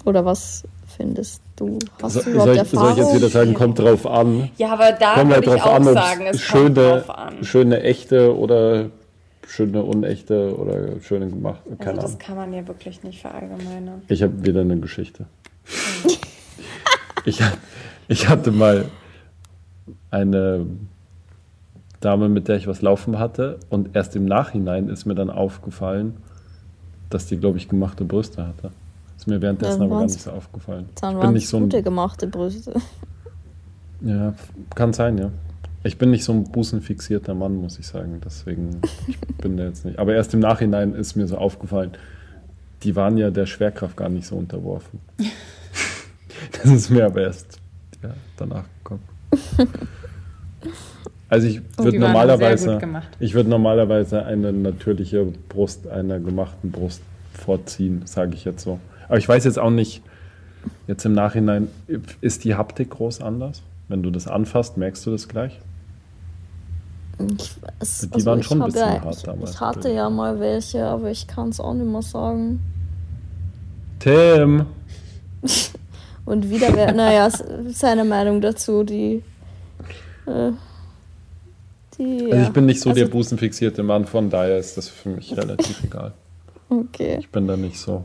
Oder 0.04 0.24
was 0.24 0.64
findest 0.96 1.42
du? 1.56 1.78
Hast 2.02 2.14
So, 2.14 2.22
du 2.22 2.30
überhaupt 2.30 2.46
soll, 2.46 2.54
ich, 2.54 2.58
Erfahrung? 2.58 2.84
soll 2.86 2.92
ich 2.92 2.98
jetzt 3.10 3.16
wieder 3.16 3.28
sagen, 3.28 3.54
kommt 3.54 3.78
drauf 3.78 4.06
an? 4.06 4.50
Ja, 4.58 4.72
aber 4.72 4.92
da 4.92 5.14
Kommt 5.14 5.30
würde 5.30 5.34
halt 5.34 5.46
ich 5.46 5.62
drauf 5.62 5.66
auch 5.66 5.74
an, 5.74 5.84
sagen, 5.84 6.26
es 6.26 6.40
schöne, 6.40 6.64
kommt 6.64 6.78
drauf 7.08 7.10
an. 7.18 7.44
schöne 7.44 7.82
echte 7.82 8.36
oder 8.36 8.86
schöne 9.46 9.82
unechte 9.82 10.56
oder 10.58 11.00
schöne 11.02 11.28
gemacht. 11.28 11.60
Keine 11.78 11.90
Also 11.90 12.00
das 12.02 12.04
Ahnung. 12.12 12.18
kann 12.18 12.36
man 12.36 12.52
ja 12.54 12.66
wirklich 12.66 13.02
nicht 13.02 13.20
verallgemeinern. 13.20 14.02
Ich 14.08 14.22
habe 14.22 14.44
wieder 14.44 14.62
eine 14.62 14.78
Geschichte. 14.78 15.26
ich, 17.24 17.40
ich 18.08 18.28
hatte 18.28 18.50
mal 18.50 18.86
eine 20.10 20.66
Dame, 22.00 22.28
mit 22.28 22.48
der 22.48 22.56
ich 22.56 22.66
was 22.66 22.82
laufen 22.82 23.18
hatte 23.18 23.58
und 23.70 23.94
erst 23.96 24.14
im 24.16 24.26
Nachhinein 24.26 24.88
ist 24.88 25.06
mir 25.06 25.14
dann 25.14 25.30
aufgefallen, 25.30 26.16
dass 27.10 27.26
die, 27.26 27.36
glaube 27.36 27.58
ich, 27.58 27.68
gemachte 27.68 28.04
Brüste 28.04 28.46
hatte. 28.46 28.70
Ist 29.16 29.26
mir 29.26 29.40
währenddessen 29.40 29.82
aber 29.82 29.98
gar 29.98 30.02
nicht 30.02 30.20
so 30.20 30.30
aufgefallen. 30.30 30.88
Dann 31.00 31.16
ich 31.16 31.20
bin 31.20 31.32
nicht 31.32 31.48
so 31.48 31.56
ein, 31.58 31.62
gute 31.64 31.82
gemachte 31.82 32.26
Brüste. 32.26 32.74
Ja, 34.00 34.34
kann 34.74 34.92
sein, 34.92 35.18
ja. 35.18 35.30
Ich 35.82 35.98
bin 35.98 36.10
nicht 36.10 36.24
so 36.24 36.32
ein 36.32 36.44
busenfixierter 36.44 37.34
Mann, 37.34 37.56
muss 37.56 37.78
ich 37.78 37.86
sagen. 37.86 38.20
Deswegen 38.24 38.80
ich 39.06 39.18
bin 39.38 39.56
da 39.56 39.64
jetzt 39.64 39.84
nicht. 39.84 39.98
Aber 39.98 40.14
erst 40.14 40.34
im 40.34 40.40
Nachhinein 40.40 40.94
ist 40.94 41.14
mir 41.16 41.26
so 41.26 41.38
aufgefallen, 41.38 41.92
die 42.82 42.96
waren 42.96 43.16
ja 43.16 43.30
der 43.30 43.46
Schwerkraft 43.46 43.96
gar 43.96 44.08
nicht 44.08 44.26
so 44.26 44.36
unterworfen. 44.36 45.00
Das 46.50 46.70
ist 46.70 46.90
mir 46.90 47.06
aber 47.06 47.22
erst 47.22 47.58
ja, 48.02 48.10
danach 48.36 48.64
gekommen. 48.82 49.02
Also 51.28 51.46
ich 51.46 51.62
würde 51.78 51.98
normalerweise, 51.98 52.78
ich 53.18 53.34
würde 53.34 53.48
normalerweise 53.48 54.24
eine 54.24 54.52
natürliche 54.52 55.26
Brust 55.48 55.88
einer 55.88 56.20
gemachten 56.20 56.70
Brust 56.70 57.02
vorziehen, 57.32 58.02
sage 58.04 58.34
ich 58.34 58.44
jetzt 58.44 58.64
so. 58.64 58.78
Aber 59.08 59.18
ich 59.18 59.28
weiß 59.28 59.44
jetzt 59.44 59.58
auch 59.58 59.70
nicht, 59.70 60.02
jetzt 60.86 61.04
im 61.04 61.12
Nachhinein, 61.12 61.68
ist 62.20 62.44
die 62.44 62.54
Haptik 62.54 62.90
groß 62.90 63.20
anders? 63.20 63.62
Wenn 63.88 64.02
du 64.02 64.10
das 64.10 64.26
anfasst, 64.26 64.76
merkst 64.76 65.04
du 65.06 65.10
das 65.10 65.28
gleich? 65.28 65.60
Ich 67.18 67.54
weiß, 67.62 68.08
Die 68.14 68.26
waren 68.26 68.42
schon 68.42 68.60
ein 68.60 68.72
bisschen 68.72 68.94
ja, 68.94 69.04
hart 69.04 69.16
ich, 69.16 69.22
damals, 69.22 69.50
Ich 69.52 69.60
hatte 69.60 69.92
ja 69.92 70.10
mal 70.10 70.40
welche, 70.40 70.84
aber 70.84 71.10
ich 71.10 71.26
kann 71.26 71.50
es 71.50 71.60
auch 71.60 71.74
nicht 71.74 71.86
mehr 71.86 72.02
sagen. 72.02 72.60
Tim! 74.00 74.66
Und 76.24 76.48
wieder 76.48 76.70
naja, 76.92 77.28
seine 77.68 78.04
Meinung 78.04 78.40
dazu, 78.40 78.82
die. 78.82 79.22
Äh, 80.26 80.52
die 81.98 82.32
Also 82.32 82.46
ich 82.46 82.52
bin 82.52 82.66
nicht 82.66 82.80
so 82.80 82.92
der 82.92 83.04
Also, 83.04 83.12
busenfixierte 83.12 83.82
Mann, 83.82 84.06
von 84.06 84.30
daher 84.30 84.58
ist 84.58 84.76
das 84.76 84.88
für 84.88 85.10
mich 85.10 85.36
relativ 85.36 85.84
egal. 85.84 86.12
Okay. 86.68 87.18
Ich 87.20 87.28
bin 87.30 87.46
da 87.46 87.56
nicht 87.56 87.78
so. 87.78 88.04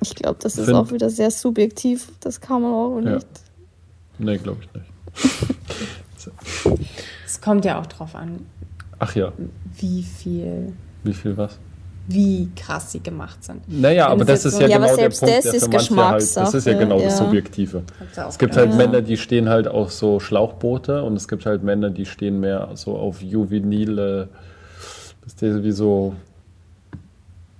Ich 0.00 0.14
glaube, 0.14 0.38
das 0.42 0.56
ist 0.58 0.66
Find- 0.66 0.76
auch 0.76 0.92
wieder 0.92 1.10
sehr 1.10 1.30
subjektiv. 1.30 2.10
Das 2.20 2.40
kann 2.40 2.62
man 2.62 2.72
auch 2.72 3.00
Ja. 3.00 3.14
nicht. 3.16 3.26
Nee, 4.18 4.38
glaube 4.38 4.60
ich 4.62 4.74
nicht. 4.74 5.58
Es 7.26 7.40
kommt 7.40 7.64
ja 7.64 7.80
auch 7.80 7.86
drauf 7.86 8.14
an, 8.14 8.44
Ach 8.98 9.14
ja, 9.14 9.32
wie 9.78 10.02
viel, 10.02 10.72
wie 11.04 11.14
viel 11.14 11.36
was? 11.36 11.58
wie 12.08 12.50
krass 12.56 12.92
sie 12.92 13.00
gemacht 13.00 13.44
sind. 13.44 13.62
Naja, 13.68 14.06
Wenn 14.06 14.12
aber 14.12 14.24
das 14.24 14.44
ist 14.44 14.54
so- 14.56 14.62
ja 14.62 14.68
Ja, 14.68 14.76
aber 14.76 14.86
genau 14.86 14.96
der 14.96 15.02
selbst 15.02 15.20
Punkt, 15.20 15.34
das 15.36 15.44
der 15.44 15.54
ist 15.54 15.64
für 15.88 15.94
manche 15.94 15.96
halt, 16.10 16.36
das 16.36 16.54
ist 16.54 16.66
ja 16.66 16.72
genau 16.78 17.00
das. 17.00 17.18
Subjektive. 17.18 17.82
Es 18.28 18.38
gibt 18.38 18.56
halt. 18.56 18.74
Männer, 18.74 19.02
die 19.02 19.16
stehen 19.16 19.48
halt 19.48 19.68
auf 19.68 19.92
so 19.92 20.18
Schlauchboote 20.20 21.02
und 21.02 21.16
es 21.16 21.28
gibt 21.28 21.44
halt 21.46 21.62
Männer, 21.62 21.90
die 21.90 22.06
stehen 22.06 22.40
mehr 22.40 22.70
so 22.74 22.96
auf 22.96 23.22
juvenile, 23.22 24.28
das 25.24 25.34
ist 25.42 25.62
wie 25.62 25.72
so, 25.72 26.14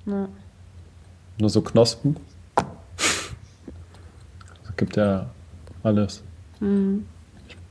nur 0.06 1.50
so 1.50 1.60
Knospen. 1.62 2.16
Es 4.78 4.86
gibt 4.86 4.96
ja 4.96 5.26
alles. 5.82 6.22
Mhm. 6.60 7.04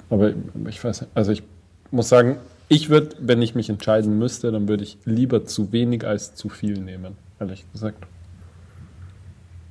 Aber 0.10 0.34
ich 0.68 0.84
weiß 0.84 1.02
nicht, 1.02 1.12
also 1.16 1.32
ich 1.32 1.42
muss 1.90 2.10
sagen, 2.10 2.36
ich 2.68 2.90
würde, 2.90 3.16
wenn 3.22 3.42
ich 3.42 3.56
mich 3.56 3.70
entscheiden 3.70 4.20
müsste, 4.20 4.52
dann 4.52 4.68
würde 4.68 4.84
ich 4.84 4.98
lieber 5.06 5.46
zu 5.46 5.72
wenig 5.72 6.06
als 6.06 6.36
zu 6.36 6.50
viel 6.50 6.82
nehmen, 6.82 7.16
ehrlich 7.40 7.64
gesagt. 7.72 8.06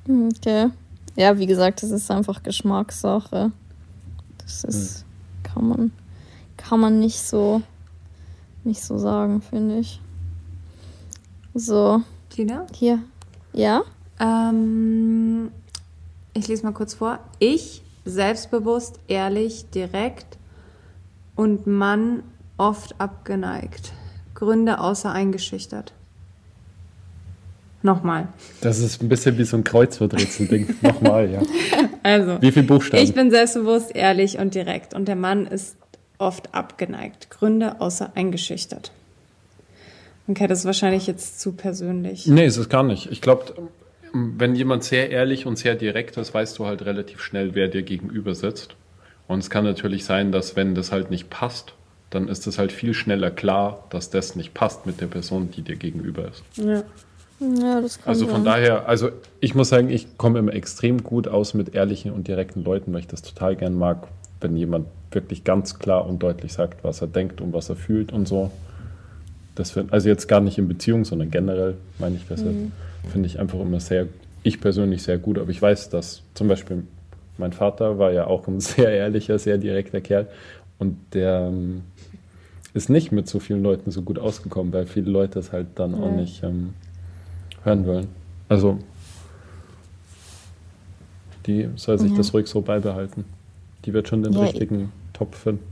Hm, 0.07 0.29
Okay. 0.37 0.69
Ja, 1.15 1.37
wie 1.37 1.45
gesagt, 1.45 1.83
das 1.83 1.91
ist 1.91 2.09
einfach 2.09 2.41
Geschmackssache. 2.41 3.51
Das 4.39 4.63
ist, 4.63 5.05
kann 5.43 5.67
man, 5.67 5.91
kann 6.57 6.79
man 6.79 6.97
nicht 6.97 7.19
so, 7.19 7.61
nicht 8.63 8.81
so 8.81 8.97
sagen, 8.97 9.43
finde 9.43 9.77
ich. 9.77 10.01
So, 11.53 12.01
Tina? 12.29 12.65
hier. 12.73 12.97
Ja? 13.53 13.83
Ähm, 14.19 15.51
ich 16.37 16.47
lese 16.47 16.63
mal 16.63 16.71
kurz 16.71 16.93
vor. 16.93 17.19
Ich, 17.39 17.81
selbstbewusst, 18.05 18.99
ehrlich, 19.07 19.69
direkt 19.71 20.37
und 21.35 21.67
Mann 21.67 22.23
oft 22.57 22.99
abgeneigt. 22.99 23.93
Gründe 24.33 24.79
außer 24.79 25.11
eingeschüchtert. 25.11 25.93
Nochmal. 27.83 28.27
Das 28.61 28.79
ist 28.79 29.01
ein 29.01 29.09
bisschen 29.09 29.37
wie 29.37 29.43
so 29.43 29.55
ein 29.57 29.63
Kreuzworträtsel-Ding. 29.63 30.75
Nochmal, 30.81 31.29
ja. 31.29 31.41
Also, 32.03 32.41
Wie 32.41 32.51
viele 32.51 32.65
Buchstaben? 32.65 33.03
ich 33.03 33.13
bin 33.13 33.29
selbstbewusst, 33.31 33.95
ehrlich 33.95 34.37
und 34.39 34.55
direkt 34.55 34.93
und 34.93 35.07
der 35.07 35.15
Mann 35.15 35.45
ist 35.45 35.77
oft 36.17 36.53
abgeneigt. 36.53 37.29
Gründe 37.29 37.79
außer 37.79 38.11
eingeschüchtert. 38.15 38.91
Okay, 40.27 40.47
das 40.47 40.59
ist 40.59 40.65
wahrscheinlich 40.65 41.07
jetzt 41.07 41.39
zu 41.39 41.53
persönlich. 41.53 42.27
Nee, 42.27 42.45
ist 42.45 42.57
es 42.57 42.67
gar 42.67 42.83
nicht. 42.83 43.11
Ich 43.11 43.21
glaube, 43.21 43.53
wenn 44.37 44.55
jemand 44.55 44.83
sehr 44.83 45.09
ehrlich 45.09 45.45
und 45.45 45.57
sehr 45.57 45.75
direkt 45.75 46.17
ist, 46.17 46.33
weißt 46.33 46.57
du 46.59 46.65
halt 46.65 46.85
relativ 46.85 47.21
schnell, 47.21 47.55
wer 47.55 47.67
dir 47.67 47.83
gegenüber 47.83 48.35
sitzt. 48.35 48.75
Und 49.27 49.39
es 49.39 49.49
kann 49.49 49.63
natürlich 49.63 50.05
sein, 50.05 50.31
dass 50.31 50.55
wenn 50.55 50.75
das 50.75 50.91
halt 50.91 51.11
nicht 51.11 51.29
passt, 51.29 51.73
dann 52.09 52.27
ist 52.29 52.47
es 52.47 52.57
halt 52.57 52.71
viel 52.71 52.93
schneller 52.93 53.31
klar, 53.31 53.83
dass 53.89 54.09
das 54.09 54.35
nicht 54.35 54.53
passt 54.53 54.85
mit 54.85 55.01
der 55.01 55.07
Person, 55.07 55.49
die 55.51 55.61
dir 55.61 55.75
gegenüber 55.75 56.27
ist. 56.29 56.43
Ja. 56.55 56.83
Ja, 57.39 57.81
das 57.81 57.99
kann 58.01 58.09
Also 58.09 58.25
sein. 58.25 58.33
von 58.33 58.45
daher, 58.45 58.87
also 58.89 59.09
ich 59.41 59.53
muss 59.53 59.69
sagen, 59.69 59.89
ich 59.89 60.17
komme 60.17 60.39
immer 60.39 60.53
extrem 60.53 61.03
gut 61.03 61.27
aus 61.27 61.53
mit 61.53 61.75
ehrlichen 61.75 62.11
und 62.11 62.27
direkten 62.27 62.63
Leuten, 62.63 62.93
weil 62.93 63.01
ich 63.01 63.07
das 63.07 63.21
total 63.21 63.55
gern 63.55 63.75
mag, 63.75 64.07
wenn 64.41 64.57
jemand 64.57 64.87
wirklich 65.11 65.43
ganz 65.43 65.77
klar 65.77 66.07
und 66.07 66.23
deutlich 66.23 66.53
sagt, 66.53 66.83
was 66.83 67.01
er 67.01 67.07
denkt 67.07 67.39
und 67.39 67.53
was 67.53 67.69
er 67.69 67.75
fühlt 67.75 68.11
und 68.11 68.27
so. 68.27 68.51
Das 69.53 69.71
find, 69.71 69.93
also 69.93 70.09
jetzt 70.09 70.27
gar 70.27 70.39
nicht 70.39 70.57
in 70.57 70.67
Beziehung, 70.67 71.05
sondern 71.05 71.29
generell 71.29 71.75
meine 71.99 72.15
ich 72.15 72.25
das 72.27 72.41
jetzt. 72.41 72.55
Finde 73.11 73.27
ich 73.27 73.39
einfach 73.39 73.59
immer 73.59 73.79
sehr, 73.79 74.07
ich 74.43 74.59
persönlich 74.61 75.03
sehr 75.03 75.17
gut. 75.17 75.37
Aber 75.37 75.49
ich 75.49 75.61
weiß, 75.61 75.89
dass 75.89 76.23
zum 76.33 76.47
Beispiel 76.47 76.83
mein 77.37 77.53
Vater 77.53 77.99
war 77.99 78.11
ja 78.11 78.27
auch 78.27 78.47
ein 78.47 78.59
sehr 78.61 78.89
ehrlicher, 78.89 79.39
sehr 79.39 79.57
direkter 79.57 80.01
Kerl 80.01 80.27
und 80.79 80.97
der 81.13 81.47
ähm, 81.47 81.83
ist 82.73 82.89
nicht 82.89 83.11
mit 83.11 83.27
so 83.27 83.39
vielen 83.39 83.63
Leuten 83.63 83.89
so 83.91 84.01
gut 84.03 84.19
ausgekommen, 84.19 84.71
weil 84.73 84.85
viele 84.85 85.09
Leute 85.09 85.39
es 85.39 85.51
halt 85.51 85.67
dann 85.75 85.95
auch 85.95 86.05
Ja. 86.05 86.11
nicht 86.11 86.43
ähm, 86.43 86.73
hören 87.63 87.85
wollen. 87.87 88.07
Also 88.49 88.79
die 91.45 91.69
soll 91.75 91.97
sich 91.97 92.11
Ja. 92.11 92.17
das 92.17 92.33
ruhig 92.33 92.47
so 92.47 92.61
beibehalten. 92.61 93.25
Die 93.85 93.93
wird 93.93 94.07
schon 94.07 94.21
den 94.23 94.33
Ja, 94.33 94.41
richtigen 94.41 94.91
Top 95.13 95.33
finden. 95.35 95.63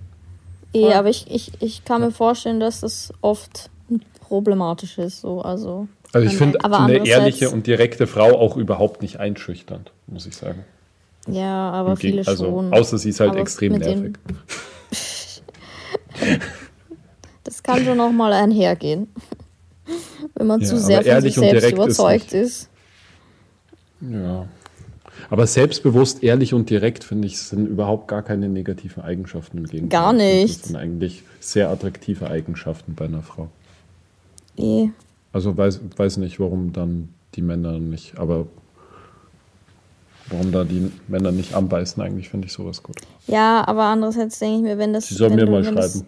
Eh, 0.73 0.93
aber 0.93 1.09
ich, 1.09 1.29
ich, 1.29 1.51
ich 1.61 1.85
kann 1.85 2.01
mir 2.01 2.11
vorstellen, 2.11 2.59
dass 2.59 2.81
das 2.81 3.13
oft 3.21 3.69
problematisch 4.21 4.97
ist. 4.97 5.21
So. 5.21 5.41
Also, 5.41 5.87
Also 6.13 6.27
ich 6.27 6.37
finde 6.37 6.63
eine 6.63 7.05
ehrliche 7.05 7.49
und 7.49 7.67
direkte 7.67 8.07
Frau 8.07 8.39
auch 8.39 8.55
überhaupt 8.57 9.01
nicht 9.01 9.19
einschüchternd, 9.19 9.91
muss 10.07 10.25
ich 10.25 10.35
sagen. 10.35 10.63
ja, 11.27 11.71
aber 11.71 11.91
Im 11.91 11.97
viele 11.97 12.27
also, 12.27 12.45
schon. 12.45 12.73
Außer 12.73 12.97
sie 12.97 13.09
ist 13.09 13.19
halt 13.19 13.31
Aber 13.31 13.39
extrem 13.39 13.73
nervig. 13.73 14.15
Das 17.43 17.61
kann 17.61 17.83
schon 17.85 17.97
noch 17.97 18.11
mal 18.11 18.33
einhergehen. 18.33 19.07
Wenn 20.33 20.47
man 20.47 20.61
Ja, 20.61 20.67
zu 20.67 20.79
sehr 20.79 21.03
von 21.03 21.21
sich 21.21 21.35
selbst 21.35 21.63
ist 21.63 21.71
überzeugt 21.73 22.33
nicht- 22.33 22.43
ist. 22.43 22.69
Ja. 24.01 24.47
Aber 25.29 25.47
selbstbewusst, 25.47 26.23
ehrlich 26.23 26.53
und 26.53 26.69
direkt, 26.69 27.03
finde 27.03 27.27
ich, 27.27 27.39
sind 27.39 27.67
überhaupt 27.67 28.07
gar 28.07 28.21
keine 28.21 28.47
negativen 28.49 29.03
Eigenschaften 29.03 29.59
im 29.59 29.65
Gegenteil. 29.65 29.99
Gar 29.99 30.13
nicht. 30.13 30.61
Das 30.61 30.67
sind 30.67 30.75
eigentlich 30.75 31.23
sehr 31.39 31.69
attraktive 31.69 32.29
Eigenschaften 32.29 32.95
bei 32.95 33.05
einer 33.05 33.21
Frau. 33.21 33.49
Eh. 34.57 34.89
Also 35.35 35.57
weiß, 35.57 35.81
weiß 35.97 36.15
nicht, 36.15 36.39
warum 36.39 36.71
dann 36.71 37.09
die 37.33 37.41
Männer 37.41 37.77
nicht, 37.77 38.17
aber 38.17 38.47
warum 40.29 40.53
da 40.53 40.63
die 40.63 40.89
Männer 41.09 41.33
nicht 41.33 41.53
anbeißen, 41.53 42.01
eigentlich 42.01 42.29
finde 42.29 42.47
ich 42.47 42.53
sowas 42.53 42.81
gut. 42.81 42.95
Ja, 43.27 43.67
aber 43.67 43.83
andererseits 43.83 44.39
denke 44.39 44.55
ich 44.55 44.63
mir, 44.63 44.77
wenn 44.77 44.93
das. 44.93 45.09
Sie 45.09 45.15
sollen 45.15 45.35
mir 45.35 45.45
du- 45.45 45.51
mal 45.51 45.65
schreiben. 45.65 46.05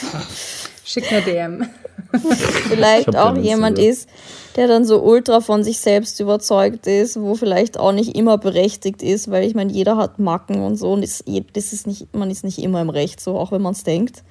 Schick 0.86 1.12
eine 1.12 1.20
DM. 1.20 1.66
vielleicht 2.70 3.14
auch 3.14 3.36
jemand 3.36 3.78
ist, 3.78 4.08
der 4.56 4.66
dann 4.66 4.86
so 4.86 5.02
ultra 5.02 5.42
von 5.42 5.62
sich 5.62 5.78
selbst 5.80 6.18
überzeugt 6.18 6.86
ist, 6.86 7.20
wo 7.20 7.34
vielleicht 7.34 7.78
auch 7.78 7.92
nicht 7.92 8.16
immer 8.16 8.38
berechtigt 8.38 9.02
ist, 9.02 9.30
weil 9.30 9.44
ich 9.46 9.54
meine, 9.54 9.74
jeder 9.74 9.98
hat 9.98 10.18
Macken 10.18 10.62
und 10.62 10.76
so 10.76 10.94
und 10.94 11.02
ist, 11.02 11.24
das 11.52 11.74
ist 11.74 11.86
nicht, 11.86 12.16
man 12.16 12.30
ist 12.30 12.44
nicht 12.44 12.60
immer 12.62 12.80
im 12.80 12.88
Recht, 12.88 13.20
so 13.20 13.36
auch 13.36 13.52
wenn 13.52 13.60
man 13.60 13.74
es 13.74 13.84
denkt. 13.84 14.24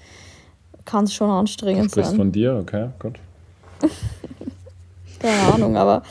Kann 0.86 1.04
es 1.04 1.14
schon 1.14 1.30
anstrengend 1.30 1.86
du 1.86 1.90
sprichst 1.90 2.10
sein. 2.10 2.18
von 2.18 2.32
dir, 2.32 2.58
okay, 2.60 2.90
gut. 2.98 3.20
Keine 5.20 5.54
Ahnung, 5.54 5.78
aber 5.78 6.04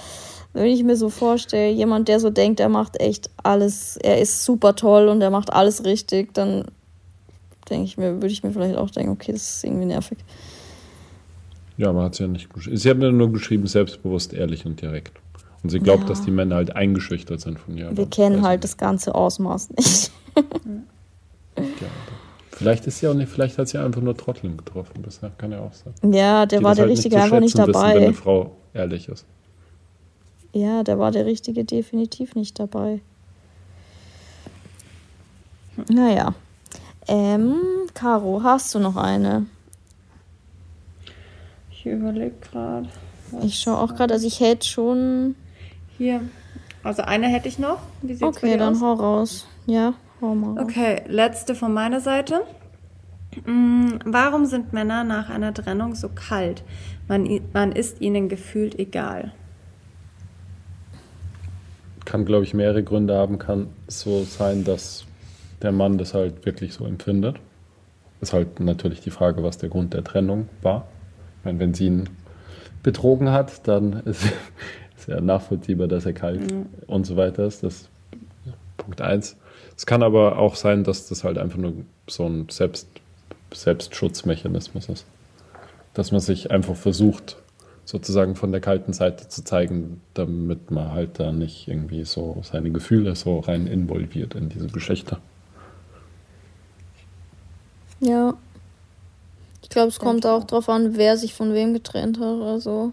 wenn 0.52 0.66
ich 0.66 0.82
mir 0.82 0.96
so 0.96 1.10
vorstelle, 1.10 1.70
jemand, 1.72 2.08
der 2.08 2.20
so 2.20 2.30
denkt, 2.30 2.60
er 2.60 2.68
macht 2.68 3.00
echt 3.00 3.30
alles, 3.42 3.96
er 3.96 4.20
ist 4.20 4.44
super 4.44 4.74
toll 4.76 5.08
und 5.08 5.20
er 5.20 5.30
macht 5.30 5.52
alles 5.52 5.84
richtig, 5.84 6.34
dann 6.34 6.64
denke 7.68 7.84
ich 7.84 7.96
mir, 7.98 8.14
würde 8.14 8.28
ich 8.28 8.42
mir 8.42 8.50
vielleicht 8.52 8.76
auch 8.76 8.90
denken, 8.90 9.12
okay, 9.12 9.32
das 9.32 9.56
ist 9.56 9.64
irgendwie 9.64 9.86
nervig. 9.86 10.18
Ja, 11.76 11.92
man 11.92 12.04
hat 12.04 12.12
es 12.14 12.18
ja 12.18 12.26
nicht 12.26 12.52
geschrieben. 12.52 12.76
Sie 12.76 12.90
hat 12.90 12.98
mir 12.98 13.10
nur 13.12 13.32
geschrieben, 13.32 13.66
selbstbewusst, 13.66 14.32
ehrlich 14.32 14.66
und 14.66 14.80
direkt. 14.80 15.12
Und 15.62 15.70
sie 15.70 15.78
glaubt, 15.78 16.02
Ja. 16.02 16.08
dass 16.08 16.22
die 16.24 16.30
Männer 16.30 16.56
halt 16.56 16.74
eingeschüchtert 16.74 17.40
sind 17.40 17.58
von 17.58 17.76
ihr. 17.76 17.84
Wir 17.84 17.90
aber 17.90 18.06
kennen 18.06 18.38
weiß 18.38 18.44
halt 18.44 18.64
ich 18.64 18.70
das 18.70 18.76
ganze 18.76 19.14
Ausmaß 19.14 19.70
nicht. 19.70 19.78
nicht. 19.86 20.10
Ja, 21.56 21.88
vielleicht 22.60 22.86
ist 22.86 22.98
sie 22.98 23.08
auch 23.08 23.14
nicht, 23.14 23.30
vielleicht 23.32 23.56
hat 23.56 23.68
sie 23.68 23.78
einfach 23.78 24.02
nur 24.02 24.14
Trotteln 24.14 24.58
getroffen 24.58 25.00
bisher, 25.02 25.30
kann 25.38 25.50
ja 25.50 25.60
auch 25.60 25.72
sein. 25.72 25.94
Ja, 26.12 26.44
der 26.44 26.58
Die 26.58 26.64
war 26.64 26.72
das 26.72 26.76
der 26.76 26.84
halt 26.84 26.92
Richtige 26.92 27.16
zu 27.16 27.22
einfach 27.22 27.40
nicht 27.40 27.56
schätzen 27.56 27.68
wissen, 27.68 27.82
wenn 27.82 27.90
dabei. 27.94 28.04
eine 28.04 28.14
Frau 28.14 28.56
ehrlich 28.74 29.08
ist. 29.08 29.24
Ja, 30.52 30.82
der 30.82 30.98
war 30.98 31.10
der 31.10 31.24
Richtige 31.24 31.64
definitiv 31.64 32.34
nicht 32.34 32.58
dabei. 32.58 33.00
Naja. 35.88 36.34
Ähm, 37.08 37.54
Caro, 37.94 38.42
hast 38.42 38.74
du 38.74 38.78
noch 38.78 38.96
eine? 38.96 39.46
Ich 41.70 41.86
überlege 41.86 42.34
gerade. 42.52 42.88
Ich 43.42 43.58
schaue 43.58 43.78
auch 43.78 43.94
gerade, 43.94 44.12
also 44.12 44.26
ich 44.26 44.40
hätte 44.40 44.66
schon. 44.66 45.34
Hier. 45.96 46.20
Also 46.82 47.02
eine 47.02 47.28
hätte 47.28 47.48
ich 47.48 47.58
noch. 47.58 47.78
Okay, 48.20 48.56
dann 48.58 48.74
aus? 48.74 48.80
hau 48.82 48.92
raus. 48.94 49.46
Ja. 49.66 49.94
Okay, 50.58 51.02
letzte 51.08 51.54
von 51.54 51.72
meiner 51.72 52.00
Seite. 52.00 52.42
Mm, 53.46 53.92
Warum 54.04 54.44
sind 54.44 54.72
Männer 54.72 55.04
nach 55.04 55.30
einer 55.30 55.54
Trennung 55.54 55.94
so 55.94 56.08
kalt? 56.08 56.62
Man, 57.08 57.26
i- 57.26 57.42
man 57.52 57.72
ist 57.72 58.00
ihnen 58.00 58.28
gefühlt 58.28 58.78
egal. 58.78 59.32
Kann, 62.04 62.24
glaube 62.24 62.44
ich, 62.44 62.54
mehrere 62.54 62.82
Gründe 62.82 63.14
haben. 63.16 63.38
Kann 63.38 63.68
so 63.86 64.24
sein, 64.24 64.64
dass 64.64 65.04
der 65.62 65.72
Mann 65.72 65.96
das 65.98 66.14
halt 66.14 66.44
wirklich 66.44 66.74
so 66.74 66.84
empfindet. 66.86 67.36
Ist 68.20 68.32
halt 68.32 68.60
natürlich 68.60 69.00
die 69.00 69.10
Frage, 69.10 69.42
was 69.42 69.58
der 69.58 69.68
Grund 69.68 69.94
der 69.94 70.04
Trennung 70.04 70.48
war. 70.62 70.88
Ich 71.38 71.44
meine, 71.46 71.58
wenn 71.60 71.72
sie 71.74 71.86
ihn 71.86 72.10
betrogen 72.82 73.30
hat, 73.30 73.66
dann 73.68 73.92
ist, 74.04 74.24
ist 74.98 75.08
ja 75.08 75.20
nachvollziehbar, 75.20 75.86
dass 75.88 76.04
er 76.04 76.12
kalt 76.14 76.52
und 76.86 77.06
so 77.06 77.16
weiter 77.16 77.44
ist. 77.46 77.62
Das 77.62 77.74
ist 77.74 77.90
Punkt 78.76 79.00
eins. 79.00 79.36
Es 79.80 79.86
kann 79.86 80.02
aber 80.02 80.36
auch 80.38 80.56
sein, 80.56 80.84
dass 80.84 81.08
das 81.08 81.24
halt 81.24 81.38
einfach 81.38 81.56
nur 81.56 81.72
so 82.06 82.26
ein 82.26 82.50
Selbst, 82.50 82.86
Selbstschutzmechanismus 83.50 84.90
ist. 84.90 85.06
Dass 85.94 86.12
man 86.12 86.20
sich 86.20 86.50
einfach 86.50 86.76
versucht, 86.76 87.38
sozusagen 87.86 88.36
von 88.36 88.52
der 88.52 88.60
kalten 88.60 88.92
Seite 88.92 89.28
zu 89.28 89.42
zeigen, 89.42 90.02
damit 90.12 90.70
man 90.70 90.92
halt 90.92 91.18
da 91.18 91.32
nicht 91.32 91.66
irgendwie 91.66 92.04
so 92.04 92.42
seine 92.42 92.70
Gefühle 92.70 93.16
so 93.16 93.38
rein 93.38 93.66
involviert 93.66 94.34
in 94.34 94.50
diese 94.50 94.66
Geschichte. 94.66 95.16
Ja. 98.00 98.34
Ich 99.62 99.70
glaube, 99.70 99.88
es 99.88 99.98
kommt 99.98 100.26
auch 100.26 100.44
drauf 100.44 100.68
an, 100.68 100.98
wer 100.98 101.16
sich 101.16 101.32
von 101.32 101.54
wem 101.54 101.72
getrennt 101.72 102.20
hat. 102.20 102.42
Also 102.42 102.92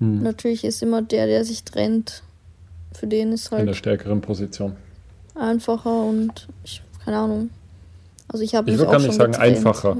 Hm. 0.00 0.24
natürlich 0.24 0.64
ist 0.64 0.82
immer 0.82 1.02
der, 1.02 1.28
der 1.28 1.44
sich 1.44 1.62
trennt, 1.62 2.24
für 2.92 3.06
den 3.06 3.30
ist 3.30 3.52
In 3.52 3.58
der 3.58 3.66
halt 3.66 3.76
stärkeren 3.76 4.20
Position. 4.20 4.74
Einfacher 5.34 6.04
und 6.04 6.48
ich 6.64 6.82
keine 7.04 7.18
Ahnung. 7.18 7.50
Also 8.28 8.44
ich 8.44 8.54
habe 8.54 8.70
Ich 8.70 8.76
mich 8.76 8.80
würd 8.80 8.88
auch 8.88 8.92
gar 8.92 9.00
schon 9.00 9.08
nicht 9.08 9.18
sagen 9.18 9.32
getrennt 9.32 9.56
einfacher. 9.56 9.96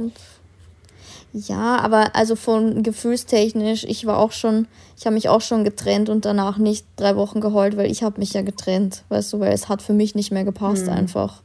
Ja, 1.34 1.78
aber 1.78 2.14
also 2.14 2.36
von 2.36 2.82
gefühlstechnisch, 2.82 3.84
ich 3.84 4.04
war 4.06 4.18
auch 4.18 4.32
schon, 4.32 4.66
ich 4.98 5.06
habe 5.06 5.14
mich 5.14 5.30
auch 5.30 5.40
schon 5.40 5.64
getrennt 5.64 6.10
und 6.10 6.24
danach 6.26 6.58
nicht 6.58 6.86
drei 6.96 7.16
Wochen 7.16 7.40
geheult, 7.40 7.76
weil 7.76 7.90
ich 7.90 8.02
habe 8.02 8.20
mich 8.20 8.34
ja 8.34 8.42
getrennt, 8.42 9.04
weißt 9.08 9.32
du, 9.32 9.40
weil 9.40 9.52
es 9.52 9.68
hat 9.68 9.80
für 9.80 9.94
mich 9.94 10.14
nicht 10.14 10.30
mehr 10.30 10.44
gepasst 10.44 10.88
einfach. 10.88 11.40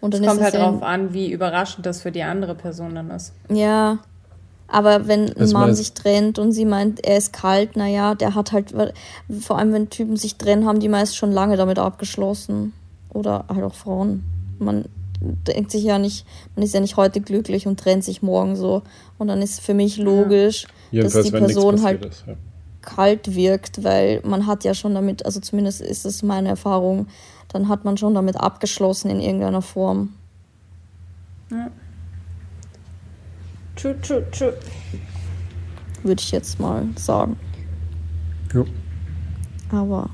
Und 0.00 0.12
dann 0.14 0.22
Es 0.22 0.28
kommt 0.28 0.40
ist 0.40 0.44
halt 0.44 0.54
es 0.54 0.60
ja, 0.60 0.70
drauf 0.70 0.82
an, 0.82 1.12
wie 1.14 1.30
überraschend 1.30 1.86
das 1.86 2.02
für 2.02 2.10
die 2.10 2.22
andere 2.22 2.54
Person 2.54 2.94
dann 2.96 3.10
ist. 3.10 3.32
ja, 3.48 3.98
aber 4.68 5.06
wenn 5.06 5.32
ein 5.36 5.50
Mann 5.50 5.76
sich 5.76 5.92
trennt 5.92 6.40
und 6.40 6.50
sie 6.50 6.64
meint, 6.64 7.06
er 7.06 7.18
ist 7.18 7.32
kalt, 7.32 7.76
naja, 7.76 8.16
der 8.16 8.34
hat 8.34 8.50
halt, 8.50 8.74
vor 9.40 9.58
allem 9.58 9.72
wenn 9.72 9.90
Typen 9.90 10.16
sich 10.16 10.34
trennen, 10.36 10.66
haben 10.66 10.80
die 10.80 10.88
meist 10.88 11.16
schon 11.16 11.30
lange 11.30 11.56
damit 11.56 11.78
abgeschlossen. 11.78 12.72
Oder 13.16 13.46
halt 13.48 13.64
auch 13.64 13.74
Frauen. 13.74 14.24
Man 14.58 14.84
denkt 15.20 15.70
sich 15.70 15.84
ja 15.84 15.98
nicht, 15.98 16.26
man 16.54 16.62
ist 16.62 16.74
ja 16.74 16.80
nicht 16.80 16.98
heute 16.98 17.22
glücklich 17.22 17.66
und 17.66 17.80
trennt 17.80 18.04
sich 18.04 18.22
morgen 18.22 18.56
so. 18.56 18.82
Und 19.16 19.28
dann 19.28 19.40
ist 19.40 19.60
für 19.60 19.72
mich 19.72 19.96
logisch, 19.96 20.64
dass 20.64 20.72
Jedenfalls, 20.90 21.26
die 21.26 21.32
Person 21.32 21.82
halt 21.82 22.04
ist. 22.04 22.24
Ja. 22.26 22.34
kalt 22.82 23.34
wirkt, 23.34 23.82
weil 23.82 24.20
man 24.22 24.46
hat 24.46 24.64
ja 24.64 24.74
schon 24.74 24.94
damit, 24.94 25.24
also 25.24 25.40
zumindest 25.40 25.80
ist 25.80 26.04
es 26.04 26.22
meine 26.22 26.50
Erfahrung, 26.50 27.06
dann 27.48 27.68
hat 27.70 27.86
man 27.86 27.96
schon 27.96 28.14
damit 28.14 28.36
abgeschlossen 28.36 29.10
in 29.10 29.20
irgendeiner 29.20 29.62
Form. 29.62 30.12
True, 33.76 33.98
true, 34.02 34.24
true. 34.30 34.52
Würde 36.02 36.20
ich 36.20 36.30
jetzt 36.30 36.60
mal 36.60 36.86
sagen. 36.96 37.38
Jo. 38.52 38.66
Aber 39.70 40.10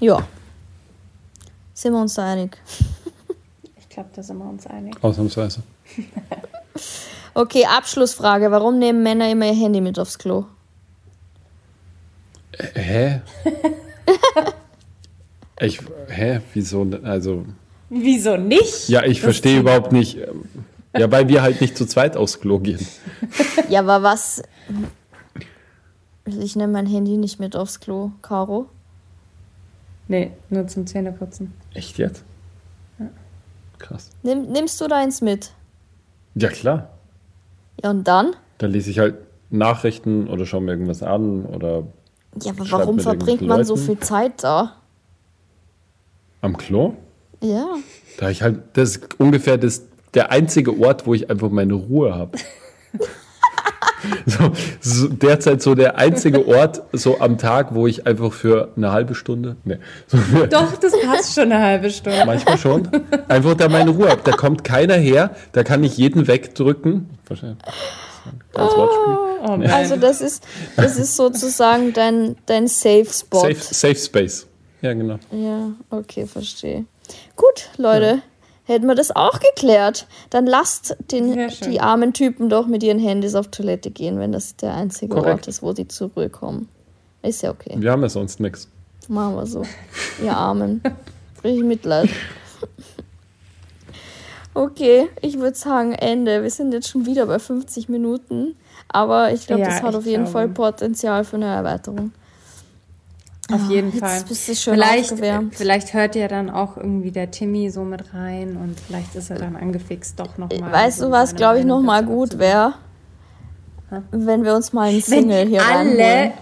ja. 0.00 0.26
Sind 1.74 1.92
wir 1.92 2.00
uns 2.00 2.14
da 2.14 2.32
einig? 2.32 2.56
Ich 3.78 3.88
glaube, 3.88 4.10
da 4.14 4.22
sind 4.22 4.38
wir 4.38 4.48
uns 4.48 4.66
einig. 4.66 4.96
Ausnahmsweise. 5.02 5.62
Okay, 7.36 7.66
Abschlussfrage. 7.66 8.52
Warum 8.52 8.78
nehmen 8.78 9.02
Männer 9.02 9.28
immer 9.28 9.46
ihr 9.46 9.54
Handy 9.54 9.80
mit 9.80 9.98
aufs 9.98 10.18
Klo? 10.18 10.46
Hä? 12.74 13.22
ich, 15.60 15.80
hä? 16.08 16.40
Wieso? 16.52 16.86
Also, 17.02 17.44
Wieso 17.90 18.36
nicht? 18.36 18.88
ja, 18.88 19.02
ich 19.02 19.20
verstehe 19.20 19.58
überhaupt 19.58 19.90
nicht. 19.90 20.16
ähm, 20.18 20.44
Ja, 20.96 21.10
weil 21.10 21.26
wir 21.28 21.42
halt 21.42 21.60
nicht 21.60 21.76
zu 21.76 21.86
zweit 21.86 22.16
aufs 22.16 22.40
Klo 22.40 22.60
gehen. 22.60 22.86
Ja, 23.68 23.80
aber 23.80 24.04
was. 24.04 24.40
Ich 26.26 26.54
nehme 26.54 26.72
mein 26.72 26.86
Handy 26.86 27.16
nicht 27.16 27.40
mit 27.40 27.56
aufs 27.56 27.80
Klo, 27.80 28.12
Caro. 28.22 28.66
Nee, 30.08 30.32
nur 30.50 30.66
zum 30.66 30.86
Zähneputzen. 30.86 31.52
Echt 31.72 31.98
jetzt? 31.98 32.24
Krass. 33.78 34.10
Nimm, 34.22 34.50
nimmst 34.52 34.80
du 34.80 34.88
deins 34.88 35.20
mit? 35.20 35.52
Ja, 36.34 36.48
klar. 36.48 36.90
Ja, 37.82 37.90
und 37.90 38.04
dann? 38.04 38.34
Da 38.58 38.66
lese 38.66 38.90
ich 38.90 38.98
halt 38.98 39.16
Nachrichten 39.50 40.28
oder 40.28 40.46
schaue 40.46 40.62
mir 40.62 40.72
irgendwas 40.72 41.02
an 41.02 41.44
oder 41.44 41.84
Ja, 42.40 42.52
aber 42.52 42.70
warum 42.70 42.98
verbringt 42.98 43.42
man 43.42 43.64
so 43.64 43.76
viel 43.76 43.98
Zeit 43.98 44.42
da? 44.42 44.76
am 46.40 46.56
Klo. 46.58 46.94
Ja. 47.40 47.76
Da 48.18 48.28
ich 48.28 48.42
halt, 48.42 48.60
das 48.74 48.96
ist 48.96 49.18
ungefähr 49.18 49.56
das, 49.56 49.82
der 50.12 50.30
einzige 50.30 50.78
Ort, 50.78 51.06
wo 51.06 51.14
ich 51.14 51.30
einfach 51.30 51.50
meine 51.50 51.74
Ruhe 51.74 52.14
habe. 52.14 52.38
so, 54.26 54.52
so, 54.80 55.08
derzeit 55.08 55.62
so 55.62 55.74
der 55.74 55.96
einzige 55.96 56.46
Ort 56.46 56.82
so 56.92 57.20
am 57.20 57.38
Tag, 57.38 57.74
wo 57.74 57.86
ich 57.86 58.06
einfach 58.06 58.32
für 58.32 58.70
eine 58.76 58.92
halbe 58.92 59.14
Stunde, 59.14 59.56
nee, 59.64 59.78
so 60.06 60.16
für, 60.18 60.46
Doch, 60.48 60.76
das 60.76 60.92
passt 61.00 61.34
schon 61.34 61.52
eine 61.52 61.60
halbe 61.60 61.90
Stunde. 61.90 62.24
manchmal 62.26 62.58
schon, 62.58 62.88
einfach 63.28 63.54
da 63.54 63.68
meine 63.68 63.90
Ruhe 63.90 64.08
habe. 64.08 64.20
Da 64.24 64.32
kommt 64.32 64.64
keiner 64.64 64.94
her, 64.94 65.34
da 65.52 65.62
kann 65.62 65.84
ich 65.84 65.96
jeden 65.96 66.26
wegdrücken. 66.26 67.10
Wahrscheinlich. 67.26 67.58
Als 68.54 68.76
Wortspiel. 68.76 69.16
Oh 69.42 69.56
Mann. 69.56 69.66
Also 69.66 69.96
das 69.96 70.20
ist, 70.20 70.44
das 70.76 70.96
ist 70.96 71.16
sozusagen 71.16 71.92
dein, 71.92 72.36
dein 72.46 72.68
Safe 72.68 73.06
Spot. 73.06 73.40
Safe, 73.40 73.56
safe 73.56 73.96
Space. 73.96 74.46
Ja, 74.80 74.92
genau. 74.94 75.18
Ja, 75.32 75.72
okay, 75.90 76.26
verstehe. 76.26 76.84
Gut, 77.36 77.68
Leute, 77.76 78.22
hätten 78.64 78.86
wir 78.86 78.94
das 78.94 79.14
auch 79.14 79.38
geklärt. 79.40 80.06
Dann 80.30 80.46
lasst 80.46 80.96
den, 81.10 81.48
die 81.64 81.80
armen 81.80 82.12
Typen 82.12 82.48
doch 82.48 82.66
mit 82.66 82.82
ihren 82.82 82.98
Handys 82.98 83.34
auf 83.34 83.48
Toilette 83.48 83.90
gehen, 83.90 84.18
wenn 84.18 84.32
das 84.32 84.56
der 84.56 84.74
einzige 84.74 85.14
Korrekt. 85.14 85.40
Ort 85.40 85.48
ist, 85.48 85.62
wo 85.62 85.72
sie 85.74 85.88
zur 85.88 86.10
Ruhe 86.16 86.30
kommen. 86.30 86.68
Ist 87.22 87.42
ja 87.42 87.50
okay. 87.50 87.74
Wir 87.76 87.92
haben 87.92 88.02
ja 88.02 88.08
sonst 88.08 88.40
nichts. 88.40 88.68
Machen 89.08 89.36
wir 89.36 89.46
so. 89.46 89.64
Ihr 90.22 90.36
Armen. 90.36 90.82
Richtig 91.42 91.64
Mitleid. 91.64 92.08
Okay, 94.54 95.08
ich 95.20 95.38
würde 95.38 95.56
sagen, 95.56 95.92
Ende. 95.92 96.42
Wir 96.42 96.50
sind 96.50 96.72
jetzt 96.72 96.88
schon 96.88 97.06
wieder 97.06 97.26
bei 97.26 97.38
50 97.38 97.88
Minuten. 97.88 98.54
Aber 98.88 99.32
ich 99.32 99.46
glaube, 99.46 99.62
Ja, 99.62 99.68
das 99.68 99.82
hat 99.82 99.94
auf 99.94 100.06
jeden 100.06 100.24
glaube. 100.24 100.32
Fall 100.32 100.48
Potenzial 100.48 101.24
für 101.24 101.36
eine 101.36 101.46
Erweiterung. 101.46 102.12
Auf 103.52 103.68
jeden 103.68 103.90
jetzt 103.92 104.00
Fall. 104.00 104.24
vielleicht, 104.74 105.12
aufgewärmt. 105.12 105.54
vielleicht 105.54 105.92
hört 105.92 106.16
ja 106.16 106.28
dann 106.28 106.48
auch 106.48 106.76
irgendwie 106.76 107.10
der 107.10 107.30
Timmy 107.30 107.70
so 107.70 107.84
mit 107.84 108.14
rein 108.14 108.56
und 108.56 108.80
vielleicht 108.80 109.14
ist 109.14 109.30
er 109.30 109.38
dann 109.38 109.56
angefixt, 109.56 110.18
doch 110.18 110.38
nochmal. 110.38 110.72
Weißt 110.72 111.02
du, 111.02 111.10
was, 111.10 111.34
glaube 111.34 111.58
ich, 111.60 111.64
noch 111.64 111.82
mal 111.82 112.04
gut 112.04 112.38
wäre? 112.38 112.74
wenn 114.10 114.44
wir 114.44 114.54
uns 114.54 114.72
mal 114.72 114.88
einen 114.88 115.00
Single 115.02 115.46
hier 115.46 115.62
alle, 115.64 116.32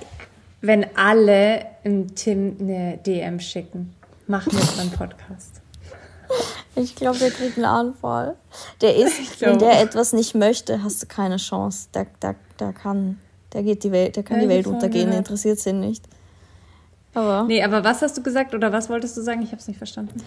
wenn 0.61 0.87
alle 0.97 1.67
im 1.85 2.15
Tim 2.15 2.57
eine 2.61 2.99
DM 2.99 3.41
schicken, 3.41 3.93
machen 4.27 4.53
wir 4.53 4.61
unseren 4.61 4.91
Podcast. 4.91 5.57
Ich 6.75 6.95
glaube, 6.97 7.19
der 7.19 7.31
kriegt 7.31 7.59
einen 7.59 7.67
Anfall. 7.67 8.37
Der 8.81 8.97
ist, 8.97 9.43
wenn 9.43 9.59
der 9.59 9.83
etwas 9.83 10.15
nicht 10.15 10.35
möchte, 10.35 10.83
hast 10.83 11.03
du 11.03 11.07
keine 11.07 11.37
Chance. 11.37 11.89
Der, 11.93 12.07
der, 12.23 12.37
der 12.59 12.73
kann, 12.73 13.19
der 13.53 13.63
geht 13.63 13.85
die 13.85 13.93
Welt, 13.93 14.17
der 14.17 14.23
kann 14.23 14.39
Ja, 14.39 14.45
die 14.45 14.49
Welt 14.49 14.67
untergehen, 14.67 15.09
gehört. 15.11 15.19
interessiert 15.19 15.59
sie 15.61 15.75
nicht. 15.75 16.03
Aber 17.15 17.45
Nee, 17.45 17.63
aber 17.63 17.85
was 17.85 18.03
hast 18.03 18.17
du 18.17 18.23
gesagt 18.23 18.55
oder 18.55 18.73
was 18.73 18.89
wolltest 18.89 19.17
du 19.17 19.21
sagen? 19.23 19.43
Ich 19.43 19.49
habe 19.49 19.59
es 19.59 19.69
nicht 19.69 19.77
verstanden. 19.79 20.23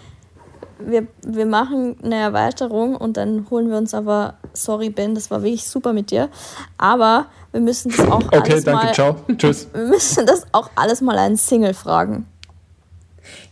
wir, 0.79 1.07
wir 1.25 1.45
machen 1.45 1.95
eine 2.03 2.15
Erweiterung 2.15 2.95
und 2.95 3.17
dann 3.17 3.47
holen 3.49 3.69
wir 3.69 3.77
uns 3.77 3.93
aber, 3.93 4.35
sorry 4.53 4.89
Ben, 4.89 5.15
das 5.15 5.31
war 5.31 5.41
wirklich 5.41 5.65
super 5.67 5.93
mit 5.93 6.11
dir, 6.11 6.29
aber 6.77 7.27
wir 7.51 7.61
müssen 7.61 7.91
das 7.91 8.05
auch 8.07 8.21
Okay, 8.27 8.51
alles 8.51 8.63
danke, 8.65 8.85
mal, 8.85 8.93
ciao. 8.93 9.15
Tschüss. 9.37 9.67
wir 9.73 9.85
müssen 9.85 10.25
das 10.25 10.45
auch 10.51 10.69
alles 10.75 11.01
mal 11.01 11.17
einen 11.17 11.37
Single 11.37 11.73
fragen. 11.73 12.27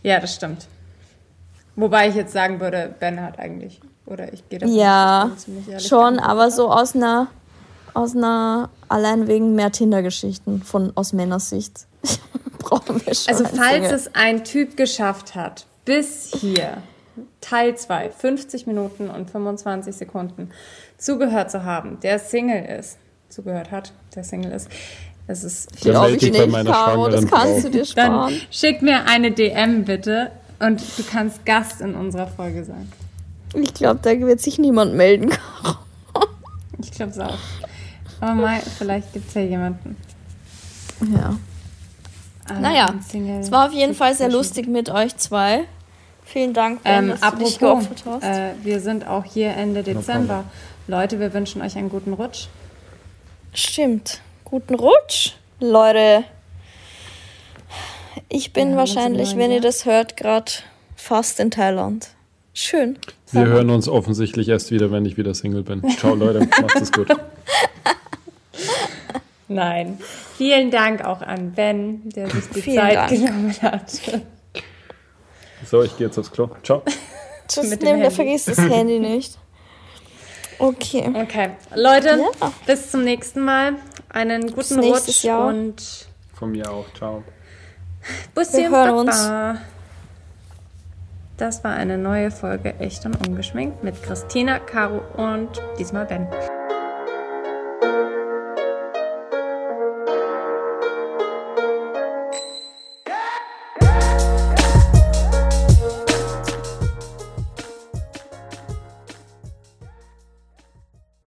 Ja, 0.02 0.20
das 0.20 0.34
stimmt. 0.34 0.66
Wobei 1.76 2.08
ich 2.08 2.14
jetzt 2.14 2.32
sagen 2.32 2.60
würde, 2.60 2.94
Ben 3.00 3.20
hat 3.20 3.38
eigentlich. 3.40 3.80
Oder 4.06 4.32
ich 4.32 4.48
gehe 4.48 4.58
davon 4.60 4.76
Ja, 4.76 5.30
aus, 5.74 5.86
schon, 5.86 6.18
aber 6.20 6.50
so 6.50 6.70
aus 6.70 6.94
einer, 6.94 7.26
aus 7.94 8.14
einer, 8.14 8.68
allein 8.88 9.26
wegen 9.26 9.54
mehr 9.54 9.72
Tinder-Geschichten 9.72 10.62
von, 10.62 10.92
aus 10.94 11.12
Männersicht. 11.14 11.86
Brauchen 12.64 13.04
wir 13.06 13.14
schon 13.14 13.32
Also 13.34 13.44
falls 13.44 13.72
Single. 13.74 13.90
es 13.94 14.10
ein 14.14 14.44
Typ 14.44 14.76
geschafft 14.76 15.34
hat, 15.34 15.66
bis 15.84 16.32
hier, 16.40 16.78
Teil 17.40 17.76
2, 17.76 18.10
50 18.10 18.66
Minuten 18.66 19.10
und 19.10 19.30
25 19.30 19.94
Sekunden, 19.94 20.50
zugehört 20.98 21.50
zu 21.50 21.64
haben, 21.64 21.98
der 22.00 22.18
Single 22.18 22.64
ist, 22.64 22.98
zugehört 23.28 23.70
hat, 23.70 23.92
der 24.14 24.24
Single 24.24 24.52
ist, 24.52 24.68
es 25.26 25.44
ist 25.44 25.70
Dann 25.84 25.92
Glaube 25.92 26.10
ich 26.16 26.22
nicht, 26.22 26.66
Caro, 26.66 27.08
das 27.08 27.26
kannst 27.26 27.54
Frau. 27.54 27.60
du 27.62 27.70
dir 27.70 27.78
Dann 27.78 27.86
sparen. 27.86 28.40
schick 28.50 28.82
mir 28.82 29.06
eine 29.06 29.30
DM 29.30 29.84
bitte 29.84 30.30
und 30.60 30.80
du 30.98 31.02
kannst 31.02 31.44
Gast 31.46 31.80
in 31.80 31.94
unserer 31.94 32.26
Folge 32.26 32.64
sein. 32.64 32.90
Ich 33.54 33.72
glaube, 33.74 34.00
da 34.02 34.10
wird 34.18 34.40
sich 34.40 34.58
niemand 34.58 34.94
melden. 34.94 35.30
Caro. 35.30 35.76
Ich 36.82 36.90
glaube 36.90 37.12
es 37.12 37.18
auch. 37.18 37.38
Aber 38.20 38.34
mal, 38.34 38.60
vielleicht 38.78 39.12
gibt 39.12 39.28
es 39.28 39.34
ja 39.34 39.42
jemanden. 39.42 39.96
Ja. 41.14 41.36
Äh, 42.50 42.60
Naja, 42.60 42.94
Es 43.40 43.50
war 43.50 43.66
auf 43.66 43.72
jeden 43.72 43.94
Fall 43.94 44.14
sehr 44.14 44.30
lustig 44.30 44.66
mit 44.66 44.90
euch 44.90 45.16
zwei. 45.16 45.64
Vielen 46.24 46.54
Dank, 46.54 46.82
Ben, 46.82 47.10
Ähm, 47.10 47.18
dass 47.20 47.30
du 47.32 47.36
dich 47.38 47.58
geopfert 47.58 48.04
hast. 48.06 48.24
äh, 48.24 48.52
wir 48.62 48.80
sind 48.80 49.06
auch 49.06 49.24
hier 49.24 49.50
Ende 49.56 49.82
Dezember. 49.82 50.44
Leute, 50.86 51.20
wir 51.20 51.32
wünschen 51.34 51.62
euch 51.62 51.76
einen 51.76 51.88
guten 51.90 52.12
Rutsch. 52.14 52.46
Stimmt. 53.52 54.20
Guten 54.44 54.74
Rutsch, 54.74 55.32
Leute. 55.60 56.24
Ich 58.28 58.52
bin 58.52 58.72
im 58.72 58.76
wahrscheinlich, 58.76 59.30
neuen 59.30 59.38
wenn 59.38 59.50
ihr 59.52 59.60
das 59.60 59.84
hört, 59.84 60.16
gerade 60.16 60.50
fast 60.96 61.40
in 61.40 61.50
Thailand. 61.50 62.08
Schön. 62.52 62.98
Wir 63.32 63.46
hören 63.46 63.70
uns 63.70 63.88
offensichtlich 63.88 64.48
erst 64.48 64.70
wieder, 64.70 64.90
wenn 64.92 65.04
ich 65.04 65.16
wieder 65.16 65.34
Single 65.34 65.62
bin. 65.62 65.82
Ciao, 65.98 66.14
Leute. 66.14 66.40
Macht 66.60 66.76
es 66.76 66.92
gut. 66.92 67.08
Nein. 69.54 69.98
Vielen 70.36 70.70
Dank 70.70 71.04
auch 71.04 71.22
an 71.22 71.52
Ben, 71.52 72.08
der 72.10 72.28
sich 72.28 72.48
die 72.50 72.62
Vielen 72.62 72.76
Zeit 72.76 72.94
Dank. 72.96 73.10
genommen 73.10 73.54
hat. 73.62 73.90
So, 75.64 75.82
ich 75.82 75.96
gehe 75.96 76.08
jetzt 76.08 76.18
aufs 76.18 76.30
Klo. 76.32 76.50
Ciao. 76.62 76.82
Tschüss, 77.48 77.70
Mit 77.70 77.82
nimm, 77.82 78.10
vergisst 78.10 78.48
das 78.48 78.58
Handy 78.58 78.98
nicht. 78.98 79.38
Okay. 80.58 81.10
Okay. 81.14 81.50
Leute, 81.74 82.18
Ja. 82.40 82.52
bis 82.66 82.90
zum 82.90 83.04
nächsten 83.04 83.40
Mal. 83.40 83.74
Einen 84.08 84.52
guten 84.52 84.78
Rutsch 84.80 85.24
Jahr. 85.24 85.46
und 85.48 86.08
Von 86.34 86.50
mir 86.52 86.70
auch. 86.70 86.86
Ciao. 86.96 87.22
Bussi 88.34 88.58
Wir 88.58 88.66
und 88.68 88.74
hören 88.74 89.06
Baba. 89.06 89.56
Das 91.36 91.64
war 91.64 91.74
eine 91.74 91.98
neue 91.98 92.30
Folge 92.30 92.74
Echt 92.78 93.04
und 93.06 93.26
Ungeschminkt 93.26 93.82
mit 93.82 94.00
Christina, 94.02 94.58
Caro 94.60 95.00
und 95.16 95.48
diesmal 95.78 96.06
Ben. 96.06 96.28